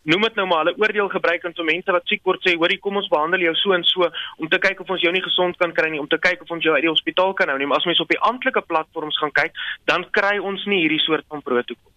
noem 0.09 0.25
dit 0.25 0.37
nou 0.39 0.47
maar 0.49 0.63
hulle 0.63 0.79
oordeel 0.81 1.09
gebruik 1.13 1.43
en 1.45 1.53
so 1.53 1.65
mense 1.67 1.93
wat 1.93 2.07
siek 2.09 2.23
word 2.25 2.41
sê, 2.45 2.55
hoorie, 2.57 2.79
kom 2.81 2.97
ons 2.97 3.09
behandel 3.11 3.45
jou 3.45 3.53
so 3.59 3.75
en 3.77 3.85
so 3.85 4.09
om 4.41 4.49
te 4.49 4.59
kyk 4.61 4.81
of 4.81 4.89
ons 4.95 5.03
jou 5.05 5.13
nie 5.13 5.23
gesond 5.25 5.57
kan 5.61 5.73
kry 5.77 5.91
nie, 5.93 6.01
om 6.01 6.09
te 6.09 6.17
kyk 6.21 6.41
of 6.41 6.53
ons 6.55 6.65
jou 6.65 6.73
uit 6.73 6.85
die 6.87 6.91
hospitaal 6.91 7.35
kan 7.37 7.53
hou 7.53 7.59
nie. 7.61 7.69
Maar 7.69 7.83
as 7.83 7.89
mens 7.89 8.01
op 8.01 8.09
die 8.09 8.21
amptelike 8.31 8.65
platforms 8.65 9.19
gaan 9.21 9.33
kyk, 9.37 9.57
dan 9.89 10.07
kry 10.17 10.37
ons 10.39 10.65
nie 10.65 10.81
hierdie 10.83 11.01
soort 11.05 11.27
van 11.29 11.45
protokol. 11.45 11.91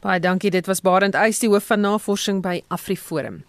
Baie 0.00 0.20
dankie. 0.20 0.50
Dit 0.50 0.66
was 0.66 0.80
Barend 0.80 1.14
Eys, 1.14 1.38
die 1.42 1.48
hoof 1.52 1.66
van 1.68 1.80
navorsing 1.84 2.40
by 2.42 2.62
AfriForum. 2.72 3.42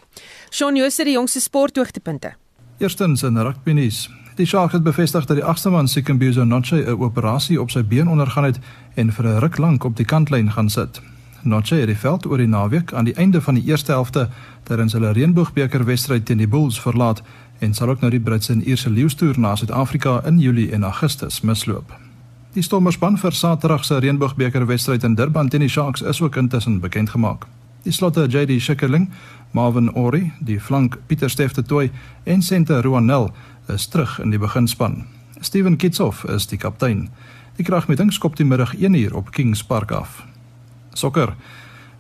Shaun 0.52 0.76
Jooste, 0.76 1.06
die 1.08 1.14
jongste 1.14 1.40
sporthoogtepunte. 1.40 2.34
Eerstens 2.78 3.24
in 3.24 3.38
rugby 3.38 3.72
nuus. 3.72 4.10
Die 4.36 4.46
Sharks 4.46 4.74
het 4.74 4.84
bevestig 4.84 5.26
dat 5.26 5.38
die 5.38 5.46
agste 5.46 5.70
man 5.70 5.88
Sikambizo 5.88 6.44
Noche 6.44 6.84
'n 6.84 7.00
operasie 7.00 7.62
op 7.62 7.72
sy 7.72 7.84
been 7.84 8.08
ondergaan 8.08 8.44
het 8.44 8.60
en 8.96 9.12
vir 9.12 9.26
'n 9.26 9.40
ruk 9.40 9.58
lank 9.58 9.84
op 9.84 9.96
die 9.96 10.06
kantlyn 10.06 10.52
gaan 10.52 10.70
sit. 10.70 11.02
Noche 11.44 11.76
het 11.76 11.88
die 11.88 11.98
veld 11.98 12.26
oor 12.26 12.38
die 12.38 12.48
naweek 12.48 12.94
aan 12.94 13.06
die 13.06 13.16
einde 13.16 13.42
van 13.42 13.54
die 13.54 13.64
eerste 13.64 13.92
helfte 13.92 14.30
terwyl 14.64 14.92
hulle 14.92 15.12
reënboogbeker 15.12 15.86
wedstryd 15.86 16.26
teen 16.26 16.38
die 16.38 16.48
Bulls 16.48 16.82
verlaat 16.82 17.22
en 17.60 17.74
sal 17.74 17.90
ook 17.90 18.00
nou 18.02 18.12
die 18.12 18.20
Britse 18.20 18.54
en 18.54 18.64
Ierse 18.64 18.90
leeustoer 18.90 19.40
na 19.40 19.56
Suid-Afrika 19.56 20.22
in 20.26 20.40
Julie 20.40 20.72
en 20.72 20.84
Augustus 20.84 21.42
misloop. 21.42 22.01
Die 22.52 22.64
Stormerspan 22.64 23.16
vir 23.16 23.32
Saterdag 23.32 23.86
se 23.88 23.96
Reënboogbeker 24.04 24.66
wedstryd 24.68 25.06
in 25.08 25.14
Durban 25.16 25.48
teen 25.48 25.64
die 25.64 25.70
Sharks 25.72 26.02
is 26.02 26.20
ook 26.22 26.36
intussen 26.36 26.82
bekend 26.84 27.14
gemaak. 27.14 27.46
Die 27.86 27.94
slotte 27.96 28.26
JD 28.28 28.58
Schikkerling, 28.60 29.06
Marvin 29.56 29.88
Ori, 29.96 30.34
die 30.40 30.60
flank 30.60 30.98
Pieter 31.08 31.30
Stefte 31.30 31.64
Toy 31.64 31.88
en 32.24 32.42
senter 32.42 32.84
Roanel 32.84 33.30
is 33.72 33.88
terug 33.88 34.20
in 34.20 34.36
die 34.36 34.40
beginspan. 34.40 35.06
Steven 35.40 35.78
Kitsoff 35.78 36.26
is 36.28 36.48
die 36.48 36.60
kaptein. 36.60 37.08
Die 37.56 37.64
kragmeting 37.64 38.12
skop 38.12 38.36
die 38.36 38.46
middag 38.46 38.76
1uur 38.76 39.16
op 39.16 39.32
Kings 39.32 39.64
Park 39.64 39.96
af. 39.96 40.26
Sokker. 40.94 41.32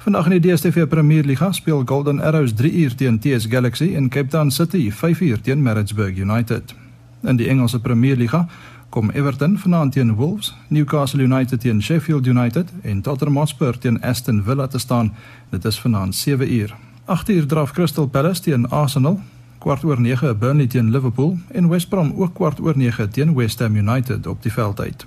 Vandag 0.03 0.27
in 0.27 0.35
die 0.35 0.51
DStv 0.51 0.89
Premier 0.89 1.23
Liga 1.23 1.53
speel 1.53 1.85
Golden 1.85 2.19
Arrows 2.19 2.51
3uur 2.59 2.95
teen 2.99 3.19
TS 3.23 3.47
Galaxy 3.47 3.93
en 3.95 4.09
Cape 4.09 4.27
Town 4.27 4.51
City 4.51 4.91
5uur 4.91 5.41
teen 5.41 5.63
Maritzburg 5.63 6.19
United. 6.19 6.75
In 7.23 7.37
die 7.37 7.47
Engelse 7.47 7.79
Premier 7.79 8.15
Liga 8.17 8.49
kom 8.91 9.09
Everton 9.09 9.57
vanaand 9.57 9.91
teen 9.91 10.15
Wolves, 10.15 10.55
Newcastle 10.67 11.23
United 11.23 11.59
teen 11.59 11.81
Sheffield 11.81 12.25
United 12.25 12.69
en 12.81 13.01
Tottenham 13.01 13.37
Hotspur 13.37 13.77
teen 13.77 14.01
Aston 14.01 14.43
Villa 14.43 14.67
te 14.67 14.79
staan. 14.79 15.13
Dit 15.49 15.65
is 15.65 15.79
vanaand 15.79 16.15
7 16.15 16.53
uur. 16.53 16.75
8 17.05 17.29
uur 17.29 17.47
draf 17.47 17.71
Crystal 17.71 18.07
Palace 18.07 18.41
teen 18.41 18.69
Arsenal, 18.69 19.19
kwart 19.57 19.83
oor 19.83 20.01
9 20.01 20.37
Burnley 20.37 20.67
teen 20.67 20.91
Liverpool 20.91 21.37
en 21.47 21.67
West 21.67 21.89
Brom 21.89 22.13
ook 22.15 22.33
kwart 22.33 22.59
oor 22.59 22.77
9 22.77 23.09
teen 23.09 23.35
West 23.35 23.59
Ham 23.59 23.75
United 23.75 24.27
op 24.27 24.43
die 24.43 24.51
veld 24.51 24.79
uit. 24.79 25.05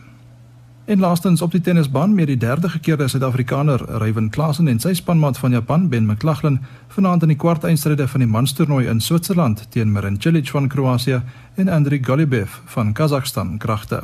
En 0.85 0.99
laastens 0.99 1.43
op 1.43 1.51
die 1.51 1.61
tennisbaan 1.61 2.14
met 2.14 2.26
die 2.26 2.37
derde 2.37 2.68
gekeerde 2.68 3.09
Suid-Afrikaner 3.09 3.99
Ryan 3.99 4.30
Klassen 4.30 4.68
en 4.68 4.80
sy 4.80 4.93
spanmaat 4.93 5.39
van 5.39 5.51
Japan 5.51 5.89
Ben 5.89 6.07
McLaughlin 6.07 6.59
vanaand 6.89 7.22
in 7.22 7.32
die 7.32 7.37
kwart 7.41 7.64
eindstryde 7.64 8.09
van 8.09 8.20
die 8.20 8.28
manstoernooi 8.28 8.87
in 8.89 9.01
Switserland 9.01 9.64
teen 9.70 9.93
Marin 9.93 10.20
Cilic 10.20 10.51
van 10.53 10.68
Kroasie 10.68 11.22
en 11.55 11.68
Andrei 11.68 12.05
Golubev 12.05 12.59
van 12.64 12.93
Kazakhstan 12.93 13.59
kragte. 13.59 14.03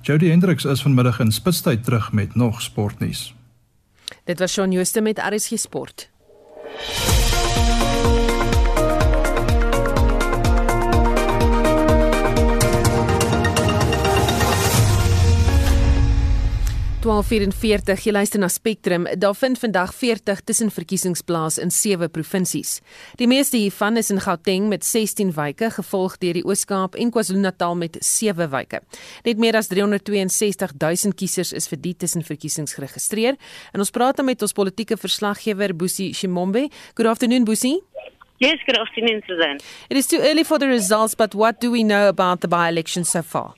Jody 0.00 0.28
Hendricks 0.28 0.64
is 0.64 0.82
vanmiddag 0.82 1.18
in 1.20 1.32
Spitstyd 1.32 1.84
terug 1.84 2.12
met 2.12 2.34
nog 2.34 2.62
sportnuus. 2.62 3.34
Dit 4.24 4.38
was 4.38 4.52
Shaun 4.52 4.70
Jooste 4.72 5.00
met 5.00 5.18
RSG 5.18 5.58
Sport. 5.58 6.10
1244 17.04 18.00
jy 18.06 18.12
luister 18.14 18.40
na 18.40 18.48
Spectrum. 18.48 19.04
Daar 19.20 19.34
vind 19.36 19.58
vandag 19.60 19.90
40 19.94 20.40
tussenverkiesings 20.48 21.20
plaas 21.28 21.58
in 21.60 21.70
7 21.70 22.08
provinsies. 22.10 22.78
Die 23.20 23.28
meeste 23.28 23.58
hiervan 23.60 24.00
is 24.00 24.08
in 24.10 24.22
Gauteng 24.24 24.70
met 24.72 24.86
16 24.88 25.34
wyke, 25.36 25.68
gevolg 25.74 26.16
deur 26.22 26.38
die 26.38 26.44
Oos-Kaap 26.48 26.96
en 26.96 27.10
KwaZulu-Natal 27.12 27.76
met 27.76 27.98
7 28.00 28.48
wyke. 28.48 28.80
Net 29.28 29.42
meer 29.42 29.58
as 29.60 29.68
362 29.68 30.72
000 30.80 31.12
kiesers 31.20 31.52
is 31.52 31.68
vir 31.68 31.82
die 31.84 31.92
tussenverkiesings 31.92 32.72
geregistreer. 32.78 33.36
En 33.76 33.84
ons 33.84 33.92
praat 33.92 34.16
dan 34.16 34.30
met 34.30 34.40
ons 34.40 34.56
politieke 34.56 34.96
verslaggewer 34.96 35.74
Boesie 35.76 36.14
Shimombe. 36.16 36.70
Good 36.94 37.10
afternoon 37.10 37.44
Boesie. 37.44 37.82
Yes, 38.40 38.64
good 38.64 38.80
afternoon 38.80 39.20
Suzanne. 39.28 39.60
It 39.90 40.00
is 40.00 40.08
too 40.08 40.24
early 40.24 40.44
for 40.44 40.58
the 40.58 40.72
results, 40.72 41.14
but 41.14 41.34
what 41.34 41.60
do 41.60 41.70
we 41.70 41.84
know 41.84 42.08
about 42.08 42.40
the 42.40 42.48
by-election 42.48 43.04
so 43.04 43.20
far? 43.22 43.52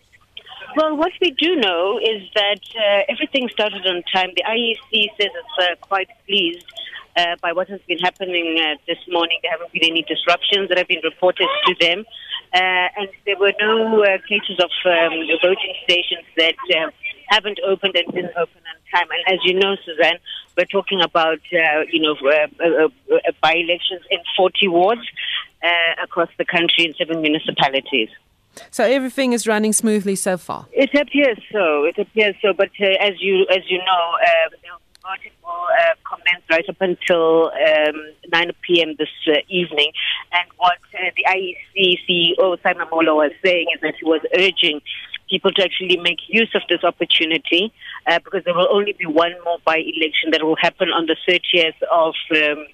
Well, 0.76 0.94
what 0.94 1.12
we 1.22 1.30
do 1.30 1.56
know 1.56 1.98
is 1.98 2.28
that 2.34 2.60
uh, 2.76 3.08
everything 3.08 3.48
started 3.48 3.86
on 3.86 4.02
time. 4.12 4.32
The 4.36 4.44
IEC 4.44 5.08
says 5.16 5.30
it's 5.32 5.58
uh, 5.58 5.74
quite 5.80 6.08
pleased 6.26 6.66
uh, 7.16 7.36
by 7.40 7.52
what 7.52 7.66
has 7.70 7.80
been 7.88 7.98
happening 7.98 8.60
uh, 8.60 8.76
this 8.86 8.98
morning. 9.08 9.38
There 9.40 9.52
haven't 9.52 9.72
been 9.72 9.84
any 9.84 10.02
disruptions 10.02 10.68
that 10.68 10.76
have 10.76 10.86
been 10.86 11.00
reported 11.02 11.48
to 11.64 11.74
them. 11.80 12.04
Uh, 12.52 12.92
and 13.00 13.08
there 13.24 13.38
were 13.38 13.54
no 13.58 14.04
uh, 14.04 14.18
cases 14.28 14.60
of 14.60 14.68
um, 14.84 15.16
voting 15.40 15.72
stations 15.84 16.28
that 16.36 16.56
haven't 17.30 17.58
opened 17.66 17.96
and 17.96 18.12
didn't 18.12 18.36
open 18.36 18.60
on 18.68 18.76
time. 18.92 19.08
And 19.10 19.34
as 19.34 19.40
you 19.44 19.54
know, 19.54 19.76
Suzanne, 19.82 20.18
we're 20.58 20.66
talking 20.66 21.00
about, 21.00 21.38
you 21.50 22.00
know, 22.02 22.16
by-elections 23.40 24.02
in 24.10 24.18
40 24.36 24.68
wards 24.68 25.08
across 26.02 26.28
the 26.36 26.44
country 26.44 26.84
in 26.84 26.94
seven 26.98 27.22
municipalities. 27.22 28.10
So 28.70 28.84
everything 28.84 29.32
is 29.32 29.46
running 29.46 29.72
smoothly 29.72 30.16
so 30.16 30.36
far. 30.36 30.66
It 30.72 30.94
appears 30.94 31.38
so. 31.52 31.84
It 31.84 31.98
appears 31.98 32.34
so. 32.42 32.52
But 32.52 32.70
uh, 32.80 32.86
as 33.00 33.14
you 33.20 33.46
as 33.50 33.62
you 33.68 33.78
know, 33.78 34.04
uh, 34.22 34.50
the 34.50 34.68
voting 35.06 35.32
will 35.44 35.66
uh, 35.80 35.94
commence 36.04 36.44
right 36.50 36.68
up 36.68 36.80
until 36.80 37.52
um, 37.52 37.96
9 38.32 38.50
p.m. 38.62 38.94
this 38.98 39.08
uh, 39.28 39.38
evening. 39.48 39.92
And 40.32 40.48
what 40.56 40.78
uh, 40.94 41.10
the 41.16 41.24
IEC 41.28 41.98
CEO 42.08 42.56
Simon 42.62 42.88
Molo 42.90 43.16
was 43.16 43.32
saying 43.44 43.66
is 43.74 43.80
that 43.82 43.94
he 43.98 44.04
was 44.04 44.20
urging 44.34 44.80
people 45.30 45.50
to 45.52 45.62
actually 45.64 45.96
make 45.96 46.18
use 46.28 46.50
of 46.54 46.62
this 46.68 46.84
opportunity 46.84 47.72
uh, 48.06 48.18
because 48.24 48.42
there 48.44 48.54
will 48.54 48.68
only 48.70 48.92
be 48.92 49.06
one 49.06 49.32
more 49.44 49.58
by-election 49.64 50.30
that 50.30 50.42
will 50.42 50.56
happen 50.56 50.88
on 50.90 51.06
the 51.06 51.16
30th 51.28 51.80
of 51.90 52.14
um, 52.32 52.66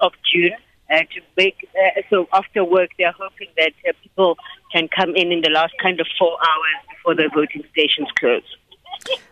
of 0.00 0.12
June 0.30 0.52
uh, 0.90 0.98
to 1.14 1.20
make. 1.36 1.68
Uh, 1.74 2.02
so 2.10 2.26
after 2.32 2.64
work, 2.64 2.90
they 2.98 3.04
are 3.04 3.16
hoping 3.18 3.48
that 3.56 3.74
uh, 3.88 3.92
people 4.02 4.36
can 4.72 4.88
come 4.88 5.14
in 5.16 5.32
in 5.32 5.40
the 5.40 5.50
last 5.50 5.74
kind 5.82 6.00
of 6.00 6.06
four 6.18 6.34
hours 6.48 6.78
before 6.92 7.14
the 7.14 7.28
voting 7.34 7.64
stations 7.72 8.10
close. 8.20 8.48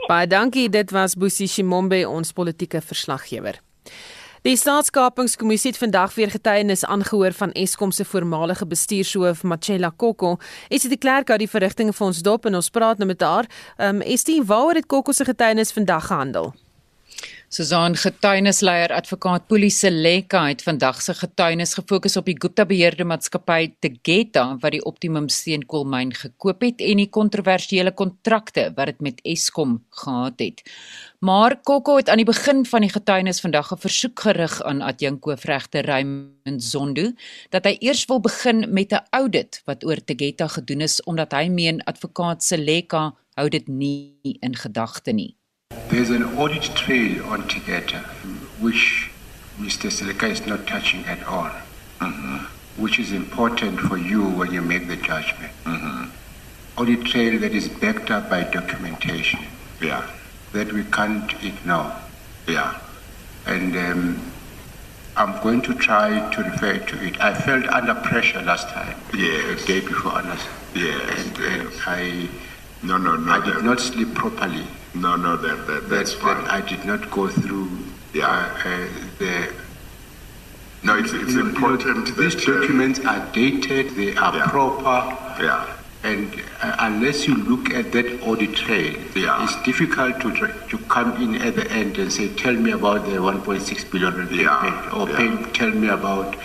Baie 0.08 0.26
dankie, 0.26 0.68
dit 0.68 0.90
was 0.90 1.16
Boesie 1.16 1.48
Shimombe, 1.48 2.04
ons 2.08 2.32
politieke 2.32 2.80
verslaggewer. 2.84 3.58
Die 4.44 4.58
staatskapingskommissie 4.60 5.70
het 5.70 5.78
vandag 5.80 6.14
weer 6.14 6.28
getuienis 6.30 6.84
aangehoor 6.84 7.32
van 7.32 7.52
Eskom 7.56 7.90
se 7.90 8.04
voormalige 8.04 8.66
bestuurshoof 8.66 9.42
Machela 9.42 9.88
Kokko. 9.96 10.36
Is 10.68 10.84
dit 10.84 10.90
die 10.92 11.00
klerk 11.00 11.30
uit 11.30 11.38
die 11.46 11.48
verrigtinge 11.48 11.94
vir 11.96 12.06
ons 12.06 12.20
dop 12.22 12.44
en 12.44 12.58
ons 12.60 12.68
praat 12.70 13.00
nou 13.00 13.08
met 13.08 13.24
haar. 13.24 13.48
Ehm 13.78 14.02
um, 14.02 14.04
dit 14.04 14.44
waaroor 14.44 14.74
het 14.82 14.86
Kokko 14.86 15.12
se 15.12 15.24
getuienis 15.24 15.72
vandag 15.72 16.06
gehandel? 16.06 16.52
Susan 17.54 17.94
getuienisleier 17.94 18.90
advokaat 18.90 19.44
Polisie 19.46 19.90
Lekka 19.92 20.40
het 20.48 20.62
vandag 20.66 20.96
se 21.04 21.14
getuienis 21.14 21.76
gefokus 21.78 22.16
op 22.18 22.26
die 22.26 22.34
Gupta 22.34 22.64
beheerde 22.66 23.04
maatskappy 23.06 23.68
Tegeta 23.84 24.42
wat 24.58 24.74
die 24.74 24.80
Optimum 24.82 25.28
steenkoolmyn 25.30 26.10
gekoop 26.18 26.64
het 26.66 26.82
en 26.82 26.98
die 26.98 27.06
kontroversiële 27.14 27.92
kontrakte 27.94 28.64
wat 28.74 28.90
dit 28.90 29.04
met 29.06 29.20
Eskom 29.22 29.76
gehad 30.00 30.42
het. 30.42 30.64
Maar 31.22 31.54
Kokko 31.62 32.00
het 32.00 32.10
aan 32.10 32.24
die 32.24 32.26
begin 32.26 32.64
van 32.66 32.88
die 32.88 32.90
getuienis 32.90 33.38
vandag 33.44 33.70
'n 33.70 33.84
versoek 33.86 34.26
gerig 34.26 34.58
aan 34.62 34.82
adjunkhoofregter 34.82 35.86
Raymond 35.86 36.58
Zondo 36.58 37.12
dat 37.50 37.70
hy 37.70 37.76
eers 37.78 38.04
wil 38.10 38.20
begin 38.20 38.66
met 38.66 38.90
'n 38.90 39.06
audit 39.10 39.62
wat 39.64 39.84
oor 39.84 40.02
Tegeta 40.04 40.48
gedoen 40.48 40.80
is 40.80 41.02
omdat 41.02 41.32
hy 41.32 41.46
meen 41.48 41.84
advokaat 41.84 42.42
Seleka 42.42 43.14
hou 43.34 43.48
dit 43.48 43.68
nie 43.68 44.18
in 44.40 44.56
gedagte 44.56 45.12
nie. 45.12 45.36
There's 45.88 46.10
an 46.10 46.24
audit 46.38 46.62
trail 46.74 47.24
on 47.26 47.42
Tigeta, 47.44 48.02
which 48.60 49.10
Mr. 49.58 49.90
Seleka 49.90 50.30
is 50.30 50.46
not 50.46 50.66
touching 50.66 51.04
at 51.04 51.22
all, 51.26 51.50
mm-hmm. 52.00 52.38
which 52.82 52.98
is 52.98 53.12
important 53.12 53.78
for 53.80 53.96
you 53.96 54.24
when 54.24 54.52
you 54.52 54.62
make 54.62 54.88
the 54.88 54.96
judgment. 54.96 55.52
Mm-hmm. 55.64 56.10
Audit 56.76 57.04
trail 57.04 57.38
that 57.40 57.52
is 57.52 57.68
backed 57.68 58.10
up 58.10 58.28
by 58.28 58.42
documentation. 58.42 59.40
Yeah. 59.80 60.10
That 60.52 60.72
we 60.72 60.84
can't 60.84 61.32
ignore. 61.44 61.94
Yeah. 62.48 62.80
And 63.46 63.76
um, 63.76 64.32
I'm 65.16 65.40
going 65.42 65.62
to 65.62 65.74
try 65.74 66.28
to 66.30 66.42
refer 66.42 66.78
to 66.78 67.04
it. 67.04 67.20
I 67.20 67.34
felt 67.34 67.66
under 67.68 67.94
pressure 67.94 68.42
last 68.42 68.68
time. 68.68 68.98
Yes. 69.14 69.60
The 69.60 69.80
day 69.80 69.86
before, 69.86 70.12
honestly. 70.12 70.50
Yes. 70.74 71.26
And, 71.26 71.38
and 71.38 71.72
I. 71.86 72.28
No, 72.84 72.98
no, 72.98 73.16
no. 73.16 73.32
I 73.32 73.44
did 73.44 73.64
not 73.64 73.80
sleep 73.80 74.14
properly. 74.14 74.66
No, 74.94 75.16
no, 75.16 75.36
that, 75.38 75.66
that 75.66 75.88
that's 75.88 76.12
that, 76.12 76.20
fine. 76.20 76.44
That 76.44 76.52
I 76.52 76.60
did 76.60 76.84
not 76.84 77.10
go 77.10 77.28
through 77.28 77.70
yeah. 78.12 78.26
uh, 78.28 78.68
uh, 78.68 78.88
the. 79.18 79.52
No, 80.82 80.98
it's, 80.98 81.12
it's 81.12 81.32
you 81.32 81.40
important 81.40 82.08
you 82.08 82.14
these 82.14 82.36
uh, 82.46 82.60
documents 82.60 83.00
are 83.00 83.26
dated, 83.32 83.96
they 83.96 84.14
are 84.16 84.36
yeah. 84.36 84.46
proper. 84.48 85.42
Yeah. 85.42 85.76
And 86.02 86.34
uh, 86.60 86.76
unless 86.80 87.26
you 87.26 87.34
look 87.34 87.72
at 87.72 87.90
that 87.92 88.20
audit 88.20 88.54
trail, 88.54 88.94
yeah. 89.16 89.42
it's 89.42 89.56
difficult 89.62 90.20
to 90.20 90.30
to 90.68 90.78
come 90.86 91.16
in 91.22 91.40
at 91.40 91.56
the 91.56 91.70
end 91.72 91.96
and 91.96 92.12
say, 92.12 92.28
"Tell 92.34 92.52
me 92.52 92.72
about 92.72 93.06
the 93.06 93.16
1.6 93.16 93.90
billion 93.90 94.14
repayment," 94.14 94.42
yeah. 94.42 94.90
or 94.92 95.08
yeah. 95.08 95.16
pay, 95.16 95.52
tell 95.52 95.70
me 95.70 95.88
about 95.88 96.36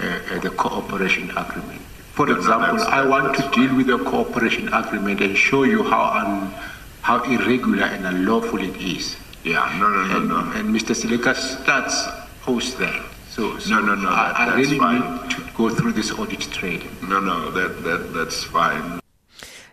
uh, 0.00 0.40
the 0.40 0.50
cooperation 0.50 1.30
agreement. 1.30 1.77
For 2.18 2.28
example, 2.36 2.82
I 2.82 3.06
want 3.06 3.36
to 3.36 3.42
deal 3.54 3.76
with 3.76 3.86
the 3.86 3.98
cooperation 3.98 4.66
agreement 4.74 5.20
and 5.20 5.38
show 5.38 5.62
you 5.62 5.84
how 5.84 6.02
un, 6.20 6.52
how 7.00 7.22
irregular 7.22 7.84
and 7.84 8.04
unlawful 8.04 8.58
it 8.60 8.74
is. 8.76 9.14
Yeah, 9.44 9.62
no, 9.78 9.88
no, 9.88 10.02
no, 10.02 10.16
and, 10.16 10.28
no. 10.28 10.38
And 10.58 10.74
Mr. 10.74 10.96
Sileka 10.98 11.36
starts 11.36 12.08
post 12.42 12.78
that. 12.80 13.00
So, 13.30 13.56
so 13.60 13.70
no, 13.70 13.78
no, 13.86 13.94
no. 13.94 14.08
I, 14.08 14.34
That, 14.36 14.48
I 14.48 14.56
really 14.56 14.78
fine. 14.78 14.98
need 14.98 15.30
to 15.30 15.42
go 15.56 15.70
through 15.70 15.92
this 15.92 16.10
audit 16.10 16.40
trail. 16.50 16.80
No, 17.06 17.20
no, 17.20 17.52
that 17.52 17.84
that 17.84 18.12
that's 18.12 18.42
fine. 18.42 18.98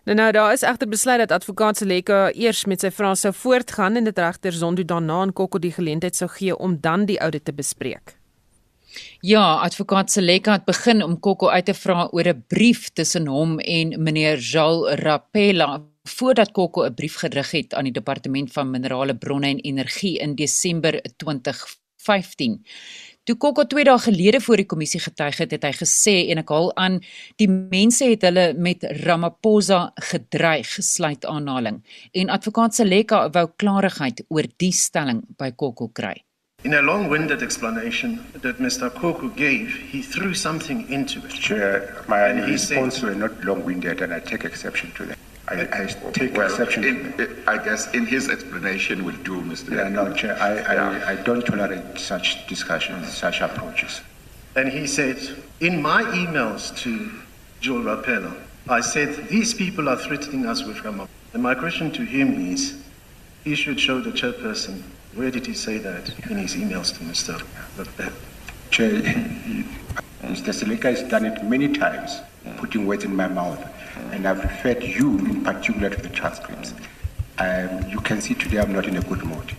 Nou 0.06 0.16
nou 0.16 0.32
daar 0.32 0.52
is 0.54 0.62
egter 0.62 0.88
besluit 0.88 1.18
dat 1.18 1.32
advokaat 1.32 1.78
Seleka 1.82 2.20
eers 2.34 2.66
met 2.70 2.86
sy 2.86 2.92
vrae 2.94 3.16
sou 3.18 3.34
voortgaan 3.34 3.98
en 3.98 4.06
dit 4.06 4.22
regter 4.22 4.54
Zondo 4.54 4.86
daarna 4.86 5.18
aan 5.24 5.34
Kokko 5.34 5.58
die 5.58 5.74
geleentheid 5.74 6.16
sou 6.16 6.30
gee 6.30 6.54
om 6.54 6.78
dan 6.82 7.10
die 7.10 7.18
audit 7.18 7.46
te 7.46 7.54
bespreek. 7.58 8.15
Ja, 9.22 9.60
advokaat 9.66 10.12
Seleka 10.12 10.52
het 10.52 10.66
begin 10.66 11.04
om 11.04 11.20
Kokko 11.20 11.50
uit 11.50 11.66
te 11.66 11.74
vra 11.74 12.08
oor 12.12 12.28
'n 12.28 12.44
brief 12.48 12.90
tussen 12.94 13.28
hom 13.28 13.60
en 13.60 14.04
meneer 14.04 14.38
Jal 14.38 14.90
Rapella 14.92 15.82
voordat 16.04 16.52
Kokko 16.52 16.86
'n 16.86 16.94
brief 16.94 17.16
gerig 17.16 17.52
het 17.52 17.74
aan 17.74 17.84
die 17.84 17.94
departement 17.94 18.52
van 18.52 18.70
minerale 18.70 19.16
bronne 19.16 19.48
en 19.48 19.60
energie 19.60 20.18
in 20.20 20.36
Desember 20.36 21.02
2015. 21.18 22.66
Toe 23.24 23.38
Kokko 23.38 23.64
2 23.66 23.84
dae 23.84 23.98
gelede 23.98 24.42
voor 24.42 24.56
die 24.56 24.66
kommissie 24.66 25.00
getuig 25.00 25.38
het, 25.38 25.52
het 25.52 25.64
hy 25.64 25.72
gesê 25.74 26.30
en 26.30 26.38
ek 26.38 26.52
haal 26.54 26.70
aan, 26.78 27.00
die 27.42 27.48
mense 27.50 28.06
het 28.06 28.22
hulle 28.22 28.54
met 28.54 28.84
Ramaphosa 28.84 29.80
gedreig, 30.12 30.76
gesluit 30.76 31.26
aanhaling. 31.26 31.82
En 32.14 32.30
advokaat 32.30 32.76
Seleka 32.76 33.30
wou 33.30 33.48
klarigheid 33.58 34.22
oor 34.30 34.46
die 34.62 34.72
stelling 34.72 35.24
by 35.42 35.52
Kokko 35.52 35.88
kry. 35.88 36.25
In 36.66 36.74
a 36.74 36.82
long-winded 36.82 37.44
explanation 37.44 38.26
that 38.42 38.58
Mr. 38.58 38.92
Koku 38.92 39.30
gave, 39.36 39.70
he 39.92 40.02
threw 40.02 40.34
something 40.34 40.90
into 40.92 41.20
it. 41.24 41.30
Chair, 41.30 42.04
my 42.08 42.22
And 42.30 42.40
he 42.44 42.54
response 42.54 42.96
said- 42.96 43.04
were 43.04 43.14
not 43.14 43.44
long-winded, 43.46 44.02
and 44.02 44.12
I 44.12 44.20
take 44.20 44.46
exception 44.46 44.92
to 44.98 45.06
that. 45.06 45.18
I, 45.48 45.56
uh, 45.62 45.84
I 45.84 46.10
take 46.12 46.36
well, 46.36 46.48
exception. 46.50 46.82
to 46.82 46.90
in, 46.90 47.38
I 47.46 47.64
guess 47.64 47.94
in 47.94 48.08
his 48.08 48.30
explanation 48.30 49.06
will 49.06 49.20
do, 49.24 49.36
Mr. 49.42 49.76
Yeah, 49.78 49.90
no, 49.90 50.12
Chair, 50.14 50.36
I, 50.42 50.56
Yeah. 50.56 51.04
I, 51.06 51.12
I 51.12 51.16
don't 51.18 51.46
tolerate 51.46 52.00
such 52.00 52.48
discussions, 52.48 53.14
such 53.16 53.42
approaches. 53.42 54.02
And 54.56 54.68
he 54.70 54.88
said, 54.88 55.20
in 55.60 55.84
my 55.84 56.02
emails 56.02 56.76
to 56.78 57.12
Joel 57.62 57.84
Rapello, 57.84 58.34
I 58.68 58.82
said, 58.82 59.28
these 59.30 59.54
people 59.54 59.88
are 59.88 59.98
threatening 59.98 60.48
us 60.48 60.64
with 60.64 60.78
Ramaphosa. 60.78 61.10
And 61.36 61.44
my 61.44 61.54
question 61.54 61.92
to 61.92 62.02
him 62.04 62.52
is, 62.52 62.74
he 63.44 63.54
should 63.54 63.80
show 63.80 64.00
the 64.02 64.10
chairperson, 64.10 64.82
where 65.16 65.32
did 65.32 65.46
he 65.48 65.54
say 65.54 65.78
that 65.78 66.10
in 66.30 66.38
his 66.38 66.56
emails 66.56 66.94
to 66.94 67.04
Mr. 67.06 67.42
Chair, 68.70 68.92
Mr. 70.24 70.52
Seleka 70.54 70.84
has 70.84 71.04
done 71.04 71.26
it 71.26 71.44
many 71.44 71.70
times, 71.70 72.20
putting 72.58 72.86
words 72.86 73.06
in 73.06 73.16
my 73.16 73.28
mouth, 73.28 73.64
and 74.12 74.28
I've 74.28 74.44
referred 74.44 74.84
you 74.84 75.18
in 75.20 75.44
particular 75.44 75.90
to 75.90 76.02
the 76.02 76.10
transcripts. 76.10 76.74
Um, 77.38 77.90
you 77.90 78.00
can 78.02 78.20
see 78.20 78.34
today 78.34 78.60
I'm 78.60 78.74
not 78.74 78.88
in 78.88 78.98
a 78.98 79.02
good 79.02 79.24
mood. 79.24 79.56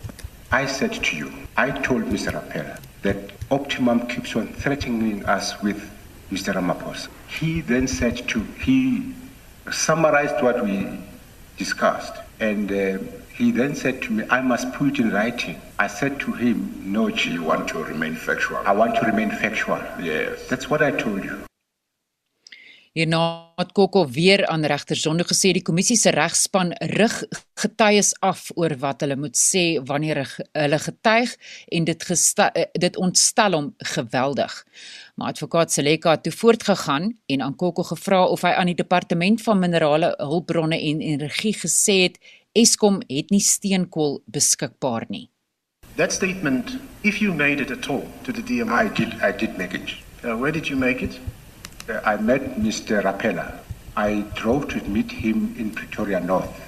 I 0.53 0.67
said 0.67 0.93
to 0.93 1.17
you, 1.17 1.33
I 1.57 1.71
told 1.71 2.03
Mr. 2.05 2.33
Rappella 2.33 2.79
that 3.03 3.17
Optimum 3.51 4.07
keeps 4.09 4.37
on 4.37 4.49
threatening 4.49 5.25
us 5.25 5.63
with 5.63 5.91
Mr. 6.31 6.53
Ramaphosa. 6.53 7.09
He 7.29 7.63
then 7.63 7.87
said 7.87 8.29
to, 8.29 8.41
he 8.61 9.15
summarized 9.71 10.43
what 10.43 10.63
we 10.63 10.99
discussed, 11.57 12.15
and 12.41 12.71
uh, 12.71 12.99
he 13.37 13.51
then 13.51 13.75
said 13.75 14.01
to 14.03 14.13
me, 14.13 14.25
I 14.31 14.41
must 14.41 14.73
put 14.73 14.89
it 14.89 14.99
in 14.99 15.11
writing. 15.11 15.61
I 15.79 15.89
said 15.89 16.19
to 16.21 16.33
him, 16.33 16.59
No, 16.85 17.11
Chief. 17.11 17.35
You 17.35 17.43
want 17.43 17.69
to 17.69 17.85
remain 17.85 18.15
factual. 18.15 18.59
I 18.65 18.73
want 18.73 18.95
to 18.97 19.03
remain 19.07 19.31
factual. 19.31 19.81
Yes. 20.01 20.49
That's 20.49 20.71
what 20.71 20.81
I 20.83 20.91
told 20.91 21.25
you. 21.25 21.37
Hierna 22.97 23.53
het 23.61 23.75
Kokko 23.77 24.07
weer 24.09 24.47
aan 24.49 24.65
regter 24.65 24.97
Zondo 24.97 25.25
gesê 25.29 25.51
die 25.53 25.61
kommissie 25.63 25.99
se 26.01 26.09
regspan 26.17 26.71
rig 26.97 27.17
getuies 27.61 28.15
af 28.25 28.47
oor 28.57 28.73
wat 28.81 29.05
hulle 29.05 29.19
moet 29.21 29.37
sê 29.37 29.65
wanneer 29.85 30.23
hulle 30.57 30.79
getuig 30.81 31.35
en 31.77 31.85
dit 31.85 32.07
gesta, 32.09 32.47
eh, 32.57 32.65
dit 32.73 32.97
ontstel 32.97 33.53
hom 33.53 33.69
geweldig. 33.93 34.55
Maar 35.15 35.35
advokaat 35.35 35.73
Seleka 35.77 36.17
het 36.17 36.23
toe 36.23 36.33
voortgegaan 36.33 37.13
en 37.27 37.43
aan 37.43 37.57
Kokko 37.57 37.83
gevra 37.83 38.25
of 38.25 38.49
hy 38.49 38.55
aan 38.57 38.73
die 38.73 38.81
departement 38.81 39.43
van 39.43 39.61
minerale 39.61 40.15
hulpbronne 40.17 40.81
en 40.81 41.05
energie 41.05 41.53
gesê 41.53 42.01
het 42.09 42.19
Eskom 42.57 43.03
het 43.13 43.31
nie 43.31 43.43
steenkool 43.45 44.23
beskikbaar 44.33 45.05
nie. 45.13 45.29
That 45.97 46.13
statement, 46.13 46.79
if 47.03 47.21
you 47.21 47.35
made 47.35 47.61
it 47.61 47.71
at 47.71 47.89
all 47.89 48.07
to 48.25 48.33
the 48.33 48.43
DMI, 48.43 48.73
I 48.73 48.89
did, 48.89 49.15
I 49.23 49.33
did 49.33 49.59
make 49.59 49.75
it. 49.75 49.97
uh, 50.25 50.37
where 50.37 50.53
did 50.53 50.69
you 50.69 50.77
make 50.77 51.03
it? 51.03 51.19
Uh, 51.89 52.01
I 52.05 52.17
met 52.17 52.59
Mr. 52.59 53.03
Rappella. 53.03 53.61
I 53.97 54.25
drove 54.35 54.69
to 54.69 54.83
meet 54.89 55.11
him 55.11 55.55
in 55.59 55.71
Pretoria 55.71 56.21
North. 56.21 56.61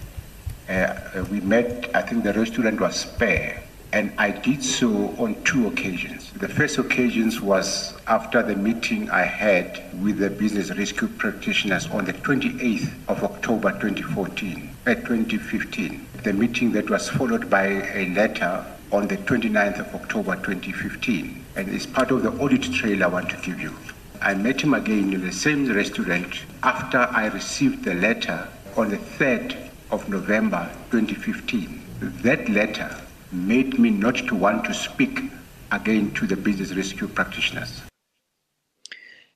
Uh, 0.68 0.72
uh, 0.72 1.24
we 1.30 1.40
met, 1.40 1.90
I 1.94 2.02
think 2.02 2.24
the 2.24 2.32
restaurant 2.32 2.80
was 2.80 2.96
Spare, 3.00 3.62
and 3.92 4.12
I 4.18 4.30
did 4.30 4.62
so 4.62 5.14
on 5.18 5.42
two 5.44 5.66
occasions. 5.66 6.30
The 6.32 6.48
first 6.48 6.78
occasions 6.78 7.40
was 7.40 7.94
after 8.06 8.42
the 8.42 8.54
meeting 8.56 9.10
I 9.10 9.22
had 9.24 9.82
with 10.02 10.18
the 10.18 10.30
business 10.30 10.70
rescue 10.76 11.08
practitioners 11.08 11.86
on 11.88 12.04
the 12.04 12.12
28th 12.12 12.90
of 13.08 13.24
October 13.24 13.72
2014, 13.72 14.70
uh, 14.88 14.94
2015. 14.94 16.06
The 16.22 16.32
meeting 16.32 16.72
that 16.72 16.88
was 16.88 17.10
followed 17.10 17.50
by 17.50 17.66
a 17.66 18.08
letter 18.14 18.64
on 18.90 19.06
the 19.06 19.18
29th 19.18 19.80
of 19.80 19.94
October 19.94 20.34
2015, 20.36 21.44
and 21.56 21.68
it's 21.68 21.84
part 21.84 22.10
of 22.10 22.22
the 22.22 22.30
audit 22.42 22.62
trail 22.72 23.04
I 23.04 23.08
want 23.08 23.28
to 23.30 23.36
give 23.36 23.60
you. 23.60 23.74
I 24.22 24.32
met 24.32 24.62
him 24.62 24.72
again 24.72 25.12
in 25.12 25.20
the 25.20 25.32
same 25.32 25.70
restaurant 25.70 26.34
after 26.62 26.98
I 26.98 27.26
received 27.26 27.84
the 27.84 27.94
letter 27.94 28.48
on 28.76 28.88
the 28.88 28.96
3rd 28.96 29.56
of 29.90 30.08
November 30.08 30.70
2015. 30.90 31.82
That 32.22 32.48
letter 32.48 32.90
made 33.30 33.78
me 33.78 33.90
not 33.90 34.16
to 34.16 34.34
want 34.34 34.64
to 34.64 34.74
speak 34.74 35.20
again 35.70 36.12
to 36.12 36.26
the 36.26 36.36
business 36.36 36.72
rescue 36.72 37.08
practitioners. 37.08 37.87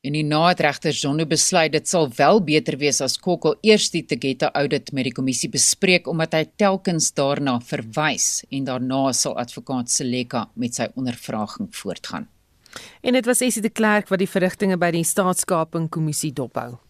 En 0.02 0.16
die 0.16 0.24
na 0.26 0.48
het 0.48 0.58
regter 0.64 0.90
Zondo 0.98 1.22
besluit 1.30 1.70
dit 1.70 1.86
sal 1.86 2.08
wel 2.16 2.40
beter 2.42 2.74
wees 2.80 2.98
as 3.04 3.20
Kokko 3.22 3.52
eers 3.62 3.84
die 3.94 4.02
Tegeta 4.02 4.48
audit 4.58 4.90
met 4.90 5.06
die 5.06 5.14
kommissie 5.14 5.50
bespreek 5.52 6.08
omdat 6.10 6.34
hy 6.34 6.40
telkens 6.58 7.12
daarna 7.14 7.60
verwys 7.62 8.42
en 8.50 8.66
daarna 8.66 9.12
sal 9.14 9.38
advokaat 9.38 9.94
Seleka 9.94 10.48
met 10.58 10.74
sy 10.74 10.88
ondervraging 10.98 11.70
voortgaan. 11.78 12.26
En 13.06 13.14
dit 13.14 13.30
was 13.30 13.44
Essie 13.46 13.62
de 13.62 13.70
Klerk 13.70 14.10
wat 14.10 14.18
die 14.18 14.30
verrigtinge 14.34 14.74
by 14.74 14.90
die 14.90 15.06
staatskaping 15.06 15.86
kommissie 15.86 16.32
dophou. 16.34 16.80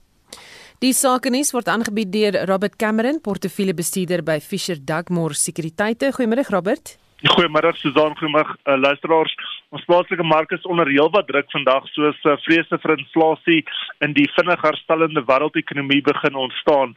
Die 0.80 0.96
sakenis 0.96 1.52
word 1.52 1.68
aangebied 1.68 2.14
deur 2.16 2.46
Robert 2.48 2.80
Cameron, 2.80 3.20
portefeuljebestuurder 3.20 4.24
by 4.24 4.40
Fisher 4.40 4.80
Dugmore 4.80 5.36
Sekuriteite. 5.36 6.14
Goeiemôre 6.16 6.48
Robert. 6.48 6.96
Goeiemôre 7.28 7.76
Susan, 7.76 8.16
goeiemôre 8.16 8.56
uh, 8.64 8.80
luisteraars. 8.80 9.51
Ons 9.72 9.86
plaaslike 9.88 10.24
mark 10.28 10.50
is 10.52 10.66
onder 10.68 10.84
heelwat 10.92 11.24
druk 11.30 11.46
vandag 11.54 11.86
soos 11.94 12.18
uh, 12.28 12.34
vrese 12.44 12.76
vir 12.82 12.92
inflasie 12.98 13.62
in 14.04 14.12
die 14.18 14.26
vinnig 14.34 14.60
herstellende 14.66 15.22
wêreldekonomie 15.30 16.02
begin 16.04 16.34
ontstaan. 16.42 16.90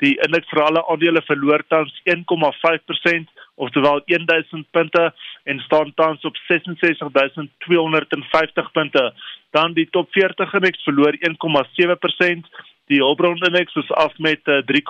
Die 0.00 0.14
indeks 0.24 0.48
vir 0.48 0.62
alle 0.64 0.80
aandele 0.88 1.20
verloor 1.26 1.60
tans 1.68 1.92
1,5% 2.08 3.28
oftewel 3.60 4.00
1000 4.08 4.64
punte 4.72 5.12
en 5.44 5.60
staan 5.66 5.92
tans 6.00 6.24
op 6.24 6.32
66250 6.48 8.72
punte. 8.78 9.04
Dan 9.52 9.76
die 9.76 9.84
top 9.92 10.08
40 10.16 10.56
indeks 10.56 10.80
verloor 10.88 11.12
1,7%. 11.28 12.48
Die 12.88 13.04
Hulbron 13.04 13.44
indeks 13.44 13.76
is 13.76 13.92
af 14.00 14.16
met 14.16 14.40
3,2%, 14.48 14.72
uh, 14.72 14.80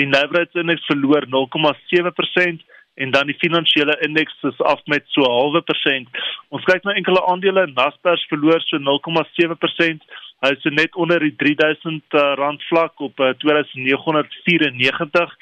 die 0.00 0.08
Navrats 0.08 0.56
indeks 0.64 0.88
verloor 0.88 1.28
0,7% 1.28 2.64
en 2.96 3.10
dan 3.12 3.28
die 3.28 3.36
finansiële 3.38 3.96
indeks 4.06 4.36
is 4.48 4.60
af 4.64 4.80
met 4.92 5.04
so 5.12 5.24
0,5 5.24 5.64
persent. 5.68 6.08
Ons 6.48 6.64
kyk 6.68 6.84
na 6.84 6.96
enkele 6.96 7.20
aandele, 7.28 7.66
Naspers 7.76 8.24
verloor 8.30 8.62
so 8.64 8.80
0,7%. 8.80 10.06
Hy 10.44 10.50
is 10.52 10.62
so 10.64 10.72
net 10.72 10.96
onder 10.96 11.20
die 11.20 11.34
3000 11.36 12.16
uh, 12.16 12.54
vlak 12.68 13.00
op 13.00 13.20
uh, 13.20 13.32
2994. 13.44 15.36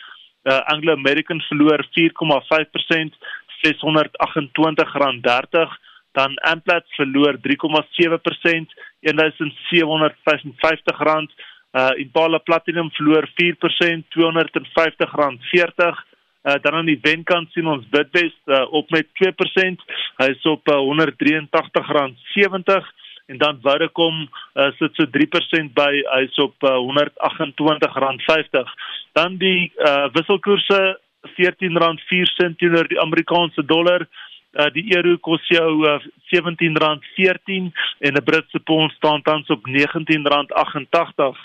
Uh, 0.44 0.60
Anglo 0.74 0.92
American 0.92 1.40
verloor 1.48 1.80
4,5%, 1.94 3.16
628 3.62 4.94
rand 5.02 5.22
30 5.22 5.78
dan 6.14 6.34
Amplats 6.46 6.94
verloor 6.94 7.38
3,7%, 7.42 8.70
1755 9.00 10.98
rand. 10.98 11.30
Uh 11.74 11.90
Impala 11.98 12.38
Platinum 12.38 12.90
verloor 12.94 13.26
4%, 13.34 14.06
250 14.08 15.10
rand 15.18 15.40
40. 15.50 16.06
Uh 16.44 16.58
dan 16.60 16.74
aan 16.74 16.90
die 16.90 17.00
wenkant 17.00 17.52
sien 17.52 17.66
ons 17.66 17.86
Bidwest 17.88 18.52
uh, 18.52 18.66
op 18.72 18.90
met 18.92 19.08
2%. 19.16 19.84
Hy 20.20 20.28
is 20.28 20.44
op 20.44 20.68
uh, 20.68 20.76
183 20.76 21.88
rand 21.96 22.18
70 22.34 22.90
en 23.26 23.38
dan 23.38 23.58
Vodacom 23.62 24.28
uh, 24.28 24.68
sit 24.76 24.92
so 24.98 25.08
3% 25.08 25.72
by 25.72 26.02
hy 26.12 26.20
is 26.26 26.36
op 26.44 26.68
uh, 26.68 26.76
128 26.76 27.96
rand 28.04 28.22
50. 28.28 28.74
Dan 29.16 29.38
die 29.40 29.72
uh 29.80 30.10
wisselkoerse 30.12 30.98
14 31.38 31.80
rand 31.80 32.04
4 32.10 32.26
sent 32.36 32.58
teenoor 32.60 32.88
die 32.92 33.00
Amerikaanse 33.00 33.64
dollar. 33.64 34.04
Uh, 34.52 34.68
die 34.76 34.84
euro 34.94 35.16
kos 35.18 35.48
jou 35.48 35.70
uh, 35.88 35.96
R17.14 36.30 37.72
en 37.98 38.12
'n 38.12 38.24
Britse 38.24 38.60
pond 38.60 38.92
staan 38.92 39.22
tans 39.22 39.48
op 39.48 39.64
R19.88. 39.68 41.40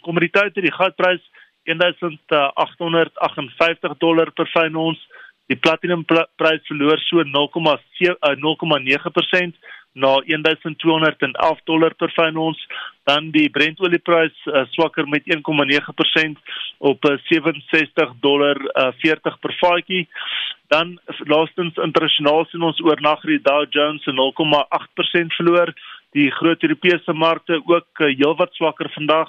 Kommoditeite, 0.00 0.60
die 0.60 0.72
goudprys 0.72 1.24
1858 1.64 3.98
dollar 3.98 4.30
per 4.36 4.46
fyn 4.54 4.76
ons. 4.76 4.98
Die 5.50 5.58
platinum 5.58 6.04
prys 6.06 6.62
verloor 6.68 7.00
so 7.08 7.16
0,7 7.26 8.14
0,9% 8.40 9.54
na 9.92 10.20
1211 10.24 11.60
dollar 11.64 11.94
per 11.94 12.12
fyn 12.16 12.38
ons. 12.40 12.58
Dan 13.08 13.30
die 13.34 13.48
Brent 13.52 13.80
olieprys 13.82 14.34
uh, 14.46 14.64
swakker 14.72 15.08
met 15.08 15.26
1,9% 15.28 16.40
op 16.78 17.04
uh, 17.04 17.18
67 17.28 18.14
dollar 18.24 18.56
uh, 18.72 18.90
40 19.02 19.38
per 19.42 19.56
vatjie. 19.60 20.06
Dan 20.72 20.96
laastens 21.28 21.76
internasionaal 21.76 22.46
sien 22.48 22.64
ons 22.64 22.80
oornag 22.80 23.20
die 23.28 23.42
Dow 23.44 23.66
Jones 23.68 24.06
0,8% 24.08 25.36
verloor. 25.36 25.74
Die 26.16 26.30
groot 26.38 26.64
Europese 26.64 27.12
markte 27.12 27.60
ook 27.60 28.00
uh, 28.00 28.08
heelwat 28.08 28.56
swakker 28.56 28.88
vandag. 28.96 29.28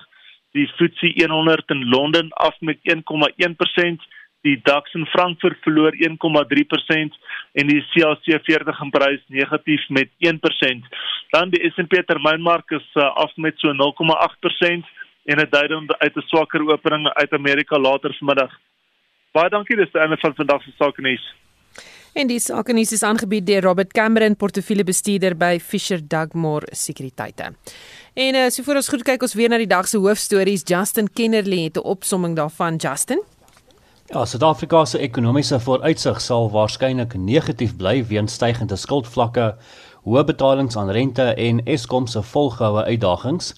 Die 0.54 0.68
FTSE 0.68 1.26
100 1.30 1.72
in 1.74 1.86
Londen 1.90 2.30
af 2.32 2.56
met 2.60 2.78
1,1%. 2.86 4.10
Die 4.44 4.60
DAX 4.64 4.94
in 4.94 5.06
Frankfurt 5.06 5.58
verloor 5.64 5.94
1,3% 5.96 7.16
en 7.54 7.68
die 7.68 7.84
CAC 7.94 8.42
40 8.44 8.82
in 8.82 8.90
Parys 8.90 9.22
negatief 9.28 9.86
met 9.90 10.10
1%. 10.20 10.90
Dan 11.32 11.50
die 11.50 11.72
S&P 11.72 12.04
termynmark 12.06 12.72
is 12.72 12.90
uh, 12.94 13.08
af 13.16 13.32
met 13.36 13.56
so 13.58 13.72
0,8% 13.72 14.92
en 15.32 15.40
dit 15.40 15.52
dui 15.52 15.68
dan 15.68 15.88
uit 15.98 16.16
'n 16.16 16.28
swakker 16.28 16.62
opening 16.68 17.08
uit 17.14 17.34
Amerika 17.34 17.80
later 17.80 18.14
vanmiddag. 18.20 18.52
Baie 19.32 19.50
dankie 19.50 19.76
dis 19.76 19.92
die 19.92 20.02
einde 20.02 20.18
van 20.18 20.36
vandag 20.36 20.64
se 20.64 20.72
sake 20.78 21.02
nuus. 21.02 21.24
En 22.14 22.30
die 22.30 22.38
sake 22.38 22.76
nuus 22.78 22.92
is 22.94 23.02
aangebied 23.02 23.46
deur 23.48 23.64
Robert 23.66 23.90
Cameron, 23.98 24.36
portefeuljebestuurder 24.38 25.34
by 25.38 25.58
Fisher 25.58 25.98
Dugmore 26.08 26.68
Sekuriteite. 26.70 27.48
En 28.14 28.36
uh, 28.36 28.50
so 28.54 28.62
voor 28.64 28.78
ons 28.78 28.90
goed 28.94 29.02
kyk 29.08 29.26
ons 29.26 29.34
weer 29.34 29.50
na 29.50 29.58
die 29.58 29.70
dag 29.70 29.90
se 29.90 29.98
hoofstories. 29.98 30.62
Justin 30.70 31.10
Kennerly 31.10 31.64
het 31.64 31.80
'n 31.82 31.88
opsomming 31.90 32.36
daarvan, 32.38 32.76
Justin. 32.76 33.24
Ja, 34.06 34.26
Suid-Afrika 34.26 34.86
se 34.86 35.00
ekonomiese 35.00 35.60
vooruitsig 35.60 36.22
sal 36.22 36.52
waarskynlik 36.52 37.14
negatief 37.18 37.76
bly 37.76 38.06
weens 38.06 38.34
stygende 38.34 38.76
skuldvlakke, 38.76 39.56
hoë 40.06 40.24
betalings 40.24 40.78
aan 40.78 40.92
rente 40.92 41.34
en 41.34 41.66
Eskom 41.66 42.08
se 42.08 42.22
volgehoue 42.22 42.84
uitdagings 42.84 43.54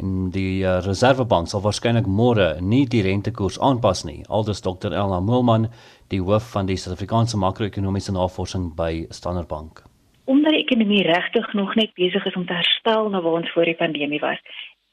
en 0.00 0.30
die 0.34 0.62
uh, 0.64 0.78
Reservebank 0.84 1.48
sal 1.50 1.62
waarskynlik 1.64 2.06
môre 2.10 2.54
nie 2.60 2.84
die 2.90 3.02
rentekoers 3.06 3.60
aanpas 3.62 4.04
nie. 4.08 4.22
Aldus 4.28 4.62
Dr. 4.64 4.92
Elna 4.92 5.20
Moelman, 5.20 5.68
die 6.10 6.20
hoof 6.22 6.50
van 6.54 6.66
die 6.70 6.76
Suid-Afrikaanse 6.80 7.38
makro-ekonomiese 7.38 8.14
navorsing 8.16 8.72
by 8.78 9.06
Standard 9.10 9.48
Bank. 9.48 9.84
Omdat 10.24 10.56
die 10.56 10.62
ekonomie 10.64 11.02
regtig 11.06 11.52
nog 11.54 11.74
net 11.78 11.92
besig 12.00 12.26
is 12.26 12.36
om 12.38 12.46
te 12.46 12.56
herstel 12.56 13.10
na 13.12 13.20
waar 13.20 13.40
ons 13.42 13.52
voor 13.52 13.68
die 13.68 13.76
pandemie 13.78 14.20
was, 14.22 14.40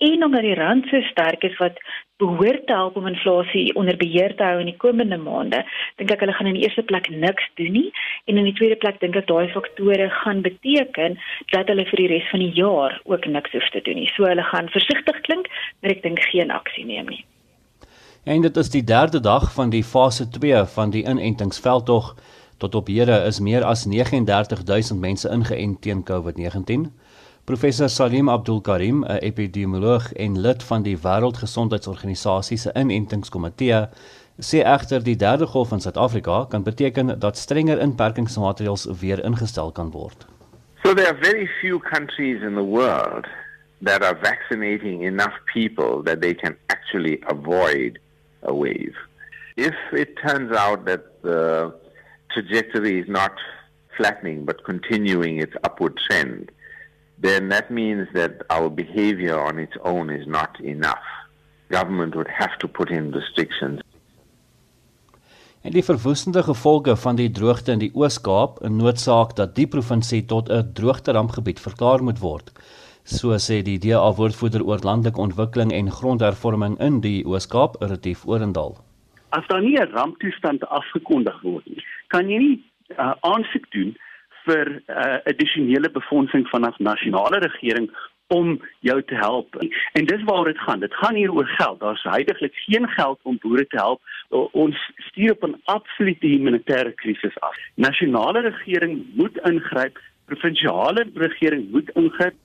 en 0.08 0.24
omdat 0.26 0.45
die 0.45 0.56
rand 0.58 0.88
so 0.89 1.02
sterk 1.12 1.43
is 1.45 1.58
wat 1.62 1.78
behoort 2.22 2.66
te 2.68 2.74
help 2.74 2.97
om 2.97 3.08
inflasie 3.10 3.74
onder 3.80 3.97
beheer 3.97 4.34
te 4.38 4.45
hou 4.45 4.60
in 4.62 4.70
die 4.70 4.78
komende 4.82 5.18
maande, 5.22 5.64
dink 6.02 6.14
ek 6.14 6.24
hulle 6.24 6.36
gaan 6.38 6.49
in 6.52 6.58
die 6.58 6.66
eerste 6.66 6.84
plek 6.89 7.10
niks 7.10 7.45
doen 7.60 7.74
nie 7.78 7.89
en 8.30 8.41
in 8.41 8.49
die 8.49 8.56
tweede 8.58 8.78
plek 8.82 9.02
dink 9.02 9.18
ek 9.18 9.30
daai 9.30 9.49
faktore 9.54 10.10
gaan 10.22 10.41
beteken 10.45 11.18
dat 11.54 11.70
hulle 11.70 11.86
vir 11.89 12.04
die 12.04 12.10
res 12.14 12.30
van 12.34 12.45
die 12.45 12.54
jaar 12.58 12.97
ook 13.06 13.28
niks 13.30 13.54
hoef 13.58 13.70
te 13.74 13.84
doen 13.86 14.02
nie. 14.02 14.10
So 14.16 14.30
hulle 14.30 14.45
gaan 14.49 14.70
versigtig 14.74 15.22
klink, 15.28 15.49
maar 15.82 15.93
ek 15.97 16.04
dink 16.06 16.22
geen 16.32 16.54
aksie 16.54 16.86
neem 16.86 17.14
nie. 17.14 17.24
En 18.24 18.41
dit 18.45 18.58
is 18.58 18.70
die 18.70 18.84
derde 18.86 19.20
dag 19.20 19.49
van 19.54 19.72
die 19.74 19.84
fase 19.84 20.30
2 20.30 20.66
van 20.76 20.93
die 20.93 21.06
inentingsveldtog. 21.10 22.14
Tot 22.62 22.76
op 22.78 22.89
hede 22.93 23.16
is 23.26 23.39
meer 23.41 23.66
as 23.66 23.88
39000 23.89 24.99
mense 25.02 25.30
ingeënt 25.30 25.82
teen 25.82 26.04
COVID-19. 26.06 26.91
Professor 27.44 27.89
Salim 27.89 28.30
Abdul 28.30 28.62
Karim, 28.62 29.04
'n 29.04 29.18
epidemioloog 29.18 30.14
en 30.14 30.39
lid 30.42 30.64
van 30.64 30.84
die 30.84 30.98
Wêreldgesondheidsorganisasie 30.98 32.58
se 32.58 32.72
inentingskomitee, 32.74 33.88
sê 34.38 34.62
egter 34.62 35.04
die 35.04 35.16
derde 35.16 35.48
golf 35.48 35.72
in 35.72 35.82
Suid-Afrika 35.82 36.46
kan 36.50 36.64
beteken 36.64 37.20
dat 37.20 37.38
strenger 37.38 37.80
inperkingsmaatreëls 37.80 38.86
weer 39.00 39.24
ingestel 39.26 39.72
kan 39.72 39.92
word. 39.92 40.26
So 40.84 40.94
there 40.94 41.08
are 41.08 41.18
very 41.22 41.50
few 41.62 41.80
countries 41.80 42.42
in 42.42 42.54
the 42.54 42.64
world 42.64 43.26
that 43.84 44.04
are 44.04 44.18
vaccinating 44.22 45.04
enough 45.04 45.34
people 45.54 46.04
that 46.04 46.22
they 46.22 46.36
can 46.36 46.56
actually 46.68 47.20
avoid 47.26 48.00
a 48.42 48.54
wave. 48.54 48.98
If 49.56 49.76
it 49.92 50.16
turns 50.16 50.52
out 50.52 50.86
that 50.86 51.02
the 51.22 51.74
trajectory 52.28 53.00
is 53.00 53.08
not 53.08 53.34
flattening 53.98 54.46
but 54.46 54.64
continuing 54.64 55.42
its 55.42 55.56
upward 55.64 55.98
trend, 56.08 56.52
then 57.22 57.49
that 57.49 57.69
means 57.69 58.07
that 58.13 58.43
our 58.49 58.69
behavior 58.69 59.39
on 59.39 59.59
its 59.59 59.78
own 59.84 60.09
is 60.09 60.26
not 60.28 60.59
enough. 60.59 61.05
Government 61.69 62.15
would 62.15 62.28
have 62.28 62.57
to 62.59 62.67
put 62.67 62.89
in 62.89 63.11
restrictions. 63.11 63.80
En 65.61 65.72
die 65.72 65.84
verwoestende 65.84 66.43
gevolge 66.43 66.95
van 66.97 67.15
die 67.15 67.30
droogte 67.32 67.72
in 67.72 67.80
die 67.80 67.91
Oos-Kaap, 67.93 68.61
'n 68.65 68.76
noodsaak 68.82 69.36
dat 69.36 69.55
die 69.55 69.67
provinsie 69.67 70.26
tot 70.26 70.49
'n 70.49 70.74
droogterampgebied 70.74 71.59
verklaar 71.59 72.03
moet 72.03 72.19
word. 72.19 72.51
So 73.03 73.38
sê 73.38 73.61
die 73.61 73.78
DA 73.78 74.13
woordvoerder 74.13 74.63
oor 74.65 74.80
landelike 74.82 75.22
ontwikkeling 75.22 75.72
en 75.72 75.91
grondhervorming 75.91 76.80
in 76.80 76.99
die 77.01 77.26
Oos-Kaap, 77.26 77.76
Retief 77.80 78.26
Orendal. 78.26 78.78
As 79.30 79.47
daar 79.47 79.61
nie 79.61 79.78
'n 79.78 79.91
ramptoestand 79.91 80.67
afgekondig 80.67 81.41
word 81.41 81.65
nie, 81.65 81.84
kan 82.07 82.30
jy 82.30 82.38
nie 82.38 82.63
uh, 82.97 83.13
aansoek 83.22 83.72
doen 83.72 83.95
vir 84.46 84.82
uh, 84.88 85.18
addisionele 85.26 85.89
befondsing 85.92 86.48
vanaf 86.50 86.80
nasionale 86.80 87.39
regering 87.44 87.89
om 88.32 88.62
jou 88.80 89.04
te 89.04 89.16
help. 89.16 89.56
En 89.94 90.06
dis 90.06 90.24
waaroor 90.24 90.52
dit 90.54 90.60
gaan. 90.66 90.80
Dit 90.80 90.94
gaan 90.94 91.16
hier 91.16 91.34
oor 91.34 91.48
geld. 91.48 91.80
Daar's 91.80 92.04
heidaglik 92.04 92.54
geen 92.54 92.88
geld 92.88 93.20
om 93.24 93.38
boere 93.42 93.68
te 93.68 93.78
help. 93.78 94.02
Ons 94.52 94.78
stuur 95.10 95.32
op 95.32 95.44
'n 95.48 95.62
absolute 95.64 96.28
humanitêre 96.28 96.94
krisis 96.96 97.39
af. 97.39 97.56
Nasionale 97.76 98.39
regering 98.39 99.06
moet 99.16 99.38
ingryp, 99.44 100.00
provinsiale 100.26 101.10
regering 101.14 101.72
moet 101.72 101.89
ingryp. 101.89 102.36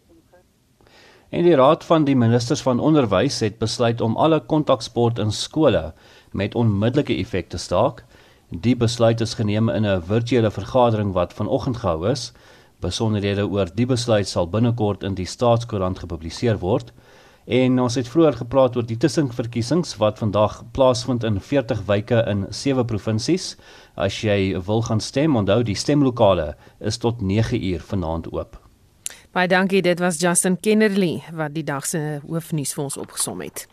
En 1.30 1.42
die 1.42 1.56
Raad 1.56 1.84
van 1.84 2.04
die 2.04 2.16
Ministers 2.16 2.62
van 2.62 2.80
Onderwys 2.80 3.40
het 3.40 3.58
besluit 3.58 4.00
om 4.00 4.16
alle 4.16 4.40
kontaksport 4.40 5.18
in 5.18 5.30
skole 5.30 5.94
met 6.32 6.54
onmiddellike 6.54 7.16
effek 7.16 7.48
te 7.48 7.58
staak. 7.58 8.04
Die 8.50 8.76
besluit 8.76 9.20
is 9.20 9.34
geneem 9.34 9.68
in 9.68 9.86
'n 9.86 10.02
virtuele 10.02 10.50
vergadering 10.50 11.12
wat 11.12 11.32
vanoggend 11.32 11.76
gehou 11.76 12.10
is. 12.10 12.32
Besonderhede 12.80 13.48
oor 13.48 13.66
die 13.74 13.86
besluit 13.86 14.28
sal 14.28 14.46
binnekort 14.48 15.02
in 15.02 15.14
die 15.14 15.26
Staatskoerant 15.26 15.98
gepubliseer 15.98 16.58
word. 16.58 16.92
En 17.44 17.80
ons 17.80 17.94
het 17.94 18.08
vroeër 18.08 18.36
gepraat 18.36 18.76
oor 18.76 18.86
die 18.86 18.96
tussenverkiesings 18.96 19.96
wat 19.96 20.18
vandag 20.18 20.62
plaasvind 20.72 21.24
in 21.24 21.40
40 21.40 21.84
wyke 21.86 22.24
in 22.26 22.46
7 22.50 22.84
provinsies. 22.84 23.56
As 23.94 24.20
jy 24.20 24.60
wil 24.66 24.82
gaan 24.82 25.00
stem, 25.00 25.36
onthou 25.36 25.62
die 25.62 25.74
stemlokale 25.74 26.54
is 26.78 26.96
tot 26.96 27.20
9 27.20 27.64
uur 27.64 27.80
vanaand 27.80 28.32
oop. 28.32 28.60
Baie 29.32 29.48
dankie, 29.48 29.82
dit 29.82 29.98
was 29.98 30.20
Justin 30.20 30.60
Kennerly 30.60 31.22
wat 31.32 31.54
die 31.54 31.64
dag 31.64 31.86
se 31.86 32.20
hoofnuus 32.28 32.74
vir 32.74 32.84
ons 32.84 32.96
opgesom 32.96 33.40
het. 33.40 33.66